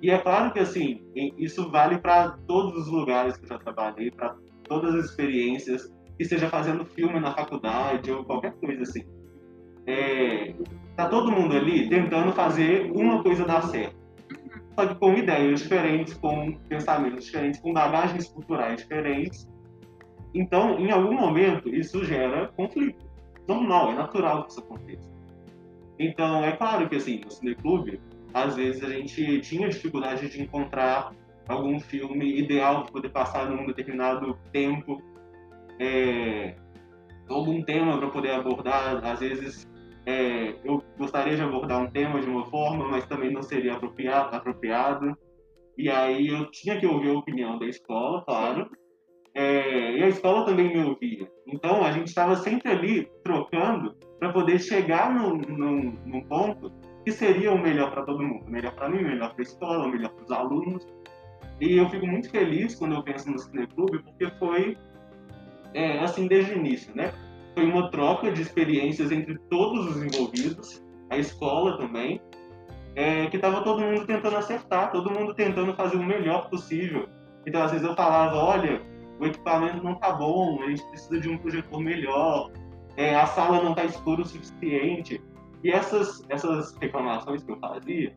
e 0.02 0.10
é 0.10 0.18
claro 0.18 0.52
que, 0.52 0.58
assim, 0.58 1.00
isso 1.38 1.70
vale 1.70 1.98
para 1.98 2.32
todos 2.46 2.86
os 2.86 2.88
lugares 2.88 3.36
que 3.36 3.44
eu 3.44 3.48
já 3.48 3.58
trabalhei, 3.58 4.10
para 4.10 4.36
todas 4.64 4.94
as 4.94 5.06
experiências 5.06 5.92
que 6.18 6.24
seja 6.24 6.48
fazendo 6.48 6.84
filme 6.84 7.20
na 7.20 7.32
faculdade 7.32 8.10
ou 8.10 8.24
qualquer 8.24 8.52
coisa 8.54 8.82
assim. 8.82 9.04
É, 9.86 10.54
tá 10.96 11.08
todo 11.08 11.30
mundo 11.30 11.54
ali 11.54 11.88
tentando 11.88 12.32
fazer 12.32 12.90
uma 12.90 13.22
coisa 13.22 13.44
dar 13.44 13.62
certo. 13.62 13.96
Só 14.74 14.86
que 14.86 14.94
com 14.96 15.14
ideias 15.14 15.60
diferentes, 15.60 16.14
com 16.14 16.52
pensamentos 16.68 17.24
diferentes, 17.24 17.60
com 17.60 17.72
bagagens 17.72 18.28
culturais 18.28 18.78
diferentes. 18.78 19.48
Então, 20.34 20.78
em 20.78 20.90
algum 20.90 21.14
momento, 21.14 21.68
isso 21.68 22.04
gera 22.04 22.48
conflito. 22.48 23.04
Normal, 23.46 23.92
é 23.92 23.94
natural 23.94 24.44
que 24.44 24.52
isso 24.52 24.60
aconteça. 24.60 25.08
Então, 25.98 26.44
é 26.44 26.52
claro 26.52 26.88
que, 26.88 26.96
assim, 26.96 27.20
no 27.24 27.30
cineclube, 27.30 28.00
às 28.34 28.54
vezes 28.54 28.84
a 28.84 28.88
gente 28.90 29.40
tinha 29.40 29.68
dificuldade 29.68 30.28
de 30.28 30.42
encontrar 30.42 31.12
algum 31.48 31.80
filme 31.80 32.38
ideal 32.38 32.82
para 32.82 32.92
poder 32.92 33.08
passar 33.08 33.48
num 33.48 33.66
determinado 33.66 34.36
tempo 34.52 35.00
é, 35.78 36.54
algum 37.28 37.62
tema 37.62 37.96
para 37.96 38.08
poder 38.08 38.32
abordar. 38.32 39.02
Às 39.04 39.20
vezes 39.20 39.66
é, 40.06 40.54
eu 40.64 40.80
gostaria 40.96 41.34
de 41.34 41.42
abordar 41.42 41.82
um 41.82 41.90
tema 41.90 42.20
de 42.20 42.30
uma 42.30 42.46
forma, 42.46 42.88
mas 42.88 43.04
também 43.06 43.32
não 43.32 43.42
seria 43.42 43.74
apropriado. 43.74 44.36
apropriado. 44.36 45.18
E 45.76 45.90
aí 45.90 46.28
eu 46.28 46.48
tinha 46.50 46.78
que 46.78 46.86
ouvir 46.86 47.10
a 47.10 47.18
opinião 47.18 47.58
da 47.58 47.66
escola, 47.66 48.24
claro. 48.24 48.70
É, 49.34 49.98
e 49.98 50.02
a 50.02 50.08
escola 50.08 50.46
também 50.46 50.68
me 50.68 50.82
ouvia. 50.82 51.28
Então 51.46 51.84
a 51.84 51.90
gente 51.90 52.06
estava 52.06 52.36
sempre 52.36 52.70
ali 52.70 53.10
trocando 53.24 53.94
para 54.18 54.32
poder 54.32 54.60
chegar 54.60 55.12
num, 55.12 55.36
num, 55.36 55.98
num, 56.06 56.22
ponto 56.22 56.72
que 57.04 57.10
seria 57.10 57.52
o 57.52 57.60
melhor 57.60 57.90
para 57.90 58.04
todo 58.04 58.22
mundo. 58.22 58.48
Melhor 58.48 58.74
para 58.74 58.88
mim, 58.88 59.02
melhor 59.02 59.34
para 59.34 59.42
a 59.42 59.42
escola, 59.42 59.88
melhor 59.88 60.10
para 60.10 60.24
os 60.24 60.30
alunos. 60.30 60.86
E 61.60 61.76
eu 61.76 61.88
fico 61.90 62.06
muito 62.06 62.30
feliz 62.30 62.76
quando 62.76 62.94
eu 62.94 63.02
penso 63.02 63.30
no 63.30 63.38
Cineclube, 63.38 64.02
porque 64.04 64.30
foi 64.38 64.78
é, 65.74 65.98
assim 65.98 66.28
desde 66.28 66.52
o 66.52 66.58
início, 66.58 66.94
né? 66.94 67.12
Foi 67.56 67.64
uma 67.64 67.90
troca 67.90 68.30
de 68.30 68.42
experiências 68.42 69.10
entre 69.10 69.38
todos 69.48 69.86
os 69.86 70.02
envolvidos, 70.02 70.84
a 71.08 71.16
escola 71.16 71.78
também, 71.78 72.20
é, 72.94 73.26
que 73.28 73.36
estava 73.36 73.62
todo 73.62 73.80
mundo 73.80 74.04
tentando 74.04 74.36
acertar, 74.36 74.92
todo 74.92 75.10
mundo 75.10 75.32
tentando 75.32 75.72
fazer 75.72 75.96
o 75.96 76.04
melhor 76.04 76.50
possível. 76.50 77.08
Então, 77.46 77.62
às 77.62 77.70
vezes 77.70 77.86
eu 77.86 77.94
falava, 77.94 78.36
olha, 78.36 78.82
o 79.18 79.24
equipamento 79.24 79.82
não 79.82 79.94
tá 79.94 80.12
bom, 80.12 80.62
a 80.64 80.68
gente 80.68 80.86
precisa 80.90 81.18
de 81.18 81.30
um 81.30 81.38
projetor 81.38 81.80
melhor, 81.80 82.50
é, 82.94 83.16
a 83.16 83.24
sala 83.24 83.62
não 83.62 83.74
tá 83.74 83.86
escura 83.86 84.20
o 84.20 84.26
suficiente. 84.26 85.18
E 85.64 85.70
essas, 85.70 86.22
essas 86.28 86.76
reclamações 86.76 87.42
que 87.42 87.52
eu 87.52 87.58
fazia 87.58 88.14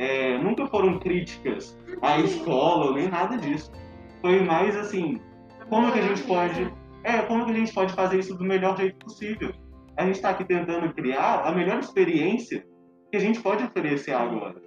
é, 0.00 0.36
nunca 0.38 0.66
foram 0.66 0.98
críticas 0.98 1.78
à 2.02 2.18
escola, 2.18 2.92
nem 2.92 3.08
nada 3.08 3.38
disso. 3.38 3.70
Foi 4.20 4.42
mais 4.42 4.76
assim, 4.76 5.20
como 5.68 5.92
que 5.92 6.00
a 6.00 6.02
gente 6.02 6.24
pode 6.24 6.79
é, 7.04 7.22
como 7.22 7.44
que 7.44 7.52
a 7.52 7.54
gente 7.54 7.72
pode 7.72 7.92
fazer 7.94 8.18
isso 8.18 8.36
do 8.36 8.44
melhor 8.44 8.76
jeito 8.76 8.98
possível? 9.04 9.52
A 9.96 10.04
gente 10.04 10.16
está 10.16 10.30
aqui 10.30 10.44
tentando 10.44 10.92
criar 10.94 11.42
a 11.46 11.52
melhor 11.52 11.78
experiência 11.78 12.64
que 13.10 13.16
a 13.16 13.20
gente 13.20 13.40
pode 13.40 13.64
oferecer 13.64 14.12
agora. 14.12 14.60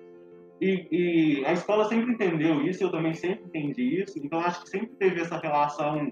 E, 0.61 0.87
e, 0.91 1.45
a 1.45 1.53
escola 1.53 1.85
sempre 1.85 2.13
entendeu 2.13 2.61
isso, 2.61 2.83
eu 2.83 2.91
também 2.91 3.13
sempre 3.13 3.45
entendi 3.45 4.01
isso, 4.01 4.17
então 4.17 4.39
acho 4.39 4.63
que 4.63 4.69
sempre 4.69 4.95
teve 4.95 5.19
essa 5.19 5.37
relação 5.37 6.11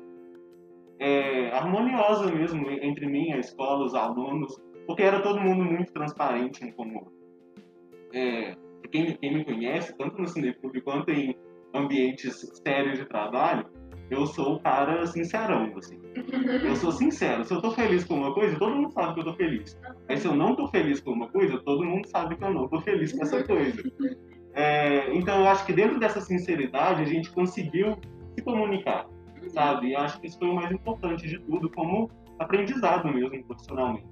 é, 0.99 1.49
harmoniosa 1.51 2.31
mesmo 2.31 2.69
entre 2.69 3.05
mim, 3.07 3.31
a 3.31 3.37
escola, 3.37 3.85
os 3.85 3.95
alunos, 3.95 4.55
porque 4.85 5.03
era 5.03 5.21
todo 5.21 5.39
mundo 5.39 5.63
muito 5.63 5.93
transparente 5.93 6.65
um 6.65 6.71
com 6.71 6.87
o 6.87 6.95
outro. 6.95 7.13
É, 8.13 8.55
quem, 8.91 9.15
quem 9.15 9.35
me 9.35 9.45
conhece, 9.45 9.97
tanto 9.97 10.19
no 10.19 10.27
Cineclube 10.27 10.81
quanto 10.81 11.11
em 11.11 11.35
ambientes 11.73 12.51
sérios 12.65 12.99
de 12.99 13.05
trabalho, 13.05 13.65
eu 14.11 14.27
sou 14.27 14.55
o 14.55 14.59
cara 14.59 15.07
sincerão, 15.07 15.71
assim. 15.77 15.99
Eu 16.67 16.75
sou 16.75 16.91
sincero. 16.91 17.45
Se 17.45 17.53
eu 17.53 17.61
tô 17.61 17.71
feliz 17.71 18.03
com 18.03 18.15
uma 18.15 18.33
coisa, 18.33 18.59
todo 18.59 18.75
mundo 18.75 18.91
sabe 18.91 19.13
que 19.13 19.21
eu 19.21 19.23
tô 19.23 19.33
feliz. 19.33 19.79
Mas 20.09 20.19
se 20.19 20.27
eu 20.27 20.35
não 20.35 20.55
tô 20.55 20.67
feliz 20.67 20.99
com 20.99 21.11
uma 21.11 21.29
coisa, 21.29 21.57
todo 21.59 21.85
mundo 21.85 22.05
sabe 22.09 22.35
que 22.35 22.43
eu 22.43 22.53
não 22.53 22.67
tô 22.67 22.81
feliz 22.81 23.13
com 23.13 23.23
essa 23.23 23.41
coisa. 23.43 23.81
É, 24.53 25.13
então 25.15 25.39
eu 25.39 25.47
acho 25.47 25.65
que 25.65 25.71
dentro 25.71 25.97
dessa 25.97 26.19
sinceridade 26.19 27.01
a 27.01 27.05
gente 27.05 27.31
conseguiu 27.31 27.97
se 28.35 28.43
comunicar, 28.43 29.07
sabe? 29.47 29.89
E 29.89 29.95
acho 29.95 30.19
que 30.19 30.27
isso 30.27 30.37
foi 30.37 30.49
o 30.49 30.55
mais 30.55 30.69
importante 30.71 31.25
de 31.25 31.39
tudo, 31.39 31.69
como 31.71 32.11
aprendizado 32.39 33.07
mesmo 33.07 33.41
profissionalmente. 33.45 34.05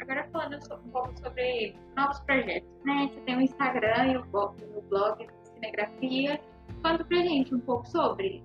Agora 0.00 0.28
falando 0.32 0.56
um 0.56 0.90
pouco 0.90 1.16
sobre 1.20 1.76
novos 1.96 2.18
projetos, 2.20 2.68
né? 2.84 3.08
Você 3.12 3.20
tem 3.20 3.36
o 3.36 3.40
Instagram 3.40 4.06
e 4.12 4.16
o 4.16 4.24
blog, 4.24 4.56
o 4.74 4.82
blog 4.82 5.26
Cinegrafia 5.54 6.40
Conta 6.82 7.04
pra 7.04 7.18
gente 7.18 7.54
um 7.54 7.60
pouco 7.60 7.86
sobre 7.88 8.42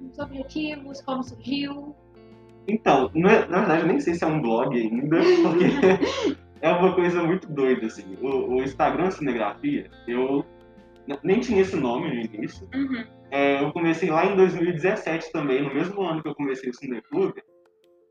os 0.00 0.18
objetivos, 0.18 1.00
como 1.00 1.22
surgiu. 1.22 1.94
Então, 2.68 3.10
é, 3.14 3.46
na 3.46 3.58
verdade, 3.60 3.82
eu 3.82 3.86
nem 3.86 4.00
sei 4.00 4.14
se 4.14 4.24
é 4.24 4.26
um 4.26 4.40
blog 4.40 4.76
ainda, 4.76 5.16
porque 5.42 6.36
é 6.60 6.70
uma 6.70 6.94
coisa 6.94 7.22
muito 7.22 7.48
doida, 7.48 7.86
assim. 7.86 8.16
O, 8.20 8.56
o 8.56 8.62
Instagram 8.62 9.10
Cinegrafia, 9.10 9.90
eu 10.06 10.44
nem 11.22 11.40
tinha 11.40 11.62
esse 11.62 11.76
nome 11.76 12.08
no 12.08 12.34
início. 12.34 12.68
Uhum. 12.74 13.04
É, 13.30 13.62
eu 13.62 13.72
comecei 13.72 14.10
lá 14.10 14.26
em 14.26 14.36
2017 14.36 15.32
também, 15.32 15.62
no 15.62 15.74
mesmo 15.74 16.02
ano 16.02 16.22
que 16.22 16.28
eu 16.28 16.34
comecei 16.34 16.70
o 16.70 16.74
Cineclube, 16.74 17.42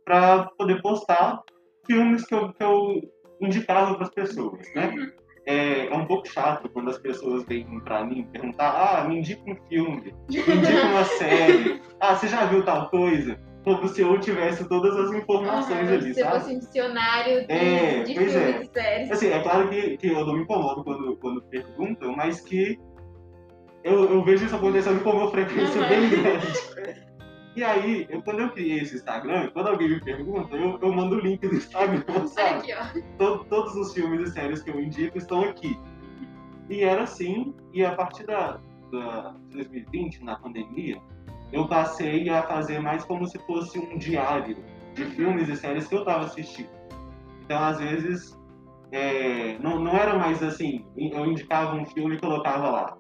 para 0.04 0.46
poder 0.58 0.82
postar 0.82 1.42
filmes 1.86 2.26
que 2.26 2.34
eu, 2.34 2.54
que 2.54 2.64
eu 2.64 3.02
indicava 3.42 3.96
para 3.96 4.04
as 4.04 4.14
pessoas, 4.14 4.62
né? 4.74 4.88
Uhum 4.90 5.25
é, 5.46 5.88
é 5.88 5.96
um 5.96 6.06
pouco 6.06 6.28
chato 6.28 6.68
quando 6.70 6.90
as 6.90 6.98
pessoas 6.98 7.44
vêm 7.46 7.80
pra 7.82 8.04
mim 8.04 8.28
perguntar: 8.32 8.72
ah, 8.72 9.08
me 9.08 9.20
indica 9.20 9.42
um 9.50 9.56
filme, 9.68 10.14
me 10.30 10.38
indica 10.38 10.86
uma 10.88 11.04
série, 11.04 11.82
ah, 12.00 12.16
você 12.16 12.28
já 12.28 12.46
viu 12.46 12.64
tal 12.64 12.90
coisa? 12.90 13.40
Como 13.64 13.88
se 13.88 14.02
eu 14.02 14.20
tivesse 14.20 14.68
todas 14.70 14.96
as 14.96 15.12
informações 15.12 15.90
ali, 15.90 16.14
se 16.14 16.22
sabe? 16.22 16.34
Se 16.34 16.40
fosse 16.40 16.56
um 16.56 16.60
dicionário 16.60 17.48
de, 17.48 17.52
é, 17.52 18.04
de 18.04 18.14
filmes 18.14 18.36
é. 18.36 18.62
e 18.62 18.66
séries. 18.68 19.12
Assim, 19.12 19.30
é 19.30 19.42
claro 19.42 19.70
que, 19.70 19.98
que 19.98 20.08
eu 20.08 20.24
não 20.24 20.36
me 20.36 20.44
incomodo 20.44 20.84
quando, 20.84 21.18
quando 21.18 21.42
perguntam, 21.44 22.16
mas 22.16 22.42
que 22.42 22.80
eu, 23.84 24.04
eu 24.12 24.24
vejo 24.24 24.46
isso 24.46 24.56
acontecendo 24.56 25.04
com 25.04 25.12
uma 25.12 25.32
frequência 25.32 25.82
uhum. 25.82 25.90
bem 25.90 26.10
grande. 26.10 27.05
E 27.56 27.64
aí, 27.64 28.06
eu, 28.10 28.22
quando 28.22 28.42
eu 28.42 28.50
criei 28.50 28.80
esse 28.80 28.96
Instagram, 28.96 29.50
quando 29.52 29.70
alguém 29.70 29.90
me 29.90 30.02
pergunta, 30.02 30.54
eu, 30.58 30.78
eu 30.82 30.92
mando 30.92 31.16
o 31.16 31.20
link 31.20 31.40
do 31.48 31.56
Instagram, 31.56 32.04
sabe? 32.28 32.72
Aqui, 32.74 33.02
Todo, 33.18 33.46
todos 33.46 33.76
os 33.76 33.94
filmes 33.94 34.30
e 34.30 34.34
séries 34.34 34.62
que 34.62 34.70
eu 34.70 34.80
indico 34.80 35.18
estão 35.18 35.42
aqui. 35.42 35.80
E 36.70 36.84
era 36.84 37.04
assim, 37.04 37.56
e 37.74 37.86
a 37.86 37.96
partir 37.96 38.26
da, 38.26 38.60
da 38.92 39.36
2020, 39.52 40.22
na 40.26 40.36
pandemia, 40.36 41.02
eu 41.54 41.66
passei 41.68 42.28
a 42.28 42.44
fazer 42.44 42.80
mais 42.80 43.06
como 43.06 43.26
se 43.26 43.40
fosse 43.40 43.80
um 43.80 43.98
diário 43.98 44.58
de 44.94 45.06
filmes 45.06 45.48
e 45.48 45.56
séries 45.56 45.88
que 45.88 45.96
eu 45.96 46.00
estava 46.00 46.26
assistindo. 46.26 46.70
Então, 47.46 47.64
às 47.64 47.80
vezes, 47.80 48.38
é, 48.92 49.58
não, 49.60 49.80
não 49.80 49.96
era 49.96 50.18
mais 50.18 50.44
assim, 50.44 50.86
eu 50.98 51.26
indicava 51.26 51.74
um 51.76 51.86
filme 51.86 52.16
e 52.16 52.20
colocava 52.20 52.70
lá. 52.70 52.98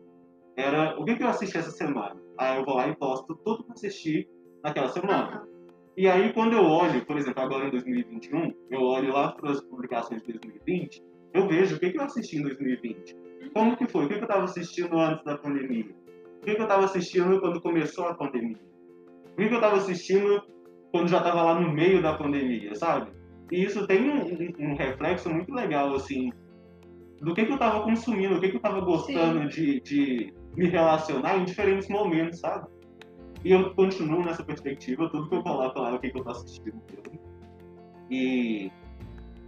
Era 0.56 0.98
o 0.98 1.04
que, 1.04 1.18
que 1.18 1.24
eu 1.24 1.28
assisti 1.28 1.58
essa 1.58 1.72
semana. 1.72 2.16
Aí 2.38 2.58
eu 2.58 2.64
vou 2.64 2.76
lá 2.76 2.88
e 2.88 2.96
posto 2.96 3.36
tudo 3.44 3.64
que 3.64 3.72
eu 3.72 3.74
assisti 3.74 4.30
naquela 4.66 4.90
semana. 4.90 5.48
E 5.96 6.10
aí, 6.10 6.34
quando 6.34 6.54
eu 6.54 6.64
olho, 6.64 7.06
por 7.06 7.18
exemplo, 7.18 7.42
agora 7.42 7.68
em 7.68 7.72
2021, 7.72 8.52
eu 8.72 8.82
olho 8.82 9.14
lá 9.14 9.32
para 9.32 9.52
as 9.52 9.62
publicações 9.62 10.22
de 10.24 10.34
2020, 10.34 11.04
eu 11.34 11.48
vejo 11.48 11.76
o 11.76 11.80
que, 11.80 11.92
que 11.92 11.98
eu 11.98 12.04
assisti 12.04 12.38
em 12.38 12.42
2020. 12.42 13.16
Como 13.54 13.78
que 13.78 13.88
foi? 13.88 14.06
O 14.06 14.08
que, 14.08 14.16
que 14.16 14.22
eu 14.22 14.26
estava 14.26 14.44
assistindo 14.44 14.98
antes 14.98 15.24
da 15.24 15.38
pandemia? 15.38 15.96
O 16.42 16.46
que, 16.46 16.56
que 16.56 16.60
eu 16.60 16.64
estava 16.64 16.84
assistindo 16.84 17.40
quando 17.40 17.62
começou 17.62 18.08
a 18.08 18.16
pandemia? 18.16 18.60
O 19.32 19.36
que, 19.36 19.48
que 19.48 19.54
eu 19.54 19.60
estava 19.60 19.78
assistindo 19.78 20.42
quando 20.92 21.10
já 21.10 21.20
estava 21.20 21.44
lá 21.44 21.60
no 21.60 21.72
meio 21.72 22.02
da 22.02 22.14
pandemia, 22.18 22.74
sabe? 22.76 23.12
E 23.52 23.64
isso 23.64 23.86
tem 23.86 24.10
um, 24.10 24.72
um 24.72 24.76
reflexo 24.76 25.30
muito 25.30 25.54
legal, 25.54 25.94
assim, 25.94 26.32
do 27.22 27.34
que, 27.34 27.46
que 27.46 27.52
eu 27.52 27.56
estava 27.56 27.84
consumindo, 27.84 28.36
o 28.36 28.42
que, 28.42 28.50
que 28.50 28.56
eu 28.56 28.58
estava 28.58 28.82
gostando 28.82 29.48
de, 29.48 29.80
de 29.82 30.34
me 30.58 30.68
relacionar 30.68 31.38
em 31.38 31.46
diferentes 31.46 31.88
momentos, 31.88 32.40
sabe? 32.40 32.68
E 33.46 33.52
eu 33.52 33.76
continuo 33.76 34.24
nessa 34.26 34.44
perspectiva, 34.44 35.08
tudo 35.10 35.30
que 35.30 35.36
eu 35.36 35.44
coloco 35.44 35.80
lá 35.80 35.92
é 35.92 35.94
o 35.94 36.00
que, 36.00 36.10
que 36.10 36.18
eu 36.18 36.22
estou 36.22 36.32
assistindo 36.36 36.82
mesmo. 36.90 37.20
E 38.10 38.72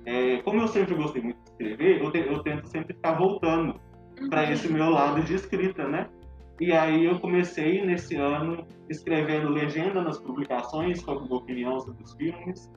é, 0.06 0.38
como 0.44 0.62
eu 0.62 0.68
sempre 0.68 0.94
gostei 0.94 1.22
muito 1.22 1.38
de 1.44 1.50
escrever, 1.50 2.02
eu, 2.04 2.12
te, 2.12 2.20
eu 2.20 2.44
tento 2.44 2.68
sempre 2.68 2.94
ficar 2.94 3.14
voltando 3.18 3.74
para 4.30 4.44
Uhum. 4.44 4.52
esse 4.52 4.72
meu 4.72 4.90
lado 4.92 5.24
de 5.24 5.34
escrita, 5.34 5.88
né? 5.88 6.08
E 6.60 6.72
aí 6.72 7.06
eu 7.06 7.20
comecei 7.20 7.84
nesse 7.86 8.16
ano 8.16 8.66
escrevendo 8.90 9.50
legenda 9.50 10.02
nas 10.04 10.20
publicações, 10.20 11.04
com 11.04 11.12
a 11.12 11.16
opinião 11.36 11.80
sobre 11.80 12.04
os 12.04 12.14
filmes, 12.14 12.72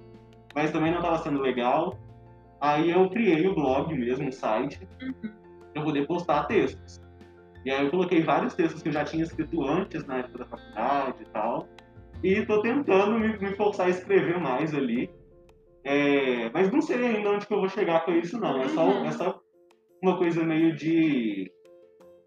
mas 0.55 0.71
também 0.71 0.91
não 0.91 1.01
estava 1.01 1.19
sendo 1.19 1.41
legal. 1.41 1.99
Aí 2.63 2.91
eu 2.91 3.09
criei 3.11 3.47
o 3.47 3.55
blog 3.55 3.95
mesmo, 3.95 4.27
um 4.29 4.33
site, 4.33 4.87
Uhum. 5.03 5.31
para 5.75 5.83
poder 5.83 6.07
postar 6.07 6.45
textos. 6.45 6.99
E 7.65 7.71
aí 7.71 7.85
eu 7.85 7.91
coloquei 7.91 8.23
vários 8.23 8.55
textos 8.55 8.83
que 8.83 8.89
eu 8.89 8.93
já 8.93 9.05
tinha 9.05 9.23
escrito 9.23 9.63
antes, 9.65 10.05
na 10.07 10.19
época 10.19 10.39
da 10.39 10.45
faculdade 10.47 11.23
e 11.23 11.27
tal. 11.27 11.69
E 12.23 12.33
estou 12.35 12.63
tentando 12.63 13.19
me, 13.19 13.37
me 13.39 13.55
forçar 13.57 13.87
a 13.87 13.91
escrever 13.91 14.39
mais 14.41 14.75
ali. 14.75 15.11
É, 15.85 16.51
mas 16.51 16.71
não 16.71 16.81
sei 16.83 17.05
ainda 17.05 17.31
onde 17.31 17.47
que 17.47 17.53
eu 17.55 17.61
vou 17.61 17.69
chegar 17.69 18.05
com 18.05 18.13
isso, 18.13 18.39
não. 18.39 18.61
É 18.61 18.69
só, 18.69 18.85
Uhum. 18.87 19.05
é 19.05 19.13
só 19.13 19.41
uma 20.03 20.17
coisa 20.19 20.43
meio 20.43 20.75
de 20.77 21.51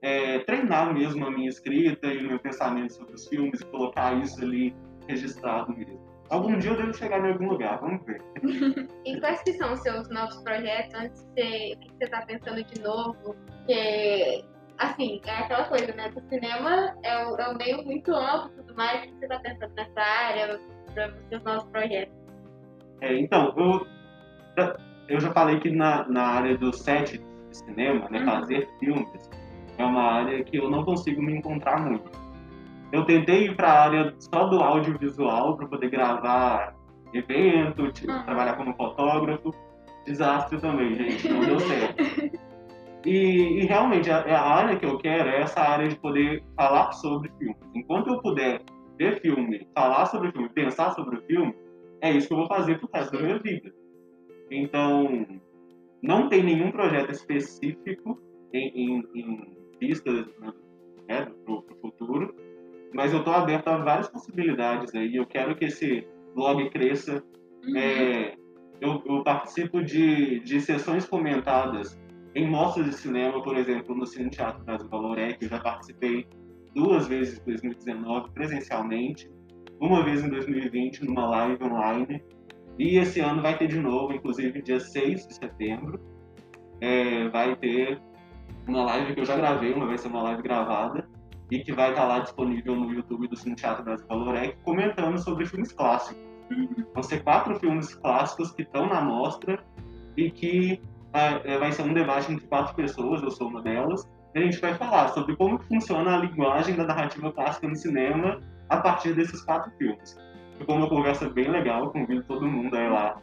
é, 0.01 0.39
treinar 0.39 0.93
mesmo 0.93 1.25
a 1.25 1.31
minha 1.31 1.49
escrita 1.49 2.07
e 2.07 2.17
o 2.17 2.27
meu 2.27 2.39
pensamento 2.39 2.93
sobre 2.93 3.13
os 3.13 3.27
filmes 3.27 3.61
e 3.61 3.65
colocar 3.65 4.13
isso 4.21 4.41
ali 4.43 4.75
registrado 5.07 5.71
mesmo. 5.75 5.99
Algum 6.29 6.57
dia 6.57 6.71
eu 6.71 6.77
devo 6.77 6.93
chegar 6.95 7.19
em 7.23 7.31
algum 7.31 7.49
lugar, 7.49 7.79
vamos 7.79 8.03
ver. 8.05 8.21
E 9.05 9.19
quais 9.19 9.43
que 9.43 9.53
são 9.53 9.73
os 9.73 9.81
seus 9.81 10.09
novos 10.09 10.41
projetos? 10.41 10.93
Antes 10.95 11.21
de 11.21 11.27
você, 11.27 11.73
o 11.75 11.79
que 11.79 11.91
você 11.97 12.03
está 12.05 12.21
pensando 12.25 12.63
de 12.63 12.81
novo? 12.81 13.35
Porque, 13.45 14.43
assim, 14.77 15.21
é 15.25 15.31
aquela 15.39 15.65
coisa, 15.65 15.93
né? 15.93 16.11
O 16.15 16.21
cinema 16.29 16.93
é 17.03 17.25
um, 17.27 17.37
é 17.39 17.49
um 17.49 17.55
meio 17.57 17.83
muito 17.85 18.13
amplo 18.13 18.51
e 18.53 18.61
tudo 18.61 18.75
mais. 18.75 19.01
Que 19.01 19.11
você 19.13 19.25
está 19.25 19.39
pensando 19.39 19.73
nessa 19.75 20.01
área 20.01 20.59
para 20.93 21.07
os 21.09 21.27
seus 21.29 21.43
novos 21.43 21.63
projetos? 21.65 22.13
É, 23.01 23.19
então, 23.19 23.53
eu, 23.57 23.87
eu 25.09 25.19
já 25.19 25.31
falei 25.31 25.59
que 25.59 25.69
na, 25.69 26.07
na 26.07 26.23
área 26.23 26.57
do 26.57 26.73
set 26.73 27.17
de 27.17 27.57
cinema, 27.57 28.07
né, 28.09 28.19
Uhum. 28.19 28.25
fazer 28.25 28.69
filmes, 28.79 29.29
é 29.77 29.83
uma 29.83 30.01
área 30.19 30.43
que 30.43 30.57
eu 30.57 30.69
não 30.69 30.83
consigo 30.85 31.21
me 31.21 31.35
encontrar 31.37 31.79
muito. 31.81 32.11
Eu 32.91 33.05
tentei 33.05 33.45
ir 33.47 33.55
para 33.55 33.67
a 33.71 33.81
área 33.85 34.13
só 34.19 34.45
do 34.45 34.59
audiovisual 34.61 35.57
para 35.57 35.67
poder 35.67 35.89
gravar 35.89 36.75
evento, 37.13 37.91
tipo, 37.91 38.11
Uhum. 38.11 38.23
trabalhar 38.23 38.53
como 38.55 38.73
fotógrafo. 38.75 39.51
Desastre 40.05 40.59
também, 40.59 40.93
gente, 40.95 41.27
não 41.29 41.39
deu 41.45 41.59
certo. 41.61 41.95
E, 43.05 43.61
e 43.61 43.65
realmente, 43.65 44.09
a, 44.09 44.19
a 44.19 44.55
área 44.55 44.77
que 44.77 44.85
eu 44.85 44.97
quero 44.97 45.29
é 45.29 45.41
essa 45.41 45.59
área 45.59 45.87
de 45.87 45.95
poder 45.97 46.43
falar 46.55 46.91
sobre 46.93 47.29
filmes. 47.37 47.57
Enquanto 47.75 48.07
eu 48.07 48.21
puder 48.21 48.61
ver 48.97 49.19
filme, 49.19 49.67
falar 49.73 50.05
sobre 50.05 50.31
filme, 50.31 50.49
pensar 50.49 50.91
sobre 50.91 51.17
o 51.17 51.21
filme, 51.23 51.53
é 52.01 52.11
isso 52.11 52.27
que 52.27 52.33
eu 52.33 52.37
vou 52.37 52.47
fazer 52.47 52.79
pro 52.79 52.89
resto 52.93 53.13
da 53.13 53.21
minha 53.23 53.39
vida. 53.39 53.73
Então, 54.51 55.25
não 56.01 56.29
tem 56.29 56.43
nenhum 56.43 56.71
projeto 56.71 57.11
específico 57.11 58.19
em, 58.53 58.67
em, 58.69 59.03
em 59.15 59.53
vista 59.79 60.11
né, 61.07 61.25
pro, 61.45 61.61
pro 61.63 61.75
futuro, 61.77 62.35
mas 62.93 63.11
eu 63.11 63.19
estou 63.19 63.33
aberto 63.33 63.67
a 63.69 63.77
várias 63.77 64.09
possibilidades 64.09 64.93
aí. 64.93 65.15
Eu 65.15 65.25
quero 65.25 65.55
que 65.55 65.65
esse 65.65 66.07
blog 66.35 66.69
cresça. 66.69 67.23
Uhum. 67.65 67.77
É, 67.77 68.35
eu, 68.81 69.01
eu 69.05 69.23
participo 69.23 69.81
de, 69.81 70.41
de 70.41 70.59
sessões 70.59 71.05
comentadas 71.05 71.97
em 72.35 72.49
mostras 72.49 72.87
de 72.87 72.93
cinema, 72.93 73.41
por 73.43 73.55
exemplo, 73.55 73.95
no 73.95 74.05
Cine 74.05 74.29
Teatro 74.29 74.63
Brasil 74.63 74.89
Valorec. 74.89 75.37
Eu 75.41 75.49
já 75.49 75.59
participei 75.59 76.27
duas 76.73 77.07
vezes 77.07 77.39
em 77.39 77.45
2019 77.45 78.31
presencialmente, 78.31 79.29
uma 79.79 80.03
vez 80.03 80.23
em 80.23 80.29
2020 80.29 81.05
numa 81.05 81.27
live 81.27 81.63
online. 81.63 82.23
E 82.79 82.97
esse 82.97 83.19
ano 83.19 83.41
vai 83.41 83.57
ter 83.57 83.67
de 83.67 83.79
novo, 83.79 84.13
inclusive 84.13 84.61
dia 84.61 84.79
6 84.79 85.27
de 85.27 85.35
setembro. 85.35 85.99
É, 86.81 87.29
vai 87.29 87.55
ter 87.55 88.01
uma 88.67 88.83
live 88.83 89.13
que 89.13 89.19
eu 89.19 89.25
já 89.25 89.35
gravei, 89.35 89.73
uma 89.73 89.85
vai 89.85 89.97
ser 89.97 90.07
uma 90.07 90.23
live 90.23 90.41
gravada, 90.41 91.07
e 91.51 91.59
que 91.59 91.71
vai 91.71 91.91
estar 91.91 92.05
lá 92.05 92.19
disponível 92.19 92.75
no 92.75 92.91
YouTube 92.91 93.27
do 93.27 93.35
Cine 93.35 93.55
Teatro 93.55 93.83
Brasil 93.83 94.07
Valorec, 94.07 94.57
comentando 94.63 95.17
sobre 95.19 95.45
filmes 95.45 95.71
clássicos. 95.71 96.23
Vão 96.93 97.03
ser 97.03 97.23
quatro 97.23 97.55
filmes 97.59 97.93
clássicos 97.95 98.51
que 98.51 98.63
estão 98.63 98.87
na 98.87 99.01
mostra 99.01 99.63
e 100.17 100.31
que 100.31 100.81
vai 101.59 101.71
ser 101.71 101.83
um 101.83 101.93
debate 101.93 102.31
entre 102.31 102.47
quatro 102.47 102.75
pessoas, 102.75 103.21
eu 103.21 103.31
sou 103.31 103.47
uma 103.47 103.61
delas, 103.61 104.09
e 104.33 104.39
a 104.39 104.41
gente 104.41 104.59
vai 104.59 104.73
falar 104.73 105.09
sobre 105.09 105.35
como 105.35 105.59
funciona 105.59 106.15
a 106.15 106.17
linguagem 106.17 106.75
da 106.75 106.85
narrativa 106.85 107.31
clássica 107.31 107.67
no 107.67 107.75
cinema 107.75 108.39
a 108.69 108.77
partir 108.77 109.13
desses 109.13 109.41
quatro 109.43 109.71
filmes. 109.77 110.17
Ficou 110.57 110.75
uma 110.75 110.89
conversa 110.89 111.29
bem 111.29 111.49
legal, 111.49 111.91
convido 111.91 112.23
todo 112.23 112.47
mundo 112.47 112.75
a 112.75 112.81
ir 112.81 112.89
lá 112.89 113.21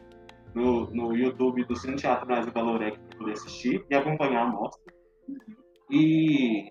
no, 0.54 0.90
no 0.90 1.16
YouTube 1.16 1.64
do 1.64 1.76
Cine 1.76 1.96
Teatro 1.96 2.26
Brasil 2.26 2.52
Valorec 2.52 2.98
para 2.98 3.18
poder 3.18 3.32
assistir 3.32 3.84
e 3.90 3.94
acompanhar 3.94 4.42
a 4.42 4.48
mostra. 4.48 4.92
E 5.90 6.70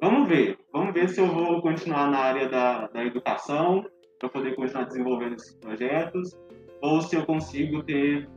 vamos 0.00 0.28
ver, 0.28 0.58
vamos 0.72 0.94
ver 0.94 1.08
se 1.08 1.20
eu 1.20 1.26
vou 1.26 1.60
continuar 1.60 2.08
na 2.10 2.18
área 2.18 2.48
da, 2.48 2.86
da 2.88 3.04
educação, 3.04 3.84
para 4.18 4.28
poder 4.28 4.54
continuar 4.54 4.84
desenvolvendo 4.84 5.34
esses 5.34 5.54
projetos, 5.56 6.36
ou 6.80 7.00
se 7.00 7.16
eu 7.16 7.26
consigo 7.26 7.82
ter 7.82 8.28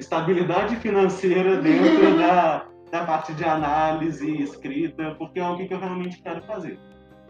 estabilidade 0.00 0.76
financeira 0.76 1.60
dentro 1.60 2.16
da, 2.18 2.66
da 2.90 3.04
parte 3.04 3.32
de 3.34 3.44
análise 3.44 4.28
e 4.28 4.42
escrita, 4.42 5.14
porque 5.16 5.38
é 5.38 5.48
o 5.48 5.56
que 5.56 5.72
eu 5.72 5.78
realmente 5.78 6.20
quero 6.22 6.42
fazer. 6.42 6.78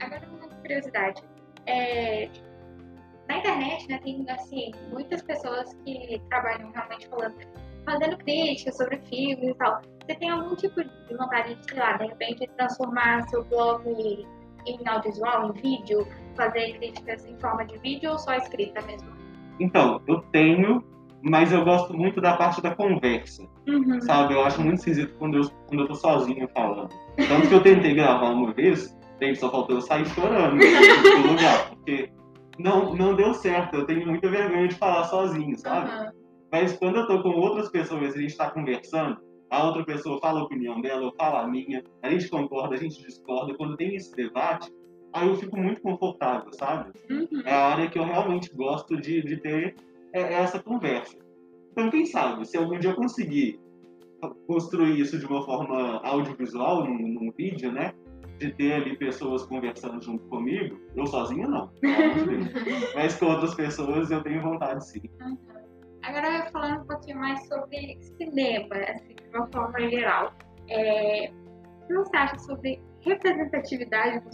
Agora 0.01 0.23
uma 0.29 0.49
curiosidade. 0.49 1.23
É, 1.67 2.29
na 3.29 3.39
internet, 3.39 3.89
né, 3.89 4.01
tem 4.03 4.25
assim, 4.31 4.73
muitas 4.91 5.23
pessoas 5.23 5.73
que 5.85 6.21
trabalham 6.31 6.71
realmente 6.73 7.09
falando, 7.09 7.37
fazendo 7.85 8.17
críticas 8.19 8.77
sobre 8.77 8.99
filmes 9.03 9.51
e 9.51 9.55
tal. 9.55 9.83
Você 10.05 10.15
tem 10.17 10.31
algum 10.31 10.57
tipo 10.57 10.83
de 10.83 11.17
vontade 11.17 11.55
de, 11.55 11.65
sei 11.69 11.79
lá, 11.79 11.97
de 11.97 12.07
repente 12.07 12.49
transformar 12.57 13.29
seu 13.29 13.45
blog 13.45 14.27
em 14.67 14.89
audiovisual, 14.89 15.51
em 15.51 15.53
vídeo, 15.61 16.07
fazer 16.37 16.79
críticas 16.79 17.25
em 17.27 17.39
forma 17.39 17.65
de 17.67 17.79
vídeo 17.79 18.11
ou 18.11 18.19
só 18.19 18.35
escrita 18.35 18.81
mesmo? 18.83 19.09
Então, 19.61 20.01
eu 20.09 20.23
tenho, 20.33 20.83
mas 21.23 21.53
eu 21.53 21.65
gosto 21.65 21.97
muito 21.97 22.21
da 22.21 22.37
parte 22.37 22.63
da 22.63 22.75
conversa, 22.75 23.47
Uhum. 23.69 24.01
sabe? 24.01 24.35
Eu 24.35 24.45
acho 24.45 24.61
muito 24.63 24.79
esquisito 24.79 25.15
quando 25.19 25.37
eu, 25.39 25.51
quando 25.69 25.81
eu 25.81 25.87
tô 25.89 25.95
sozinho 25.95 26.49
falando. 26.55 26.89
Tanto 27.29 27.49
que 27.49 27.55
eu 27.55 27.63
tentei 27.63 27.95
gravar 27.95 28.31
uma 28.31 28.53
vez, 28.53 28.97
gente, 29.21 29.39
só 29.39 29.51
faltou 29.51 29.77
eu 29.77 29.81
sair 29.83 30.07
chorando 30.07 30.59
do 30.59 31.29
lugar, 31.29 31.71
porque 31.71 32.11
não, 32.59 32.95
não 32.95 33.15
deu 33.15 33.35
certo. 33.35 33.75
Eu 33.77 33.87
tenho 33.87 34.07
muita 34.07 34.29
vergonha 34.29 34.69
de 34.69 34.75
falar 34.75 35.05
sozinho, 35.05 35.57
sabe? 35.59 35.91
Aham. 35.91 36.13
Mas 36.53 36.77
quando 36.79 36.97
eu 36.97 37.07
tô 37.07 37.23
com 37.23 37.29
outras 37.31 37.69
pessoas 37.71 38.15
e 38.15 38.19
a 38.19 38.23
gente 38.23 38.37
tá 38.37 38.51
conversando, 38.51 39.19
a 39.51 39.65
outra 39.67 39.85
pessoa 39.85 40.19
fala 40.21 40.41
a 40.41 40.45
opinião 40.45 40.81
dela, 40.81 41.05
eu 41.05 41.13
falo 41.17 41.37
a 41.37 41.47
minha, 41.47 41.83
a 42.03 42.11
gente 42.11 42.29
concorda, 42.29 42.75
a 42.75 42.79
gente 42.79 43.01
discorda. 43.05 43.55
Quando 43.55 43.77
tem 43.77 43.95
esse 43.95 44.15
debate, 44.17 44.69
aí 45.13 45.29
eu 45.29 45.37
fico 45.37 45.57
muito 45.57 45.81
confortável, 45.81 46.53
sabe? 46.53 46.91
Uhum. 47.09 47.43
É 47.45 47.53
a 47.53 47.69
área 47.69 47.89
que 47.89 47.99
eu 47.99 48.05
realmente 48.05 48.53
gosto 48.55 48.97
de, 48.97 49.23
de 49.23 49.37
ter 49.37 49.77
é, 50.13 50.35
essa 50.35 50.63
conversa. 50.63 51.17
Então, 51.73 51.91
quem 51.91 52.05
sabe, 52.05 52.47
se 52.47 52.57
algum 52.57 52.79
dia 52.79 52.91
eu 52.91 52.97
conseguir 52.97 53.61
construir 54.47 55.01
isso 55.01 55.19
de 55.19 55.27
uma 55.27 55.45
forma 55.45 56.01
audiovisual, 56.05 56.85
num, 56.85 56.99
num 56.99 57.33
vídeo, 57.33 57.73
né? 57.73 57.95
De 58.39 58.53
ter 58.55 58.73
ali 58.75 58.97
pessoas 58.97 59.45
conversando 59.45 60.03
junto 60.03 60.25
comigo, 60.27 60.79
eu 60.97 61.07
sozinho 61.07 61.47
não, 61.49 61.71
mas 62.95 63.15
com 63.19 63.27
outras 63.27 63.55
pessoas 63.55 64.11
eu 64.11 64.23
tenho 64.23 64.43
vontade 64.43 64.87
sim. 64.87 65.03
Agora 66.03 66.51
falando 66.51 66.81
um 66.81 66.87
pouquinho 66.87 67.19
mais 67.19 67.47
sobre 67.47 67.99
cinema, 68.01 68.77
assim, 68.77 69.15
de 69.15 69.37
uma 69.37 69.47
forma 69.49 69.79
geral. 69.91 70.33
É, 70.69 71.31
o 71.83 71.87
que 71.87 71.95
você 71.95 72.17
acha 72.17 72.39
sobre 72.39 72.81
representatividade 73.03 74.25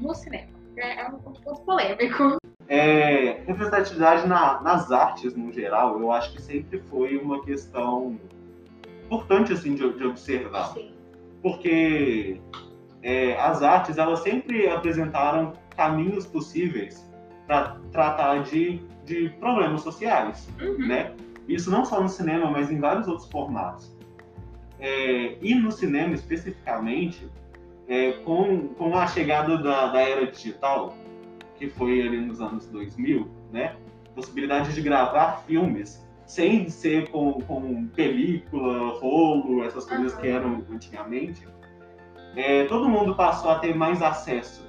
no 0.00 0.14
cinema? 0.14 0.55
É 0.76 1.00
é 1.02 1.08
um 1.08 1.18
ponto 1.18 1.60
polêmico. 1.62 2.36
É, 2.68 3.42
representatividade 3.46 4.26
na- 4.26 4.60
nas 4.60 4.90
artes 4.90 5.34
no 5.36 5.52
geral, 5.52 5.98
eu 6.00 6.10
acho 6.12 6.32
que 6.32 6.42
sempre 6.42 6.80
foi 6.90 7.16
uma 7.16 7.42
questão 7.44 8.18
importante 9.04 9.52
assim 9.52 9.74
de, 9.74 9.88
de 9.92 10.04
observar. 10.04 10.72
Sim. 10.74 10.92
porque 11.42 12.40
é, 13.02 13.38
as 13.40 13.62
artes 13.62 13.98
elas 13.98 14.18
sempre 14.20 14.68
apresentaram 14.68 15.52
caminhos 15.76 16.26
possíveis 16.26 17.08
para 17.46 17.76
tratar 17.92 18.42
de, 18.42 18.80
de 19.04 19.28
problemas 19.38 19.82
sociais, 19.82 20.48
Uhum. 20.60 20.88
né? 20.88 21.12
Isso 21.46 21.70
não 21.70 21.84
só 21.84 22.02
no 22.02 22.08
cinema, 22.08 22.50
mas 22.50 22.68
em 22.72 22.80
vários 22.80 23.06
outros 23.06 23.30
formatos. 23.30 23.94
é, 24.80 25.36
ir 25.40 25.54
no 25.54 25.70
cinema 25.70 26.14
especificamente, 26.14 27.30
é, 27.88 28.12
com, 28.24 28.68
com 28.68 28.96
a 28.96 29.06
chegada 29.06 29.58
da, 29.58 29.86
da 29.88 30.00
era 30.00 30.26
digital, 30.26 30.94
que 31.56 31.68
foi 31.68 32.02
ali 32.02 32.20
nos 32.20 32.40
anos 32.40 32.66
2000, 32.68 33.28
né? 33.52 33.76
Possibilidade 34.14 34.74
de 34.74 34.82
gravar 34.82 35.44
filmes 35.46 36.06
sem 36.26 36.68
ser 36.68 37.08
com, 37.10 37.34
com 37.42 37.86
película, 37.88 38.98
rolo, 38.98 39.64
essas 39.64 39.84
coisas 39.84 40.14
que 40.16 40.26
eram 40.26 40.64
antigamente, 40.70 41.46
é, 42.34 42.64
todo 42.64 42.88
mundo 42.88 43.14
passou 43.14 43.50
a 43.50 43.58
ter 43.58 43.74
mais 43.74 44.02
acesso 44.02 44.68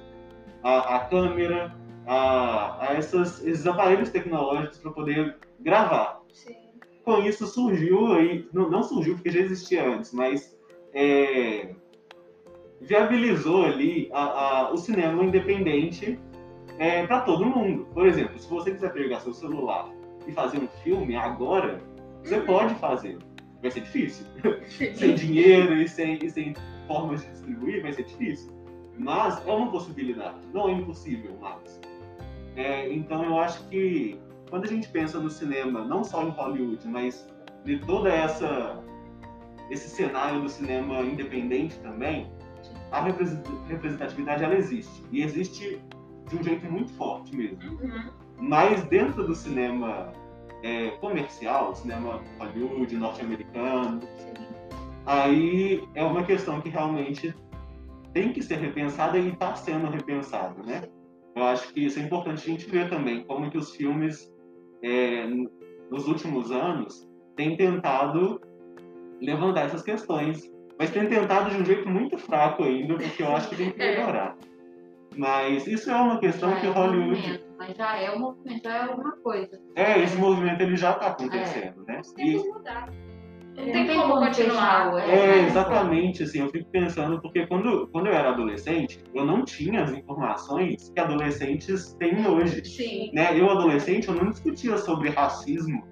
à, 0.62 0.96
à 0.96 1.00
câmera, 1.00 1.74
a, 2.06 2.88
a 2.88 2.94
essas, 2.94 3.44
esses 3.44 3.66
aparelhos 3.66 4.10
tecnológicos 4.10 4.78
para 4.78 4.90
poder 4.92 5.36
gravar. 5.60 6.22
Sim. 6.32 6.56
Com 7.04 7.18
isso 7.18 7.46
surgiu 7.46 8.12
aí, 8.14 8.48
não, 8.52 8.70
não 8.70 8.82
surgiu 8.82 9.14
porque 9.14 9.30
já 9.30 9.40
existia 9.40 9.86
antes, 9.86 10.12
mas 10.12 10.56
é, 10.94 11.74
viabilizou 12.80 13.64
ali 13.64 14.08
a- 14.12 14.66
a- 14.66 14.72
o 14.72 14.76
cinema 14.76 15.24
independente 15.24 16.18
para 17.06 17.20
todo 17.20 17.44
mundo. 17.44 17.86
Por 17.92 18.06
exemplo, 18.06 18.38
se 18.38 18.48
você 18.48 18.70
quiser 18.70 18.92
pegar 18.92 19.20
seu 19.20 19.34
celular 19.34 19.88
e 20.26 20.32
fazer 20.32 20.58
um 20.58 20.68
filme 20.84 21.16
agora, 21.16 21.80
você 22.22 22.40
pode 22.40 22.74
fazer. 22.76 23.18
Vai 23.60 23.70
ser 23.70 23.80
difícil. 23.80 24.24
sem 24.94 25.14
dinheiro 25.14 25.74
e 25.74 25.88
sem, 25.88 26.18
e 26.22 26.30
sem 26.30 26.54
formas 26.86 27.22
de 27.22 27.30
distribuir, 27.30 27.82
vai 27.82 27.92
ser 27.92 28.04
difícil. 28.04 28.52
Mas 28.96 29.44
é 29.46 29.50
uma 29.52 29.70
possibilidade, 29.70 30.36
não 30.52 30.68
é 30.68 30.72
impossível 30.72 31.32
mais. 31.40 31.80
É, 32.56 32.92
então 32.92 33.24
eu 33.24 33.38
acho 33.38 33.62
que 33.68 34.18
quando 34.50 34.64
a 34.64 34.68
gente 34.68 34.88
pensa 34.88 35.18
no 35.20 35.30
cinema, 35.30 35.84
não 35.84 36.02
só 36.04 36.22
em 36.24 36.30
Hollywood, 36.30 36.86
mas 36.88 37.28
de 37.64 37.78
toda 37.80 38.08
essa 38.08 38.80
esse 39.70 39.88
cenário 39.88 40.40
do 40.40 40.48
cinema 40.48 41.00
independente 41.02 41.78
também, 41.80 42.26
a 42.90 43.02
represent- 43.02 43.46
representatividade 43.68 44.44
ela 44.44 44.54
existe 44.54 45.02
e 45.12 45.22
existe 45.22 45.80
de 46.28 46.36
um 46.36 46.42
jeito 46.42 46.70
muito 46.70 46.92
forte 46.94 47.34
mesmo. 47.36 47.58
Uhum. 47.80 48.10
Mas 48.40 48.82
dentro 48.84 49.26
do 49.26 49.34
cinema 49.34 50.12
é, 50.62 50.90
comercial, 50.92 51.74
cinema 51.74 52.22
Hollywood, 52.38 52.96
norte-americano, 52.96 54.00
aí 55.06 55.82
é 55.94 56.04
uma 56.04 56.22
questão 56.22 56.60
que 56.60 56.68
realmente 56.68 57.34
tem 58.12 58.32
que 58.32 58.42
ser 58.42 58.56
repensada 58.56 59.18
e 59.18 59.28
está 59.28 59.54
sendo 59.54 59.88
repensada, 59.88 60.62
né? 60.62 60.82
Eu 61.36 61.44
acho 61.44 61.72
que 61.72 61.84
isso 61.86 61.98
é 61.98 62.02
importante 62.02 62.42
a 62.42 62.52
gente 62.52 62.68
ver 62.68 62.88
também 62.90 63.24
como 63.24 63.50
que 63.50 63.58
os 63.58 63.70
filmes 63.74 64.32
é, 64.82 65.26
nos 65.90 66.08
últimos 66.08 66.50
anos 66.50 67.08
têm 67.36 67.56
tentado 67.56 68.40
levantar 69.20 69.66
essas 69.66 69.82
questões, 69.82 70.50
mas 70.78 70.90
têm 70.90 71.06
tentado 71.08 71.50
de 71.50 71.56
um 71.60 71.64
jeito 71.64 71.88
muito 71.88 72.16
fraco 72.18 72.62
ainda, 72.64 72.94
porque 72.94 73.22
eu 73.22 73.34
acho 73.36 73.48
que 73.50 73.56
tem 73.56 73.70
que 73.70 73.80
É. 73.82 73.96
melhorar. 73.98 74.36
Mas 75.16 75.66
isso 75.66 75.90
é 75.90 75.94
uma 75.96 76.18
questão 76.20 76.50
Já 76.50 76.60
que 76.60 76.66
é 76.66 76.70
um 76.70 76.72
Hollywood 76.74 77.08
movimento, 77.10 77.44
mas 77.58 77.76
já 77.76 77.96
é 77.96 78.10
um 78.14 78.18
movimento, 78.20 78.62
já 78.62 78.74
é 78.76 78.82
alguma 78.82 79.12
coisa. 79.22 79.60
é 79.74 79.98
esse 80.02 80.16
movimento 80.16 80.60
ele 80.60 80.76
já 80.76 80.92
está 80.92 81.08
acontecendo, 81.08 81.84
né? 81.86 82.00
Os 82.00 82.12
E- 82.12 82.14
tempos 82.14 82.46
mudaram. 82.48 82.92
Não 83.56 83.64
tem 83.64 83.72
tem 83.72 83.96
como 83.98 84.12
como 84.14 84.24
continuar. 84.26 84.94
o- 84.94 84.98
É, 84.98 85.10
É, 85.16 85.38
exatamente, 85.46 86.22
assim, 86.22 86.38
eu 86.42 86.48
fico 86.50 86.70
pensando, 86.70 87.20
porque 87.20 87.44
quando, 87.48 87.88
quando 87.88 88.06
eu 88.06 88.12
era 88.12 88.28
adolescente, 88.28 89.02
eu 89.12 89.24
não 89.26 89.44
tinha 89.44 89.82
as 89.82 89.90
informações 89.92 90.92
que 90.94 91.00
adolescentes 91.00 91.92
têm 91.98 92.24
hoje. 92.24 92.64
Sim. 92.64 93.10
Né? 93.12 93.36
Eu, 93.36 93.50
adolescente, 93.50 94.06
eu 94.06 94.14
não 94.14 94.30
discutia 94.30 94.76
sobre 94.76 95.08
racismo, 95.10 95.82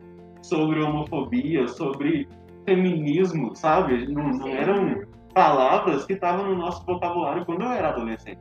sobre 0.42 0.78
homofobia, 0.80 1.66
sobre 1.66 2.28
feminismo, 2.66 3.54
sabe? 3.54 4.06
Não, 4.12 4.28
não 4.28 4.48
eram 4.48 5.06
palavras 5.32 6.04
que 6.04 6.14
estavam 6.14 6.48
no 6.48 6.56
nosso 6.56 6.84
vocabulário 6.84 7.46
quando 7.46 7.62
eu 7.62 7.70
era 7.70 7.88
adolescente. 7.90 8.40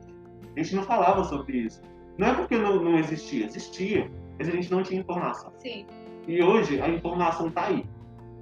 A 0.56 0.62
gente 0.62 0.76
não 0.76 0.82
falava 0.82 1.24
sobre 1.24 1.58
isso. 1.58 1.80
Não 2.18 2.28
é 2.28 2.34
porque 2.34 2.56
não, 2.56 2.82
não 2.82 2.98
existia, 2.98 3.46
existia, 3.46 4.10
mas 4.38 4.48
a 4.48 4.52
gente 4.52 4.70
não 4.70 4.82
tinha 4.82 5.00
informação. 5.00 5.52
Sim. 5.58 5.86
E 6.26 6.42
hoje 6.42 6.80
a 6.80 6.88
informação 6.88 7.48
está 7.48 7.66
aí, 7.66 7.84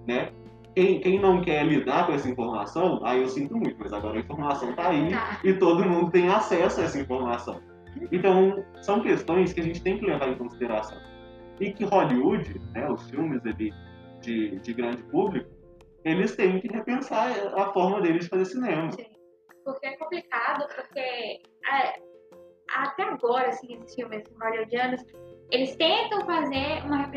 né? 0.07 0.31
Quem, 0.75 1.01
quem 1.01 1.21
não 1.21 1.41
quer 1.41 1.65
lidar 1.65 2.07
com 2.07 2.13
essa 2.13 2.29
informação, 2.29 3.01
aí 3.05 3.21
eu 3.21 3.29
sinto 3.29 3.57
muito, 3.57 3.77
mas 3.79 3.93
agora 3.93 4.17
a 4.17 4.21
informação 4.21 4.71
está 4.71 4.89
aí 4.89 5.11
Tá. 5.11 5.39
e 5.45 5.53
todo 5.55 5.89
mundo 5.89 6.11
tem 6.11 6.29
acesso 6.29 6.81
a 6.81 6.85
essa 6.85 6.99
informação. 7.01 7.61
Então, 8.11 8.65
são 8.83 9.01
questões 9.01 9.53
que 9.53 9.61
a 9.61 9.65
gente 9.65 9.81
tem 9.83 9.99
que 9.99 10.05
levar 10.05 10.29
em 10.29 10.35
consideração. 10.35 10.99
E 11.61 11.73
que 11.73 11.85
Hollywood, 11.85 12.61
né, 12.73 12.91
os 12.91 13.09
filmes 13.09 13.45
ali 13.47 13.73
de, 14.21 14.59
de 14.59 14.73
grande 14.73 15.03
público, 15.05 15.49
eles 16.05 16.37
têm 16.37 16.61
que 16.61 16.69
repensar 16.69 17.31
a 17.57 17.73
forma 17.73 18.01
deles 18.01 18.25
de 18.25 18.31
fazer 18.31 18.45
cinema. 18.47 18.91
Sim. 18.93 19.07
Porque 19.65 19.87
é 19.87 19.97
complicado, 19.97 20.67
porque 20.75 21.01
é, 21.01 21.95
até 22.75 23.03
agora, 23.05 23.49
assim, 23.49 23.75
esses 23.75 23.95
filmes 23.95 24.25
hollywoodianos, 24.41 25.03
eles 25.51 25.77
tentam 25.77 26.27
fazer 26.27 26.83
uma, 26.85 27.11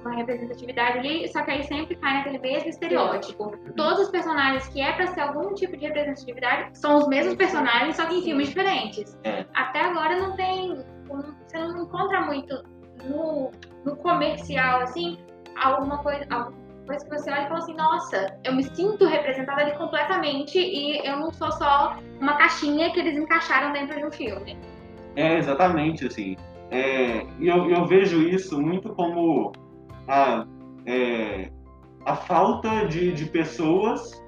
uma 0.00 0.16
representatividade 0.16 0.98
ali, 0.98 1.28
só 1.28 1.42
que 1.42 1.50
aí 1.50 1.64
sempre 1.64 1.96
cai 1.96 2.14
naquele 2.14 2.38
mesmo 2.38 2.68
estereótipo. 2.68 3.50
Todos 3.76 4.00
os 4.00 4.10
personagens 4.10 4.66
que 4.68 4.80
é 4.80 4.92
pra 4.92 5.08
ser 5.08 5.20
algum 5.20 5.52
tipo 5.54 5.76
de 5.76 5.86
representatividade 5.86 6.78
são 6.78 6.96
os 6.96 7.08
mesmos 7.08 7.34
personagens, 7.34 7.96
só 7.96 8.06
que 8.06 8.16
em 8.16 8.22
filmes 8.22 8.48
diferentes. 8.48 9.18
É. 9.24 9.44
Até 9.54 9.80
agora 9.80 10.16
não 10.16 10.36
tem. 10.36 10.76
Você 11.06 11.58
não 11.58 11.82
encontra 11.82 12.20
muito 12.22 12.62
no, 13.04 13.50
no 13.84 13.96
comercial, 13.96 14.82
assim, 14.82 15.18
alguma 15.56 15.98
coisa. 15.98 16.24
alguma 16.30 16.69
coisa 16.86 17.04
que 17.04 17.10
você 17.10 17.30
olha 17.30 17.42
e 17.42 17.48
fala 17.48 17.58
assim, 17.58 17.74
nossa, 17.74 18.38
eu 18.44 18.54
me 18.54 18.64
sinto 18.64 19.06
representada 19.06 19.62
ali 19.62 19.72
completamente 19.76 20.58
e 20.58 21.06
eu 21.06 21.16
não 21.16 21.32
sou 21.32 21.50
só 21.52 21.96
uma 22.20 22.36
caixinha 22.36 22.92
que 22.92 23.00
eles 23.00 23.16
encaixaram 23.16 23.72
dentro 23.72 23.96
de 23.98 24.04
um 24.04 24.10
filme. 24.10 24.58
É, 25.16 25.38
exatamente, 25.38 26.06
assim. 26.06 26.36
É, 26.70 27.26
e 27.38 27.48
eu, 27.48 27.68
eu 27.70 27.84
vejo 27.84 28.22
isso 28.22 28.60
muito 28.60 28.90
como 28.94 29.52
a, 30.06 30.46
é, 30.86 31.50
a 32.04 32.14
falta 32.14 32.86
de, 32.86 33.12
de 33.12 33.26
pessoas 33.26 34.20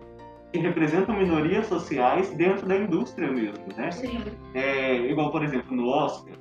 que 0.52 0.58
representam 0.58 1.16
minorias 1.16 1.66
sociais 1.66 2.30
dentro 2.34 2.66
da 2.66 2.76
indústria 2.76 3.30
mesmo, 3.30 3.64
né? 3.76 3.90
Sim. 3.90 4.22
É, 4.54 4.96
igual, 4.96 5.30
por 5.30 5.42
exemplo, 5.42 5.74
no 5.74 5.88
Oscar, 5.88 6.34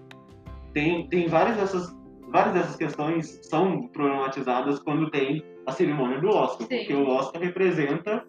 tem, 0.73 1.07
tem 1.07 1.27
várias, 1.27 1.55
dessas, 1.55 1.95
várias 2.29 2.53
dessas 2.53 2.75
questões 2.75 3.39
são 3.43 3.87
problematizadas 3.87 4.79
quando 4.79 5.09
tem 5.09 5.43
a 5.71 5.75
cerimônia 5.75 6.19
do 6.19 6.29
Oscar, 6.29 6.67
Sim. 6.67 6.77
porque 6.77 6.93
o 6.93 7.07
Oscar 7.07 7.41
representa 7.41 8.23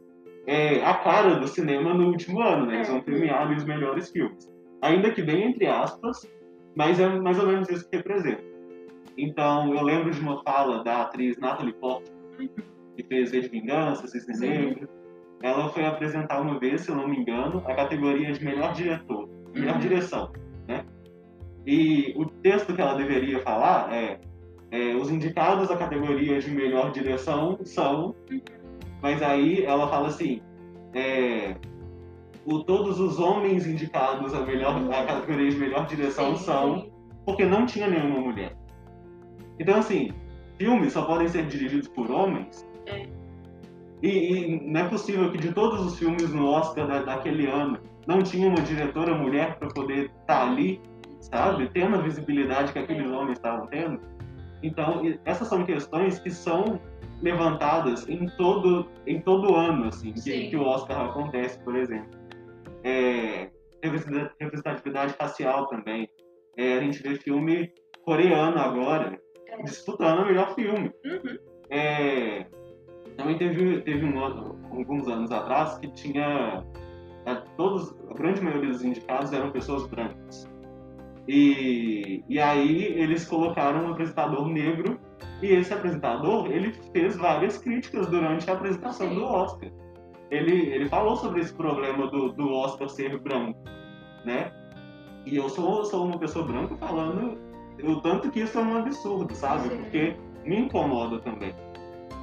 é, 0.47 0.83
a 0.85 0.95
cara 0.95 1.37
do 1.37 1.47
cinema 1.47 1.95
no 1.95 2.09
último 2.09 2.41
ano, 2.41 2.67
né? 2.67 2.77
Eles 2.77 2.89
É. 2.89 2.93
vão 2.93 3.01
premiar 3.03 3.43
ali 3.43 3.55
os 3.57 3.65
melhores 3.65 4.11
filmes. 4.11 4.51
Ainda 4.81 5.11
que 5.13 5.23
bem 5.23 5.45
entre 5.45 5.67
aspas, 5.67 6.29
mas 6.75 6.99
é 6.99 7.09
mais 7.09 7.39
ou 7.39 7.47
menos 7.47 7.69
isso 7.69 7.89
que 7.89 7.97
representa. 7.97 8.43
Então, 9.17 9.75
eu 9.75 9.83
lembro 9.83 10.11
de 10.11 10.21
uma 10.21 10.43
fala 10.43 10.83
da 10.83 11.03
atriz 11.03 11.37
Natalie 11.39 11.75
Portman, 11.75 12.49
que 12.97 13.03
fez 13.05 13.31
V 13.31 13.41
de 13.43 13.49
Vingança, 13.49 14.07
Cisne. 14.09 14.49
Negro. 14.49 14.89
Ela 15.43 15.69
foi 15.69 15.85
apresentar 15.85 16.41
uma 16.41 16.59
vez, 16.59 16.81
se 16.83 16.91
eu 16.91 16.97
não 16.97 17.07
me 17.09 17.19
engano, 17.19 17.63
a 17.67 17.75
categoria 17.75 18.33
de 18.33 18.45
melhor 18.45 18.73
diretor, 18.73 19.29
melhor 19.55 19.75
Uhum. 19.75 19.81
direção, 19.81 20.33
né? 20.67 20.85
E 21.67 22.13
o 22.17 22.27
texto 22.27 22.75
que 22.75 22.81
ela 22.81 22.95
deveria 22.95 23.39
falar 23.41 23.93
é, 23.93 24.19
é, 24.73 24.95
os 24.97 25.11
indicados 25.11 25.71
à 25.71 25.77
categoria 25.77 26.41
de 26.41 26.51
melhor 26.51 26.91
direção 26.91 27.59
são, 27.65 28.15
mas 29.01 29.23
aí 29.23 29.65
ela 29.65 29.87
fala 29.89 30.09
assim, 30.09 30.41
é, 30.95 31.55
o, 32.47 32.65
todos 32.65 32.99
os 32.99 33.21
homens 33.21 33.67
indicados 33.67 34.35
à 34.35 34.41
melhor 34.41 34.75
à 34.93 35.05
categoria 35.05 35.51
de 35.51 35.57
melhor 35.57 35.87
direção 35.87 36.35
Sim, 36.35 36.45
são 36.45 36.81
sim. 36.81 36.91
porque 37.25 37.45
não 37.45 37.67
tinha 37.67 37.87
nenhuma 37.87 38.21
mulher. 38.21 38.57
Então, 39.61 39.79
assim, 39.79 40.11
filmes 40.59 40.93
só 40.93 41.03
podem 41.03 41.29
ser 41.29 41.47
dirigidos 41.47 41.87
por 41.89 42.11
homens. 42.11 42.67
É. 42.87 43.07
E, 44.03 44.09
e 44.09 44.61
não 44.73 44.81
é 44.81 44.89
possível 44.89 45.31
que 45.31 45.39
de 45.39 45.53
todos 45.53 45.81
os 45.87 45.99
filmes 45.99 46.33
no 46.35 46.47
Oscar 46.49 46.89
da- 46.89 47.03
daquele 47.03 47.47
ano 47.47 47.79
não 48.09 48.21
tinha 48.23 48.49
uma 48.49 48.61
diretora 48.63 49.15
mulher 49.15 49.57
para 49.59 49.69
poder 49.69 50.11
estar 50.21 50.49
ali, 50.49 50.81
sabe? 51.21 51.69
Tendo 51.73 51.95
a 51.97 52.01
visibilidade 52.01 52.73
que 52.73 52.79
aqueles 52.81 53.07
É. 53.09 53.15
homens 53.15 53.39
estavam 53.39 53.67
tendo. 53.69 54.01
Então, 54.63 55.03
essas 55.25 55.49
são 55.49 55.65
questões 55.65 56.19
que 56.19 56.31
são 56.31 56.81
levantadas 57.21 58.09
em 58.09 58.27
todo, 58.37 58.89
em 59.07 59.21
todo 59.21 59.55
ano, 59.55 59.87
assim, 59.87 60.13
que, 60.13 60.49
que 60.51 60.57
o 60.57 60.63
Oscar 60.63 61.11
acontece, 61.11 61.59
por 61.61 61.77
exemplo. 61.77 62.11
É, 62.85 63.49
representa- 63.83 64.33
representatividade 64.41 65.15
racial 65.21 65.67
também. 65.69 66.09
É, 66.57 66.79
a 66.79 66.81
gente 66.81 67.03
vê 67.03 67.15
filme 67.17 67.73
coreano 68.05 68.59
agora 68.59 69.19
É. 69.49 69.63
disputando 69.63 70.21
o 70.21 70.27
melhor 70.27 70.55
filme. 70.55 70.91
Uhum. 71.05 71.39
É, 71.71 72.47
também 73.17 73.39
teve, 73.39 73.81
teve 73.83 74.05
um 74.05 74.19
ano- 74.25 74.59
alguns 74.71 75.07
anos 75.09 75.31
atrás 75.31 75.79
que 75.79 75.89
tinha 75.93 76.65
é, 77.25 77.35
todos, 77.57 77.95
a 78.11 78.15
grande 78.15 78.41
maioria 78.43 78.71
dos 78.71 78.85
indicados 78.85 79.33
eram 79.33 79.51
pessoas 79.53 79.87
brancas. 79.87 80.51
E, 81.29 82.25
e 82.29 82.41
aí 82.41 82.85
eles 82.85 83.25
colocaram 83.25 83.85
um 83.85 83.93
apresentador 83.93 84.49
negro 84.49 84.99
e 85.41 85.47
esse 85.47 85.73
apresentador 85.73 86.51
ele 86.51 86.73
fez 86.93 87.17
várias 87.17 87.59
críticas 87.59 88.09
durante 88.09 88.51
a 88.51 88.55
apresentação 88.55 89.09
Sim. 89.09 89.15
do 89.15 89.25
Oscar. 89.25 89.71
ele, 90.31 90.75
ele 90.75 90.89
falou 90.89 91.17
sobre 91.17 91.41
esse 91.41 91.55
problema 91.55 92.09
do, 92.09 92.33
do 92.33 92.53
Oscar 92.53 92.89
ser 92.89 93.21
branco, 93.21 93.59
né? 94.25 94.53
E 95.25 95.37
eu 95.37 95.49
sou, 95.49 95.85
sou 95.85 96.07
uma 96.07 96.19
pessoa 96.19 96.45
branca 96.45 96.77
falando 96.77 97.39
o 97.85 98.01
tanto 98.01 98.31
que 98.31 98.41
isso 98.41 98.59
é 98.59 98.63
um 98.63 98.77
absurdo, 98.77 99.35
sabe? 99.35 99.69
Sim. 99.69 99.77
Porque 99.77 100.17
me 100.45 100.59
incomoda 100.59 101.21
também. 101.21 101.55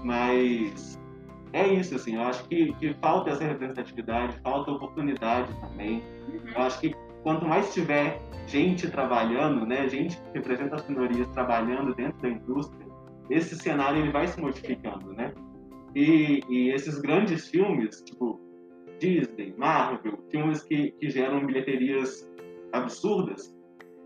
Mas 0.04 1.00
é 1.54 1.68
isso, 1.68 1.96
assim, 1.96 2.16
eu 2.16 2.24
acho 2.24 2.48
que, 2.48 2.74
que 2.74 2.94
falta 2.96 3.32
essa 3.32 3.44
representatividade, 3.44 4.40
falta 4.42 4.72
oportunidade 4.72 5.54
também. 5.62 6.04
Eu 6.56 6.62
acho 6.62 6.80
que 6.80 6.96
quanto 7.24 7.46
mais 7.46 7.74
tiver 7.74 8.20
gente 8.48 8.90
trabalhando, 8.90 9.66
né, 9.66 9.88
gente 9.88 10.18
que 10.18 10.24
representa 10.34 10.76
as 10.76 10.88
minorias 10.88 11.28
trabalhando 11.30 11.94
dentro 11.94 12.20
da 12.22 12.30
indústria, 12.30 12.88
esse 13.30 13.56
cenário 13.56 14.00
ele 14.02 14.12
vai 14.12 14.28
se 14.28 14.40
modificando, 14.42 15.14
né? 15.14 15.34
E, 15.96 16.42
e 16.50 16.72
esses 16.72 17.00
grandes 17.00 17.48
filmes, 17.48 18.02
tipo 18.02 18.40
Disney, 19.00 19.54
Marvel, 19.58 20.18
filmes 20.32 20.64
que, 20.64 20.92
que 20.92 21.10
geram 21.10 21.46
bilheterias 21.46 22.28
absurdas, 22.74 23.56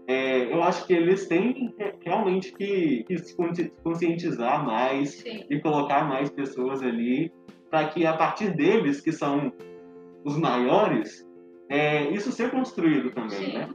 é, 0.08 0.54
eu 0.54 0.62
acho 0.62 0.86
que 0.86 0.94
eles 0.94 1.28
têm 1.28 1.74
re- 1.78 1.94
realmente 2.02 2.52
que, 2.54 3.04
que 3.06 3.18
se 3.18 3.36
consci- 3.38 3.72
conscientizar 3.84 4.66
mais 4.66 5.12
Sim. 5.16 5.46
e 5.50 5.60
colocar 5.62 6.06
mais 6.08 6.30
pessoas 6.30 6.82
ali 6.82 7.32
para 7.70 7.88
que 7.88 8.06
a 8.06 8.16
partir 8.16 8.54
deles, 8.56 9.00
que 9.00 9.12
são 9.12 9.52
os 10.26 10.38
maiores, 10.38 11.26
é, 11.74 12.08
isso 12.12 12.32
ser 12.32 12.52
construído 12.52 13.10
também, 13.10 13.32
Sim. 13.32 13.58
né? 13.58 13.70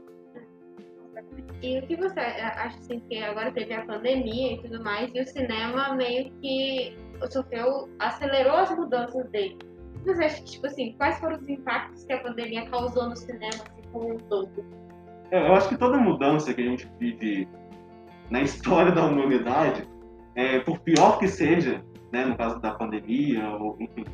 E 1.60 1.80
o 1.80 1.82
que 1.88 1.96
você 1.96 2.20
acha 2.20 2.78
assim 2.78 3.00
que 3.00 3.18
agora 3.20 3.50
teve 3.50 3.74
a 3.74 3.84
pandemia 3.84 4.52
e 4.52 4.62
tudo 4.62 4.84
mais, 4.84 5.10
e 5.12 5.20
o 5.20 5.26
cinema 5.26 5.96
meio 5.96 6.30
que 6.40 6.96
sofreu, 7.28 7.88
acelerou 7.98 8.54
as 8.54 8.70
mudanças 8.70 9.28
dele. 9.30 9.58
Você 10.06 10.24
acha 10.24 10.36
que, 10.36 10.44
tipo 10.44 10.66
assim, 10.68 10.92
quais 10.92 11.18
foram 11.18 11.38
os 11.38 11.48
impactos 11.48 12.04
que 12.04 12.12
a 12.12 12.22
pandemia 12.22 12.70
causou 12.70 13.08
no 13.08 13.16
cinema 13.16 13.48
assim, 13.48 13.82
como 13.90 14.14
um 14.14 14.16
todo? 14.16 14.64
É, 15.32 15.48
Eu 15.48 15.54
acho 15.54 15.68
que 15.68 15.76
toda 15.76 15.98
mudança 15.98 16.54
que 16.54 16.60
a 16.60 16.64
gente 16.64 16.88
vive 17.00 17.48
na 18.30 18.42
história 18.42 18.92
da 18.92 19.04
humanidade, 19.04 19.82
é, 20.36 20.60
por 20.60 20.78
pior 20.78 21.18
que 21.18 21.26
seja, 21.26 21.84
né, 22.12 22.24
no 22.24 22.36
caso 22.36 22.60
da 22.60 22.74
pandemia, 22.74 23.50
ou 23.56 23.76
enfim, 23.80 24.04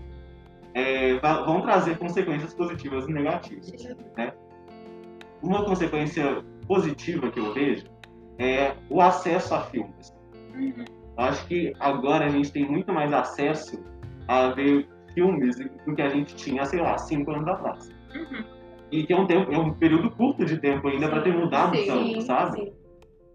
é, 0.74 1.18
vão 1.20 1.62
trazer 1.62 1.96
consequências 1.98 2.52
positivas 2.52 3.06
e 3.08 3.12
negativas. 3.12 3.72
Uma 5.42 5.64
consequência 5.64 6.44
positiva 6.66 7.30
que 7.30 7.38
eu 7.38 7.52
vejo 7.52 7.86
é 8.38 8.74
o 8.90 9.00
acesso 9.00 9.54
a 9.54 9.60
filmes. 9.60 10.12
Uhum. 10.54 10.84
Eu 11.16 11.24
acho 11.24 11.46
que 11.46 11.72
agora 11.78 12.26
a 12.26 12.28
gente 12.28 12.50
tem 12.50 12.68
muito 12.68 12.92
mais 12.92 13.12
acesso 13.12 13.80
a 14.26 14.48
ver 14.48 14.88
filmes 15.14 15.56
do 15.86 15.94
que 15.94 16.02
a 16.02 16.08
gente 16.08 16.34
tinha, 16.34 16.64
sei 16.64 16.80
lá, 16.80 16.98
cinco 16.98 17.30
anos 17.30 17.46
atrás. 17.46 17.88
Uhum. 18.14 18.44
E 18.90 19.06
que 19.06 19.12
é 19.12 19.16
um, 19.16 19.26
tempo, 19.26 19.52
é 19.52 19.58
um 19.58 19.72
período 19.72 20.10
curto 20.10 20.44
de 20.44 20.58
tempo 20.58 20.88
ainda 20.88 21.08
para 21.08 21.22
ter 21.22 21.36
mudado 21.36 21.76
Sim, 21.76 21.86
tanto, 21.86 22.20
sabe? 22.22 22.72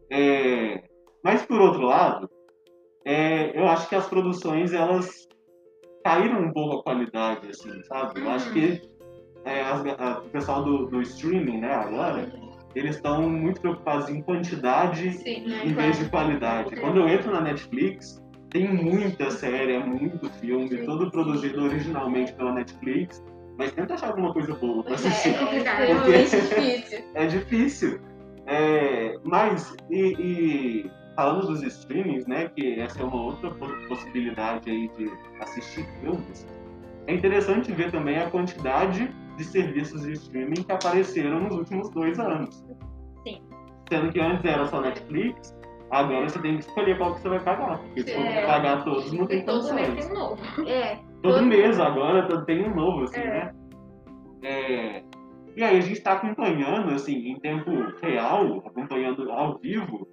É, 0.09 0.83
mas 1.23 1.45
por 1.45 1.59
outro 1.61 1.81
lado, 1.81 2.29
é, 3.05 3.57
eu 3.57 3.67
acho 3.67 3.87
que 3.87 3.95
as 3.95 4.07
produções 4.07 4.73
elas 4.73 5.27
caíram 6.03 6.41
um 6.41 6.51
pouco 6.53 6.77
a 6.79 6.83
qualidade, 6.83 7.49
assim, 7.49 7.81
sabe? 7.83 8.21
Eu 8.21 8.29
acho 8.31 8.47
Uhum. 8.47 8.53
que 8.53 8.81
é, 9.45 9.61
as- 9.61 9.85
a- 9.85 10.19
o 10.25 10.29
pessoal 10.29 10.63
do, 10.63 10.85
do 10.87 11.01
streaming, 11.01 11.59
né, 11.59 11.73
agora, 11.73 12.29
eles 12.75 12.95
estão 12.97 13.29
muito 13.29 13.61
preocupados 13.61 14.09
em 14.09 14.21
quantidade 14.21 15.11
Sim, 15.13 15.47
né? 15.47 15.61
em 15.65 15.73
vez 15.73 15.97
de 15.97 16.09
qualidade. 16.09 16.75
Quando 16.75 16.99
eu 16.99 17.07
entro 17.07 17.31
na 17.31 17.41
Netflix, 17.41 18.21
tem 18.49 18.67
muita 18.71 19.31
série, 19.31 19.73
é 19.73 19.79
muito 19.79 20.29
filme, 20.33 20.69
Sim. 20.69 20.85
todo 20.85 21.09
produzido 21.11 21.63
originalmente 21.63 22.33
pela 22.33 22.53
Netflix, 22.53 23.23
mas 23.57 23.71
tenta 23.71 23.93
achar 23.95 24.09
alguma 24.09 24.33
coisa 24.33 24.53
boa 24.55 24.83
pra 24.83 24.95
assistir. 24.95 25.29
É 25.35 25.37
complicado, 25.37 25.81
é 25.81 25.93
difícil. 26.23 26.99
É 27.15 27.25
difícil. 27.27 27.99
É, 28.47 29.15
mas, 29.23 29.75
e, 29.89 30.15
e 30.17 30.91
falando 31.19 31.47
dos 31.47 31.61
streamings, 31.63 32.25
né, 32.27 32.47
que 32.55 32.79
essa 32.79 33.01
é 33.01 33.03
uma 33.05 33.21
outra 33.23 33.51
po- 33.51 33.67
possibilidade 33.89 34.69
aí 34.71 34.87
de 34.97 35.11
assistir 35.41 35.85
filmes, 35.99 36.47
é 37.07 37.13
interessante 37.13 37.73
ver 37.73 37.91
também 37.91 38.17
a 38.19 38.29
quantidade 38.29 39.13
de 39.35 39.43
serviços 39.43 40.03
de 40.03 40.13
streaming 40.13 40.63
que 40.63 40.71
apareceram 40.71 41.41
nos 41.41 41.57
últimos 41.57 41.89
dois 41.89 42.17
anos. 42.19 42.63
Sim. 43.27 43.41
Sendo 43.89 44.13
que 44.13 44.19
antes 44.21 44.45
era 44.45 44.65
só 44.67 44.79
Netflix, 44.79 45.53
agora 45.91 46.29
você 46.29 46.39
tem 46.41 46.53
que 46.57 46.63
escolher 46.63 46.97
qual 46.97 47.15
que 47.15 47.19
você 47.21 47.27
vai 47.29 47.39
pagar. 47.41 47.79
Porque 47.79 48.03
se 48.03 48.13
for 48.15 48.25
É. 48.25 48.45
pagar 48.45 48.83
todos, 48.85 49.11
não 49.11 49.27
tem 49.27 49.39
E 49.39 49.43
todo 49.45 49.73
mês 49.73 49.89
condições. 49.89 50.05
tem 50.07 50.15
um 50.15 50.19
novo. 50.19 50.69
É. 50.69 50.95
Todo 51.21 51.33
todo- 51.33 51.45
mês 51.47 51.79
agora 51.81 52.27
tá- 52.29 52.41
tem 52.45 52.65
um 52.65 52.73
novo, 52.75 53.03
assim, 53.03 53.19
É. 53.19 53.27
né? 53.27 53.51
É, 54.43 55.03
E 55.57 55.63
aí 55.63 55.77
a 55.77 55.81
gente 55.81 55.97
está 55.97 56.13
acompanhando, 56.13 56.93
assim, 56.93 57.31
em 57.31 57.37
tempo 57.39 57.69
real, 58.01 58.63
acompanhando 58.65 59.29
ao 59.29 59.57
vivo, 59.57 60.07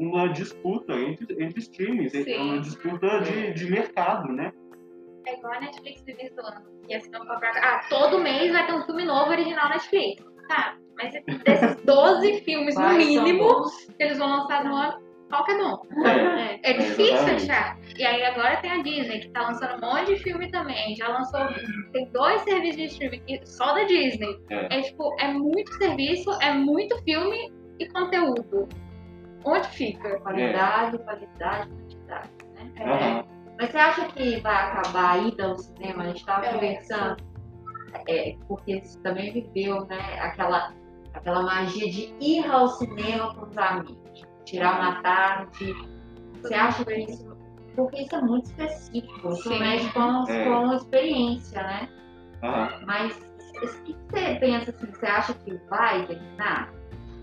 uma 0.00 0.28
disputa 0.28 0.94
entre, 0.94 1.44
entre 1.44 1.60
streams, 1.60 2.16
é 2.16 2.24
Sim. 2.24 2.36
uma 2.36 2.60
disputa 2.60 3.20
de, 3.20 3.52
de 3.52 3.70
mercado, 3.70 4.32
né? 4.32 4.50
É 5.26 5.36
igual 5.36 5.52
a 5.52 5.60
Netflix 5.60 6.02
vive 6.04 6.32
zoando. 6.34 6.70
E 6.88 6.94
assim, 6.94 7.10
não 7.10 7.20
comprar... 7.20 7.52
Ah, 7.58 7.84
todo 7.90 8.18
mês 8.18 8.50
vai 8.50 8.66
ter 8.66 8.72
um 8.72 8.82
filme 8.86 9.04
novo 9.04 9.30
original 9.30 9.68
Netflix. 9.68 10.24
Tá, 10.48 10.76
mas 10.96 11.12
desses 11.44 11.76
12 11.84 12.40
filmes, 12.40 12.74
no 12.74 12.82
Vai, 12.82 12.96
mínimo, 12.96 13.64
que 13.96 14.02
eles 14.02 14.18
vão 14.18 14.28
lançar 14.28 14.64
no 14.64 14.74
ano, 14.74 14.98
qual 15.28 15.44
que 15.44 15.52
é 15.52 15.58
bom? 15.58 15.82
É, 16.06 16.70
é 16.70 16.72
difícil 16.72 17.14
exatamente. 17.14 17.50
achar. 17.50 17.78
E 17.96 18.04
aí 18.04 18.24
agora 18.24 18.56
tem 18.56 18.70
a 18.70 18.82
Disney, 18.82 19.20
que 19.20 19.28
tá 19.28 19.42
lançando 19.42 19.76
um 19.76 19.88
monte 19.88 20.14
de 20.14 20.16
filme 20.16 20.50
também. 20.50 20.96
Já 20.96 21.08
lançou. 21.08 21.40
Tem 21.92 22.10
dois 22.10 22.40
serviços 22.42 22.76
de 22.76 22.84
streaming 22.86 23.40
só 23.44 23.74
da 23.74 23.84
Disney. 23.84 24.40
É. 24.48 24.78
É 24.78 24.82
tipo, 24.82 25.14
é 25.20 25.28
muito 25.28 25.72
serviço, 25.74 26.32
é 26.40 26.52
muito 26.54 26.96
filme 27.04 27.52
e 27.78 27.86
conteúdo. 27.90 28.66
Onde 29.44 29.68
fica? 29.68 30.20
Qualidade, 30.20 30.98
qualidade, 30.98 31.68
quantidade. 31.70 32.30
Né? 32.54 32.72
É. 32.76 32.84
Aham. 32.84 33.24
Mas 33.58 33.70
você 33.70 33.78
acha 33.78 34.04
que 34.06 34.40
vai 34.40 34.54
acabar 34.54 35.10
a 35.12 35.18
ida 35.18 35.44
ao 35.46 35.58
cinema? 35.58 36.02
A 36.02 36.06
gente 36.06 36.20
estava 36.20 36.46
É, 36.46 36.52
conversando, 36.54 37.16
é, 38.08 38.36
porque 38.48 38.80
você 38.80 38.98
também 39.00 39.32
viveu 39.32 39.84
né, 39.86 39.98
aquela, 40.20 40.72
aquela 41.12 41.42
magia 41.42 41.90
de 41.90 42.14
ir 42.20 42.46
ao 42.50 42.68
cinema 42.68 43.34
com 43.34 43.46
os 43.46 43.58
amigos, 43.58 44.26
tirar 44.44 44.80
uma 44.80 45.02
tarde. 45.02 45.74
Você 46.40 46.54
acha 46.54 46.84
que 46.84 46.94
isso. 46.94 47.36
Porque 47.76 48.00
isso 48.02 48.16
é 48.16 48.20
muito 48.22 48.46
específico, 48.46 49.28
isso 49.28 49.42
Sim. 49.48 49.58
mexe 49.58 49.92
com, 49.92 50.24
É. 50.28 50.44
com 50.44 50.70
a 50.70 50.76
experiência, 50.76 51.62
né? 51.62 51.88
Aham. 52.42 52.80
Mas 52.86 53.16
o 53.18 53.82
que 53.84 53.96
você 54.10 54.34
pensa 54.40 54.70
assim? 54.70 54.86
Você 54.92 55.06
acha 55.06 55.34
que 55.34 55.54
vai 55.68 56.06
terminar? 56.06 56.72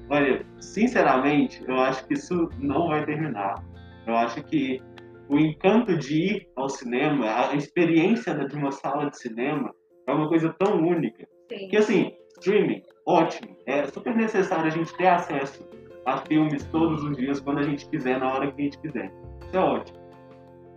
Olha, 0.10 0.46
sinceramente, 0.60 1.64
eu 1.68 1.76
acho 1.78 2.06
que 2.08 2.14
isso 2.14 2.50
não 2.60 2.88
vai 2.88 3.06
terminar. 3.06 3.64
Eu 4.06 4.16
acho 4.16 4.42
que 4.44 4.82
o 5.30 5.38
encanto 5.38 5.98
de 5.98 6.16
ir 6.16 6.50
ao 6.56 6.70
cinema, 6.70 7.50
a 7.50 7.56
experiência 7.56 8.34
de 8.34 8.56
uma 8.56 8.72
sala 8.72 9.10
de 9.10 9.18
cinema, 9.18 9.74
é 10.08 10.12
uma 10.14 10.30
coisa 10.30 10.56
tão 10.58 10.78
única. 10.78 11.28
Sim. 11.50 11.68
Que 11.68 11.78
assim, 11.78 12.12
streaming, 12.38 12.82
ótimo. 13.06 13.56
É 13.66 13.86
super 13.86 14.16
necessário 14.16 14.66
a 14.66 14.70
gente 14.70 14.96
ter 14.96 15.08
acesso 15.08 15.68
a 16.06 16.18
filmes 16.20 16.64
todos 16.68 17.04
os 17.04 17.18
dias, 17.18 17.42
quando 17.42 17.60
a 17.60 17.64
gente 17.64 17.90
quiser, 17.90 18.18
na 18.20 18.34
hora 18.34 18.50
que 18.52 18.62
a 18.62 18.64
gente 18.64 18.80
quiser. 18.80 19.12
Isso 19.42 19.58
é 19.58 19.60
ótimo. 19.60 20.00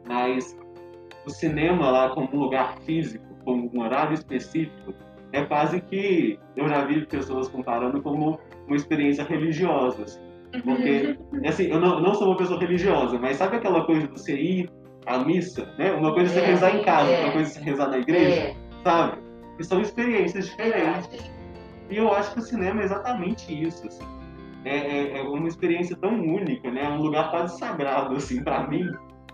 Mas 0.09 0.59
o 1.25 1.31
cinema 1.31 1.91
lá 1.91 2.11
como 2.11 2.29
um 2.35 2.41
lugar 2.41 2.77
físico, 2.81 3.25
como 3.45 3.71
um 3.73 3.81
horário 3.81 4.15
específico, 4.15 4.93
é 5.33 5.45
quase 5.45 5.81
que 5.83 6.39
eu 6.57 6.69
já 6.69 6.85
vi 6.85 7.07
pessoas 7.07 7.49
comparando 7.49 8.03
como 8.03 8.41
uma 8.71 8.77
experiência 8.77 9.25
religiosa. 9.25 10.05
assim. 10.05 10.21
Porque, 10.65 11.17
assim, 11.47 11.65
eu 11.71 11.81
não, 11.81 12.01
não 12.01 12.15
sou 12.15 12.29
uma 12.29 12.37
pessoa 12.37 12.59
religiosa, 12.59 13.19
mas 13.19 13.37
sabe 13.37 13.57
aquela 13.57 13.85
coisa 13.85 14.07
de 14.07 14.13
você 14.13 14.35
ir 14.35 14.71
à 15.07 15.19
missa, 15.19 15.73
né? 15.79 15.93
Uma 15.93 16.13
coisa 16.13 16.31
é 16.31 16.35
você 16.35 16.41
É, 16.41 16.47
rezar 16.47 16.77
em 16.77 16.83
casa, 16.83 17.11
é. 17.11 17.17
outra 17.19 17.33
coisa 17.33 17.51
é 17.51 17.53
você 17.55 17.61
rezar 17.61 17.89
na 17.89 17.99
igreja, 17.99 18.41
É, 18.41 18.55
sabe? 18.85 19.19
Que 19.57 19.65
são 19.65 19.81
experiências 19.81 20.49
diferentes. 20.49 21.31
E 21.89 21.97
eu 21.97 22.13
acho 22.13 22.33
que 22.33 22.39
o 22.41 22.43
cinema 22.43 22.81
é 22.81 22.85
exatamente 22.85 23.53
isso, 23.67 23.87
assim. 23.87 24.05
É, 24.65 24.77
é- 24.77 25.19
é 25.19 25.23
uma 25.23 25.49
experiência 25.49 25.97
tão 25.97 26.13
única, 26.21 26.71
né? 26.71 26.85
É 26.85 26.89
um 26.89 26.99
lugar 27.01 27.31
quase 27.31 27.59
sagrado, 27.59 28.15
assim, 28.17 28.43
pra 28.43 28.67
mim. 28.67 28.85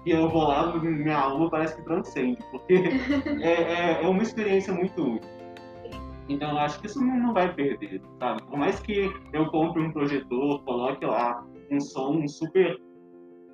E 0.04 0.10
eu 0.10 0.28
vou 0.28 0.44
lá, 0.44 0.72
minha 0.78 1.16
alma 1.18 1.50
parece 1.50 1.76
que 1.76 1.82
transcende, 1.82 2.38
porque 2.52 2.74
é, 3.42 3.52
é- 3.52 4.00
é 4.04 4.06
uma 4.06 4.22
experiência 4.22 4.72
muito 4.72 5.02
única. 5.02 5.26
Então 6.28 6.50
eu 6.50 6.58
acho 6.58 6.80
que 6.80 6.86
isso 6.86 7.04
não, 7.04 7.32
vai 7.32 7.52
perder, 7.52 8.00
sabe? 8.18 8.42
Por 8.42 8.58
mais 8.58 8.80
que 8.80 9.12
eu 9.32 9.46
compre 9.46 9.82
um 9.82 9.92
projetor, 9.92 10.62
coloque 10.64 11.04
lá 11.04 11.44
um 11.70 11.80
som 11.80 12.26
super 12.26 12.80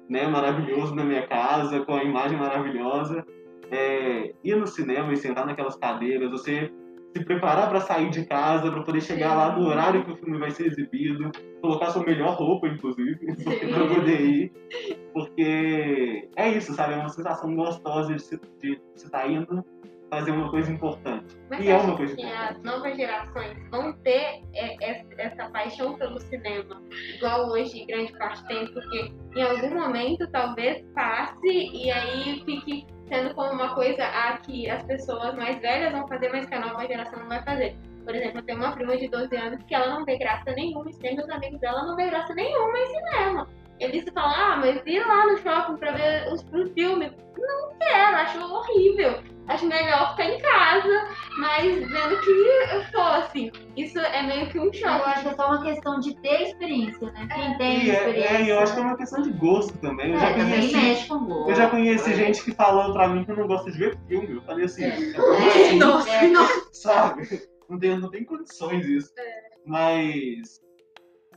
né, 0.08 0.26
maravilhoso 0.26 0.94
na 0.94 1.04
minha 1.04 1.26
casa, 1.26 1.84
com 1.84 1.94
a 1.94 2.04
imagem 2.04 2.38
maravilhosa, 2.38 3.24
é, 3.70 4.34
ir 4.42 4.56
no 4.56 4.66
cinema 4.66 5.12
e 5.12 5.16
sentar 5.16 5.46
naquelas 5.46 5.76
cadeiras, 5.76 6.30
você 6.30 6.70
se 7.14 7.24
preparar 7.24 7.68
para 7.68 7.80
sair 7.80 8.08
de 8.08 8.24
casa, 8.24 8.70
para 8.70 8.82
poder 8.82 9.02
chegar 9.02 9.34
lá 9.34 9.54
no 9.54 9.66
horário 9.66 10.02
que 10.04 10.12
o 10.12 10.16
filme 10.16 10.38
vai 10.38 10.50
ser 10.50 10.66
exibido, 10.66 11.30
colocar 11.60 11.90
sua 11.90 12.04
melhor 12.04 12.34
roupa, 12.34 12.66
inclusive, 12.66 13.18
para 13.70 13.86
poder 13.86 14.20
ir, 14.20 14.52
porque 15.12 16.28
é 16.36 16.48
isso, 16.48 16.72
sabe? 16.74 16.94
É 16.94 16.96
uma 16.96 17.10
sensação 17.10 17.54
gostosa 17.54 18.14
de 18.14 18.22
você 18.22 18.80
estar 18.96 19.30
indo 19.30 19.62
fazer 20.12 20.30
uma 20.30 20.50
coisa 20.50 20.70
importante. 20.70 21.38
Mas 21.48 21.64
E 21.64 21.70
é 21.70 21.76
uma 21.76 21.96
coisa 21.96 22.14
que 22.14 22.20
importante. 22.22 22.56
as 22.58 22.62
novas 22.62 22.96
gerações 22.96 23.70
vão 23.70 23.94
ter 23.94 24.42
é, 24.52 24.76
essa, 24.90 25.06
essa 25.16 25.50
paixão 25.50 25.94
pelo 25.94 26.20
cinema, 26.20 26.82
igual 27.14 27.48
hoje 27.48 27.86
grande 27.86 28.12
parte 28.18 28.46
tem, 28.46 28.70
porque 28.74 29.10
em 29.34 29.42
algum 29.42 29.74
momento 29.74 30.30
talvez 30.30 30.84
passe 30.94 31.48
e 31.48 31.90
aí 31.90 32.42
fique 32.44 32.86
sendo 33.08 33.34
como 33.34 33.52
uma 33.52 33.74
coisa 33.74 34.04
a 34.04 34.36
que 34.36 34.68
as 34.68 34.82
pessoas 34.82 35.34
mais 35.34 35.58
velhas 35.60 35.92
vão 35.92 36.06
fazer, 36.06 36.30
mas 36.30 36.44
que 36.44 36.54
a 36.54 36.60
nova 36.60 36.86
geração 36.86 37.18
não 37.18 37.28
vai 37.28 37.42
fazer. 37.42 37.74
Por 38.04 38.14
exemplo, 38.14 38.40
eu 38.40 38.42
tenho 38.42 38.58
uma 38.58 38.72
prima 38.72 38.96
de 38.96 39.08
12 39.08 39.34
anos 39.34 39.64
que 39.64 39.74
ela 39.74 39.94
não 39.94 40.04
vê 40.04 40.18
graça 40.18 40.52
nenhuma 40.52 40.90
em 40.90 40.92
cinema, 40.92 41.22
e 41.22 41.24
os 41.24 41.30
amigos 41.30 41.60
dela 41.60 41.86
não 41.86 41.96
vê 41.96 42.10
graça 42.10 42.34
nenhuma 42.34 42.78
em 42.78 42.86
cinema. 42.86 43.48
Eles 43.80 44.04
falam, 44.14 44.30
ah, 44.36 44.56
mas 44.58 44.80
ir 44.86 45.00
lá 45.06 45.26
no 45.26 45.38
shopping 45.38 45.76
pra 45.76 45.92
ver 45.92 46.32
os 46.32 46.42
um 46.52 46.72
filme. 46.72 47.12
Não 47.36 47.76
quero, 47.78 48.16
acho 48.18 48.38
horrível. 48.38 49.20
Acho 49.48 49.66
melhor 49.66 50.10
ficar 50.12 50.26
em 50.26 50.38
casa, 50.40 51.08
mas 51.40 51.74
vendo 51.74 52.20
que 52.20 52.30
eu 52.30 52.84
sou 52.92 53.02
assim. 53.02 53.50
Isso 53.76 53.98
é 53.98 54.22
meio 54.22 54.48
que 54.48 54.58
um 54.60 54.66
Eu 54.66 54.72
choque. 54.72 55.08
acho 55.10 55.22
que 55.22 55.28
é 55.28 55.34
só 55.34 55.46
uma 55.48 55.62
questão 55.64 55.98
de 55.98 56.14
ter 56.20 56.42
experiência, 56.42 57.10
né? 57.10 57.28
Quem 57.34 57.58
tem 57.58 57.82
E 57.86 57.90
é, 57.90 57.94
experiência. 57.94 58.36
é, 58.36 58.42
e 58.44 58.48
eu 58.50 58.58
acho 58.60 58.72
que 58.74 58.78
é 58.78 58.82
uma 58.82 58.96
questão 58.96 59.20
de 59.22 59.32
gosto 59.32 59.76
também. 59.78 60.12
Eu 60.12 60.20
já 60.20 60.28
É, 60.28 60.32
também 60.34 60.60
conheci, 60.60 60.76
mexe 60.76 61.08
com 61.08 61.24
gosto. 61.24 61.50
eu 61.50 61.56
já 61.56 61.68
conheci 61.70 62.12
É. 62.12 62.14
gente 62.14 62.44
que 62.44 62.52
falou 62.54 62.92
pra 62.92 63.08
mim 63.08 63.24
que 63.24 63.32
não 63.32 63.48
gosta 63.48 63.72
de 63.72 63.78
ver 63.78 63.98
filme. 64.06 64.32
Eu 64.36 64.42
falei 64.42 64.64
assim, 64.66 64.84
É. 64.84 64.88
assim, 64.92 65.12
Nossa, 65.78 66.08
É. 66.10 66.28
nossa. 66.28 66.68
sabe? 66.72 67.42
Não 67.68 67.78
tem, 67.80 67.98
não 67.98 68.10
tem 68.10 68.24
condições 68.24 68.86
isso. 68.86 69.12
Mas, 69.66 70.61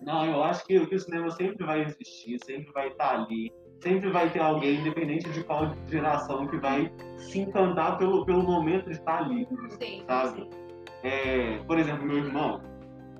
não, 0.01 0.25
eu 0.25 0.43
acho 0.43 0.65
que, 0.65 0.85
que 0.85 0.95
o 0.95 0.99
cinema 0.99 1.31
sempre 1.31 1.65
vai 1.65 1.81
existir, 1.83 2.39
sempre 2.43 2.71
vai 2.73 2.87
estar 2.89 3.15
ali. 3.15 3.51
Sempre 3.81 4.09
vai 4.09 4.29
ter 4.29 4.39
alguém, 4.39 4.79
independente 4.79 5.29
de 5.29 5.43
qual 5.43 5.75
geração, 5.87 6.47
que 6.47 6.57
vai 6.57 6.91
se 7.17 7.39
encantar 7.39 7.97
pelo, 7.97 8.25
pelo 8.25 8.41
momento 8.41 8.85
de 8.85 8.95
estar 8.95 9.23
ali. 9.23 9.47
Sim, 9.79 10.03
sabe? 10.07 10.49
É, 11.03 11.57
por 11.67 11.77
exemplo, 11.77 12.05
meu 12.05 12.17
irmão, 12.17 12.61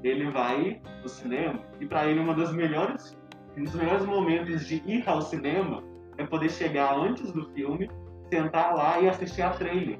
ele 0.03 0.31
vai 0.31 0.81
no 1.03 1.09
cinema 1.09 1.59
e 1.79 1.85
pra 1.85 2.07
ele 2.07 2.19
uma 2.19 2.33
das 2.33 2.51
melhores, 2.53 3.15
um 3.57 3.63
dos 3.63 3.75
melhores 3.75 4.05
momentos 4.05 4.65
de 4.65 4.81
ir 4.87 5.07
ao 5.07 5.21
cinema 5.21 5.83
é 6.17 6.25
poder 6.25 6.49
chegar 6.49 6.97
antes 6.97 7.31
do 7.31 7.45
filme, 7.53 7.89
sentar 8.31 8.73
lá 8.75 8.99
e 8.99 9.09
assistir 9.09 9.41
a 9.41 9.51
trailer. 9.51 9.99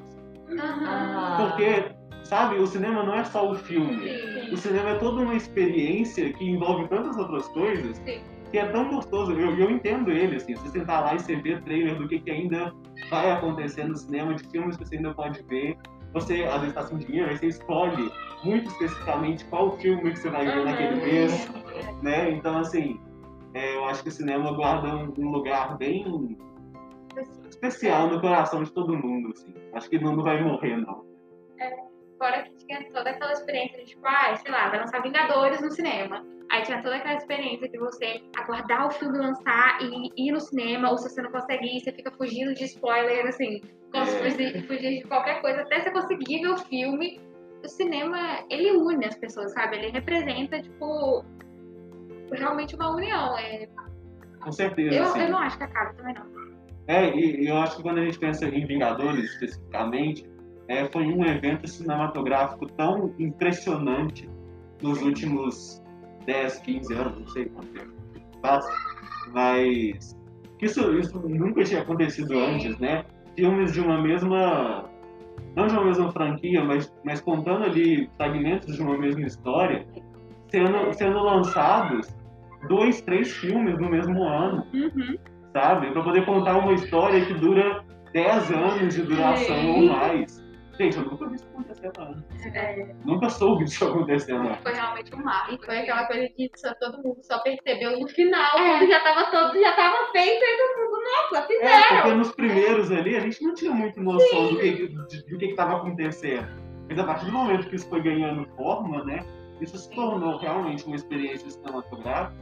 Aham. 0.50 0.84
Ah, 0.88 1.36
Porque, 1.38 1.95
sabe, 2.24 2.58
o 2.58 2.68
cinema 2.68 3.04
não 3.04 3.16
é 3.16 3.24
só 3.24 3.50
o 3.50 3.56
filme. 3.56 4.10
Sim. 4.10 4.54
O 4.54 4.58
cinema 4.58 4.90
é 4.90 4.96
toda 4.96 5.22
uma 5.22 5.36
experiência 5.36 6.34
que 6.34 6.44
envolve 6.44 6.88
tantas 6.88 7.18
outras 7.18 7.48
coisas 7.50 7.98
Sim. 7.98 8.22
que 8.52 8.58
é 8.58 8.66
tão 8.68 8.90
gostoso. 8.90 9.32
Eu, 9.32 9.58
eu 9.58 9.72
entendo 9.72 10.12
ele, 10.12 10.36
assim, 10.36 10.56
você 10.56 10.70
sentar 10.70 11.04
lá 11.04 11.16
e 11.16 11.20
você 11.20 11.36
ver 11.36 11.62
trailer 11.64 11.96
do 11.96 12.08
que, 12.08 12.20
que 12.20 12.32
ainda 12.32 12.74
vai 13.10 13.32
acontecer 13.32 13.86
no 13.86 13.96
cinema, 13.96 14.34
de 14.34 14.48
filmes 14.50 14.78
que 14.78 14.86
você 14.86 14.98
ainda 14.98 15.14
pode 15.14 15.42
ver. 15.44 15.78
Você, 16.14 16.44
às 16.44 16.62
vezes, 16.62 16.70
está 16.70 16.84
sem 16.84 16.98
dinheiro, 16.98 17.30
aí 17.30 17.38
você 17.38 17.48
escolhe 17.48 18.10
muito 18.44 18.68
especificamente 18.70 19.44
qual 19.46 19.78
filme 19.78 20.12
que 20.12 20.20
você 20.20 20.30
vai 20.30 20.46
ver 20.46 20.54
Aham. 20.54 20.64
naquele 20.66 20.96
mês, 21.02 21.52
né? 22.02 22.32
Então, 22.32 22.58
assim, 22.60 23.00
é, 23.54 23.76
eu 23.76 23.86
acho 23.86 24.04
que 24.04 24.10
o 24.10 24.12
cinema 24.12 24.54
guarda 24.54 24.96
um, 24.96 25.14
um 25.18 25.32
lugar 25.32 25.78
bem 25.78 26.38
especial 27.50 28.10
no 28.10 28.22
coração 28.22 28.64
de 28.64 28.72
todo 28.72 28.96
mundo, 28.96 29.32
assim. 29.32 29.54
Acho 29.74 29.90
que 29.90 30.00
não, 30.00 30.16
não 30.16 30.24
vai 30.24 30.42
morrer, 30.44 30.78
não. 30.78 31.04
Fora 32.26 32.42
que 32.42 32.56
tinha 32.66 32.84
toda 32.92 33.12
aquela 33.12 33.34
experiência 33.34 33.78
de, 33.78 33.86
tipo, 33.86 34.02
ah, 34.08 34.36
sei 34.36 34.52
lá, 34.52 34.70
vai 34.70 34.80
lançar 34.80 35.00
Vingadores 35.04 35.62
no 35.62 35.70
cinema. 35.70 36.26
Aí 36.52 36.64
tinha 36.64 36.82
toda 36.82 36.96
aquela 36.96 37.18
experiência 37.18 37.70
de 37.70 37.78
você 37.78 38.20
aguardar 38.36 38.88
o 38.88 38.90
filme 38.90 39.16
lançar 39.20 39.78
e 39.80 40.10
ir 40.18 40.32
no 40.32 40.40
cinema, 40.40 40.90
ou 40.90 40.98
se 40.98 41.08
você 41.08 41.22
não 41.22 41.32
consegue 41.32 41.68
ir, 41.78 41.82
você 41.82 41.92
fica 41.92 42.10
fugindo 42.12 42.56
de 42.56 42.64
spoiler, 42.66 43.28
assim, 43.28 43.62
como 43.92 44.06
se 44.08 44.16
É. 44.16 44.24
fosse 44.24 44.62
fugir 44.64 45.02
de 45.02 45.08
qualquer 45.08 45.40
coisa, 45.42 45.62
até 45.62 45.82
você 45.82 45.92
conseguir 45.92 46.42
ver 46.42 46.48
o 46.50 46.58
filme. 46.58 47.22
O 47.64 47.68
cinema, 47.68 48.44
ele 48.50 48.72
une 48.72 49.06
as 49.06 49.16
pessoas, 49.18 49.54
sabe? 49.54 49.76
Ele 49.78 49.92
representa, 49.92 50.60
tipo, 50.60 51.24
realmente 52.32 52.76
uma 52.76 52.90
união. 52.96 53.38
É, 53.38 53.68
Com 54.42 54.52
certeza, 54.52 54.96
eu, 54.96 55.04
assim. 55.04 55.22
eu 55.22 55.30
não 55.30 55.38
acho 55.38 55.58
que 55.60 55.64
acaba 55.64 55.94
também, 55.94 56.16
não. 56.16 56.26
É, 56.88 57.16
e 57.16 57.48
eu 57.48 57.58
acho 57.58 57.78
que 57.78 57.84
quando 57.84 58.00
a 58.00 58.04
gente 58.06 58.18
pensa 58.18 58.48
em 58.48 58.66
Vingadores 58.66 59.26
especificamente, 59.26 60.26
é, 60.68 60.86
foi 60.92 61.04
um 61.06 61.24
evento 61.26 61.68
cinematográfico 61.68 62.68
tão 62.74 63.14
impressionante 63.20 64.30
nos 64.82 65.02
últimos 65.02 65.82
10, 66.26 66.60
15 66.60 66.94
anos, 66.94 67.20
não 67.20 67.28
sei 67.28 67.46
quanto 67.46 67.68
tempo 67.68 67.94
faz, 68.42 68.66
mas 69.34 70.16
isso, 70.62 70.98
isso 70.98 71.20
nunca 71.28 71.64
tinha 71.64 71.82
acontecido 71.82 72.38
antes, 72.38 72.78
né? 72.80 73.04
Filmes 73.36 73.74
de 73.74 73.82
uma 73.82 74.02
mesma, 74.02 74.86
não 75.56 75.68
de 75.68 75.74
uma 75.74 75.86
mesma 75.86 76.12
franquia, 76.12 76.64
mas, 76.64 76.92
mas 77.04 77.22
contando 77.22 77.66
ali 77.66 78.10
fragmentos 78.18 78.76
de 78.76 78.82
uma 78.82 78.98
mesma 78.98 79.26
história, 79.26 79.86
sendo, 80.50 80.94
sendo 80.94 81.20
lançados 81.24 82.16
dois, 82.68 83.02
três 83.02 83.32
filmes 83.32 83.78
no 83.80 83.90
mesmo 83.90 84.24
ano 84.24 84.66
Uhum. 84.74 85.16
sabe? 85.54 85.92
Pra 85.92 86.04
poder 86.04 86.26
contar 86.26 86.58
uma 86.58 86.74
história 86.74 87.26
que 87.26 87.34
dura 87.34 87.84
10 88.14 88.52
anos 88.52 88.96
de 88.96 89.02
duração 89.04 89.70
ou 89.72 89.86
mais. 89.88 90.44
Gente, 90.78 90.98
eu 90.98 91.04
nunca 91.06 91.28
vi 91.30 91.36
isso 91.36 91.48
acontecer 91.54 91.92
antes. 91.98 92.46
É, 92.54 92.96
Nunca 93.06 93.30
soube 93.30 93.64
disso 93.64 93.88
acontecendo 93.88 94.48
antes. 94.50 94.62
foi 94.64 94.74
realmente 94.74 95.16
um 95.16 95.24
marco. 95.24 95.54
E 95.54 95.66
foi 95.66 95.78
aquela 95.80 96.06
coisa 96.06 96.28
que 96.36 96.52
só, 96.56 96.74
todo 96.76 96.98
mundo 97.02 97.18
só 97.24 97.40
percebeu 97.40 97.98
no 98.00 98.08
final, 98.10 98.58
É. 98.58 98.80
quando 98.80 98.90
já 98.92 99.00
tava 99.00 99.26
todo, 99.32 99.60
já 99.60 99.72
tava 99.74 100.12
feito, 100.12 100.44
e 100.44 100.58
todo 100.58 100.84
mundo, 100.86 101.02
nossa, 101.04 101.48
fizeram. 101.48 101.70
É, 101.70 102.02
porque 102.02 102.14
nos 102.16 102.32
primeiros 102.36 102.92
ali 102.92 103.16
a 103.16 103.20
gente 103.22 103.42
não 103.44 103.54
tinha 103.54 103.72
muito 103.72 104.02
noção 104.02 104.50
do 104.54 104.60
que, 104.60 104.72
de- 104.88 105.24
do 105.30 105.38
que 105.38 105.46
estava 105.46 105.78
acontecendo. 105.78 106.48
Mas 106.90 107.00
a 107.00 107.04
partir 107.06 107.26
do 107.26 107.32
momento 107.32 107.70
que 107.70 107.76
isso 107.78 107.90
foi 107.90 108.02
ganhando 108.02 108.46
forma, 108.56 109.04
né? 109.06 109.26
Isso 109.62 109.78
se 109.78 109.90
tornou 109.92 110.38
realmente 110.38 110.86
uma 110.86 110.96
experiência 110.98 111.50
cinematográfica 111.50 112.36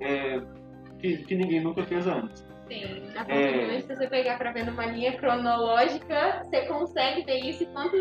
é, 0.00 0.40
que, 0.98 1.18
que 1.18 1.34
ninguém 1.36 1.60
nunca 1.62 1.84
fez 1.84 2.06
antes. 2.06 2.46
Sim, 2.68 3.02
a 3.16 3.24
partir 3.24 3.32
É. 3.32 3.52
do 3.52 3.60
momento 3.62 3.86
que 3.86 3.96
você 3.96 4.06
pegar 4.08 4.38
pra 4.38 4.52
ver 4.52 4.66
numa 4.66 4.86
linha 4.86 5.16
cronológica, 5.16 6.42
você 6.44 6.66
consegue 6.66 7.24
ver 7.24 7.38
isso 7.38 7.62
e 7.62 7.66
quanto, 7.66 7.96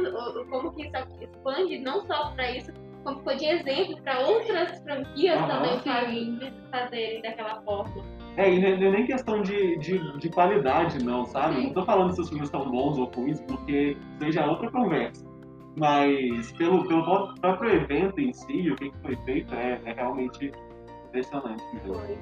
como 0.50 0.74
que 0.74 0.84
isso 0.84 0.96
expande, 1.22 1.78
não 1.80 2.06
só 2.06 2.32
pra 2.32 2.52
isso, 2.52 2.72
como 3.04 3.20
ficou 3.20 3.36
de 3.38 3.46
exemplo 3.46 4.02
pra 4.04 4.20
outras 4.20 4.80
franquias 4.84 5.40
também 5.48 5.80
fazerem, 5.80 6.54
fazerem 6.70 7.22
daquela 7.22 7.62
forma. 7.62 8.04
É, 8.36 8.54
e 8.54 8.60
não 8.60 8.68
é 8.68 8.78
não 8.78 8.88
é 8.88 8.92
nem 8.92 9.06
questão 9.06 9.42
de, 9.42 9.78
de, 9.78 10.20
de 10.20 10.30
qualidade, 10.30 11.04
não, 11.04 11.26
sabe? 11.26 11.64
Não 11.64 11.74
tô 11.74 11.86
falando 11.86 12.14
se 12.14 12.22
os 12.22 12.30
filmes 12.30 12.50
são 12.50 12.70
bons 12.70 12.98
ou 12.98 13.06
ruins, 13.06 13.40
porque 13.42 13.98
é 14.22 14.46
outra 14.46 14.70
conversa. 14.70 15.26
Mas 15.78 16.52
pelo, 16.54 16.88
pelo 16.88 17.04
pró- 17.04 17.34
próprio 17.40 17.72
evento 17.72 18.20
em 18.20 18.34
si, 18.34 18.70
o 18.72 18.76
que 18.76 18.90
que 18.92 18.98
foi 19.00 19.16
feito 19.26 19.54
é, 19.56 19.80
é 19.86 19.94
realmente 19.94 20.52
impressionante 21.08 21.64
mesmo. 21.74 21.94
Foi. 21.96 22.18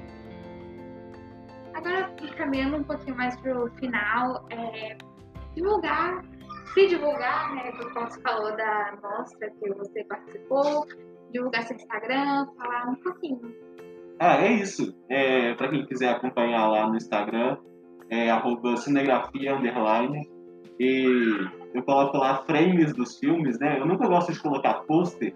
Agora, 1.76 2.10
caminhando 2.38 2.78
um 2.78 2.84
pouquinho 2.84 3.14
mais 3.16 3.38
pro 3.42 3.70
final, 3.72 4.46
é, 4.50 4.96
divulgar, 5.54 6.24
se 6.72 6.86
divulgar, 6.86 7.54
né, 7.54 7.70
qual 7.92 8.10
você 8.10 8.20
falou 8.22 8.56
da 8.56 8.98
mostra 9.02 9.50
que 9.50 9.74
você 9.74 10.02
participou, 10.04 10.86
divulgar 11.30 11.64
seu 11.64 11.76
Instagram, 11.76 12.46
falar 12.56 12.88
um 12.88 12.94
pouquinho. 12.94 13.54
Ah, 14.18 14.42
é 14.42 14.52
isso. 14.54 14.96
É, 15.10 15.52
pra 15.54 15.68
quem 15.68 15.84
quiser 15.84 16.08
acompanhar 16.08 16.66
lá 16.66 16.88
no 16.88 16.96
Instagram, 16.96 17.58
é 18.08 18.30
arroba 18.30 18.78
cinegrafia 18.78 19.54
underline. 19.54 20.26
E 20.80 21.04
eu 21.74 21.82
coloco 21.82 22.16
lá 22.16 22.38
frames 22.44 22.94
dos 22.94 23.18
filmes, 23.18 23.58
né? 23.58 23.78
Eu 23.78 23.86
nunca 23.86 24.08
gosto 24.08 24.32
de 24.32 24.40
colocar 24.40 24.80
pôster, 24.86 25.34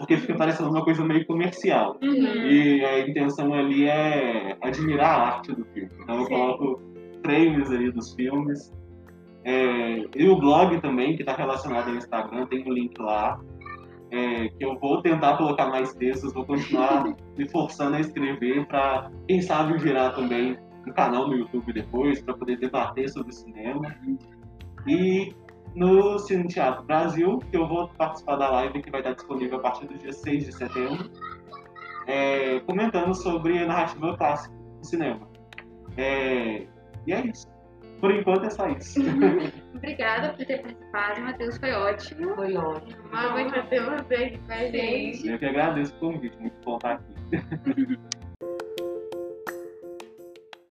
porque 0.00 0.16
fica 0.16 0.34
parecendo 0.34 0.70
uma 0.70 0.82
coisa 0.82 1.04
meio 1.04 1.26
comercial. 1.26 1.98
Uhum. 2.02 2.46
E 2.48 2.82
a 2.82 3.00
intenção 3.06 3.52
ali 3.52 3.86
é 3.86 4.56
admirar 4.62 5.10
a 5.10 5.22
arte 5.34 5.52
do 5.52 5.62
filme. 5.66 5.90
Então 6.02 6.20
eu 6.20 6.24
Sim. 6.24 6.30
coloco 6.30 6.82
frames 7.22 7.70
ali 7.70 7.92
dos 7.92 8.14
filmes. 8.14 8.72
É, 9.44 10.06
e 10.16 10.26
o 10.26 10.38
blog 10.38 10.80
também, 10.80 11.16
que 11.16 11.22
está 11.22 11.34
relacionado 11.34 11.90
ao 11.90 11.96
Instagram, 11.96 12.46
tem 12.46 12.64
um 12.66 12.72
link 12.72 12.98
lá. 12.98 13.38
é, 14.10 14.48
que 14.48 14.64
eu 14.64 14.78
vou 14.78 15.02
tentar 15.02 15.36
colocar 15.36 15.66
mais 15.68 15.92
textos, 15.94 16.32
vou 16.32 16.46
continuar 16.46 17.04
me 17.36 17.48
forçando 17.50 17.96
a 17.96 18.00
escrever 18.00 18.66
para, 18.66 19.10
quem 19.28 19.42
sabe, 19.42 19.78
virar 19.78 20.10
também 20.10 20.58
um 20.88 20.92
canal 20.92 21.28
no 21.28 21.36
YouTube 21.36 21.74
depois, 21.74 22.22
para 22.22 22.32
poder 22.34 22.58
debater 22.58 23.08
sobre 23.10 23.32
cinema. 23.32 23.94
E 24.86 25.34
no 25.74 26.18
Cine 26.18 26.48
Teatro 26.48 26.84
Brasil, 26.84 27.38
que 27.50 27.56
eu 27.56 27.66
vou 27.66 27.88
participar 27.88 28.36
da 28.36 28.50
live 28.50 28.82
que 28.82 28.90
vai 28.90 29.00
estar 29.00 29.14
disponível 29.14 29.58
a 29.58 29.62
partir 29.62 29.86
do 29.86 29.96
dia 29.98 30.12
6 30.12 30.46
de 30.46 30.52
setembro, 30.52 31.10
é, 32.06 32.60
comentando 32.60 33.14
sobre 33.14 33.58
a 33.58 33.66
narrativa 33.66 34.16
clássica 34.16 34.54
do 34.54 34.86
cinema. 34.86 35.28
É, 35.96 36.66
e 37.06 37.12
é 37.12 37.26
isso. 37.26 37.46
Por 38.00 38.10
enquanto 38.10 38.46
é 38.46 38.50
só 38.50 38.66
isso. 38.68 39.00
Obrigada 39.76 40.32
por 40.32 40.44
ter 40.44 40.62
participado, 40.62 41.20
Matheus, 41.20 41.58
foi 41.58 41.72
ótimo. 41.72 42.34
Foi 42.34 42.56
ótimo. 42.56 43.02
Uma 43.08 43.34
honra 43.34 43.62
ter 43.64 43.82
você 43.82 44.14
aqui 44.14 44.38
com 44.38 44.52
a 44.52 44.56
gente. 44.56 45.28
Eu 45.28 45.38
que 45.38 45.44
agradeço 45.46 45.94
o 45.96 45.98
convite, 45.98 46.36
muito 46.38 46.56
bom 46.64 46.76
estar 46.76 46.92
aqui. 46.92 47.98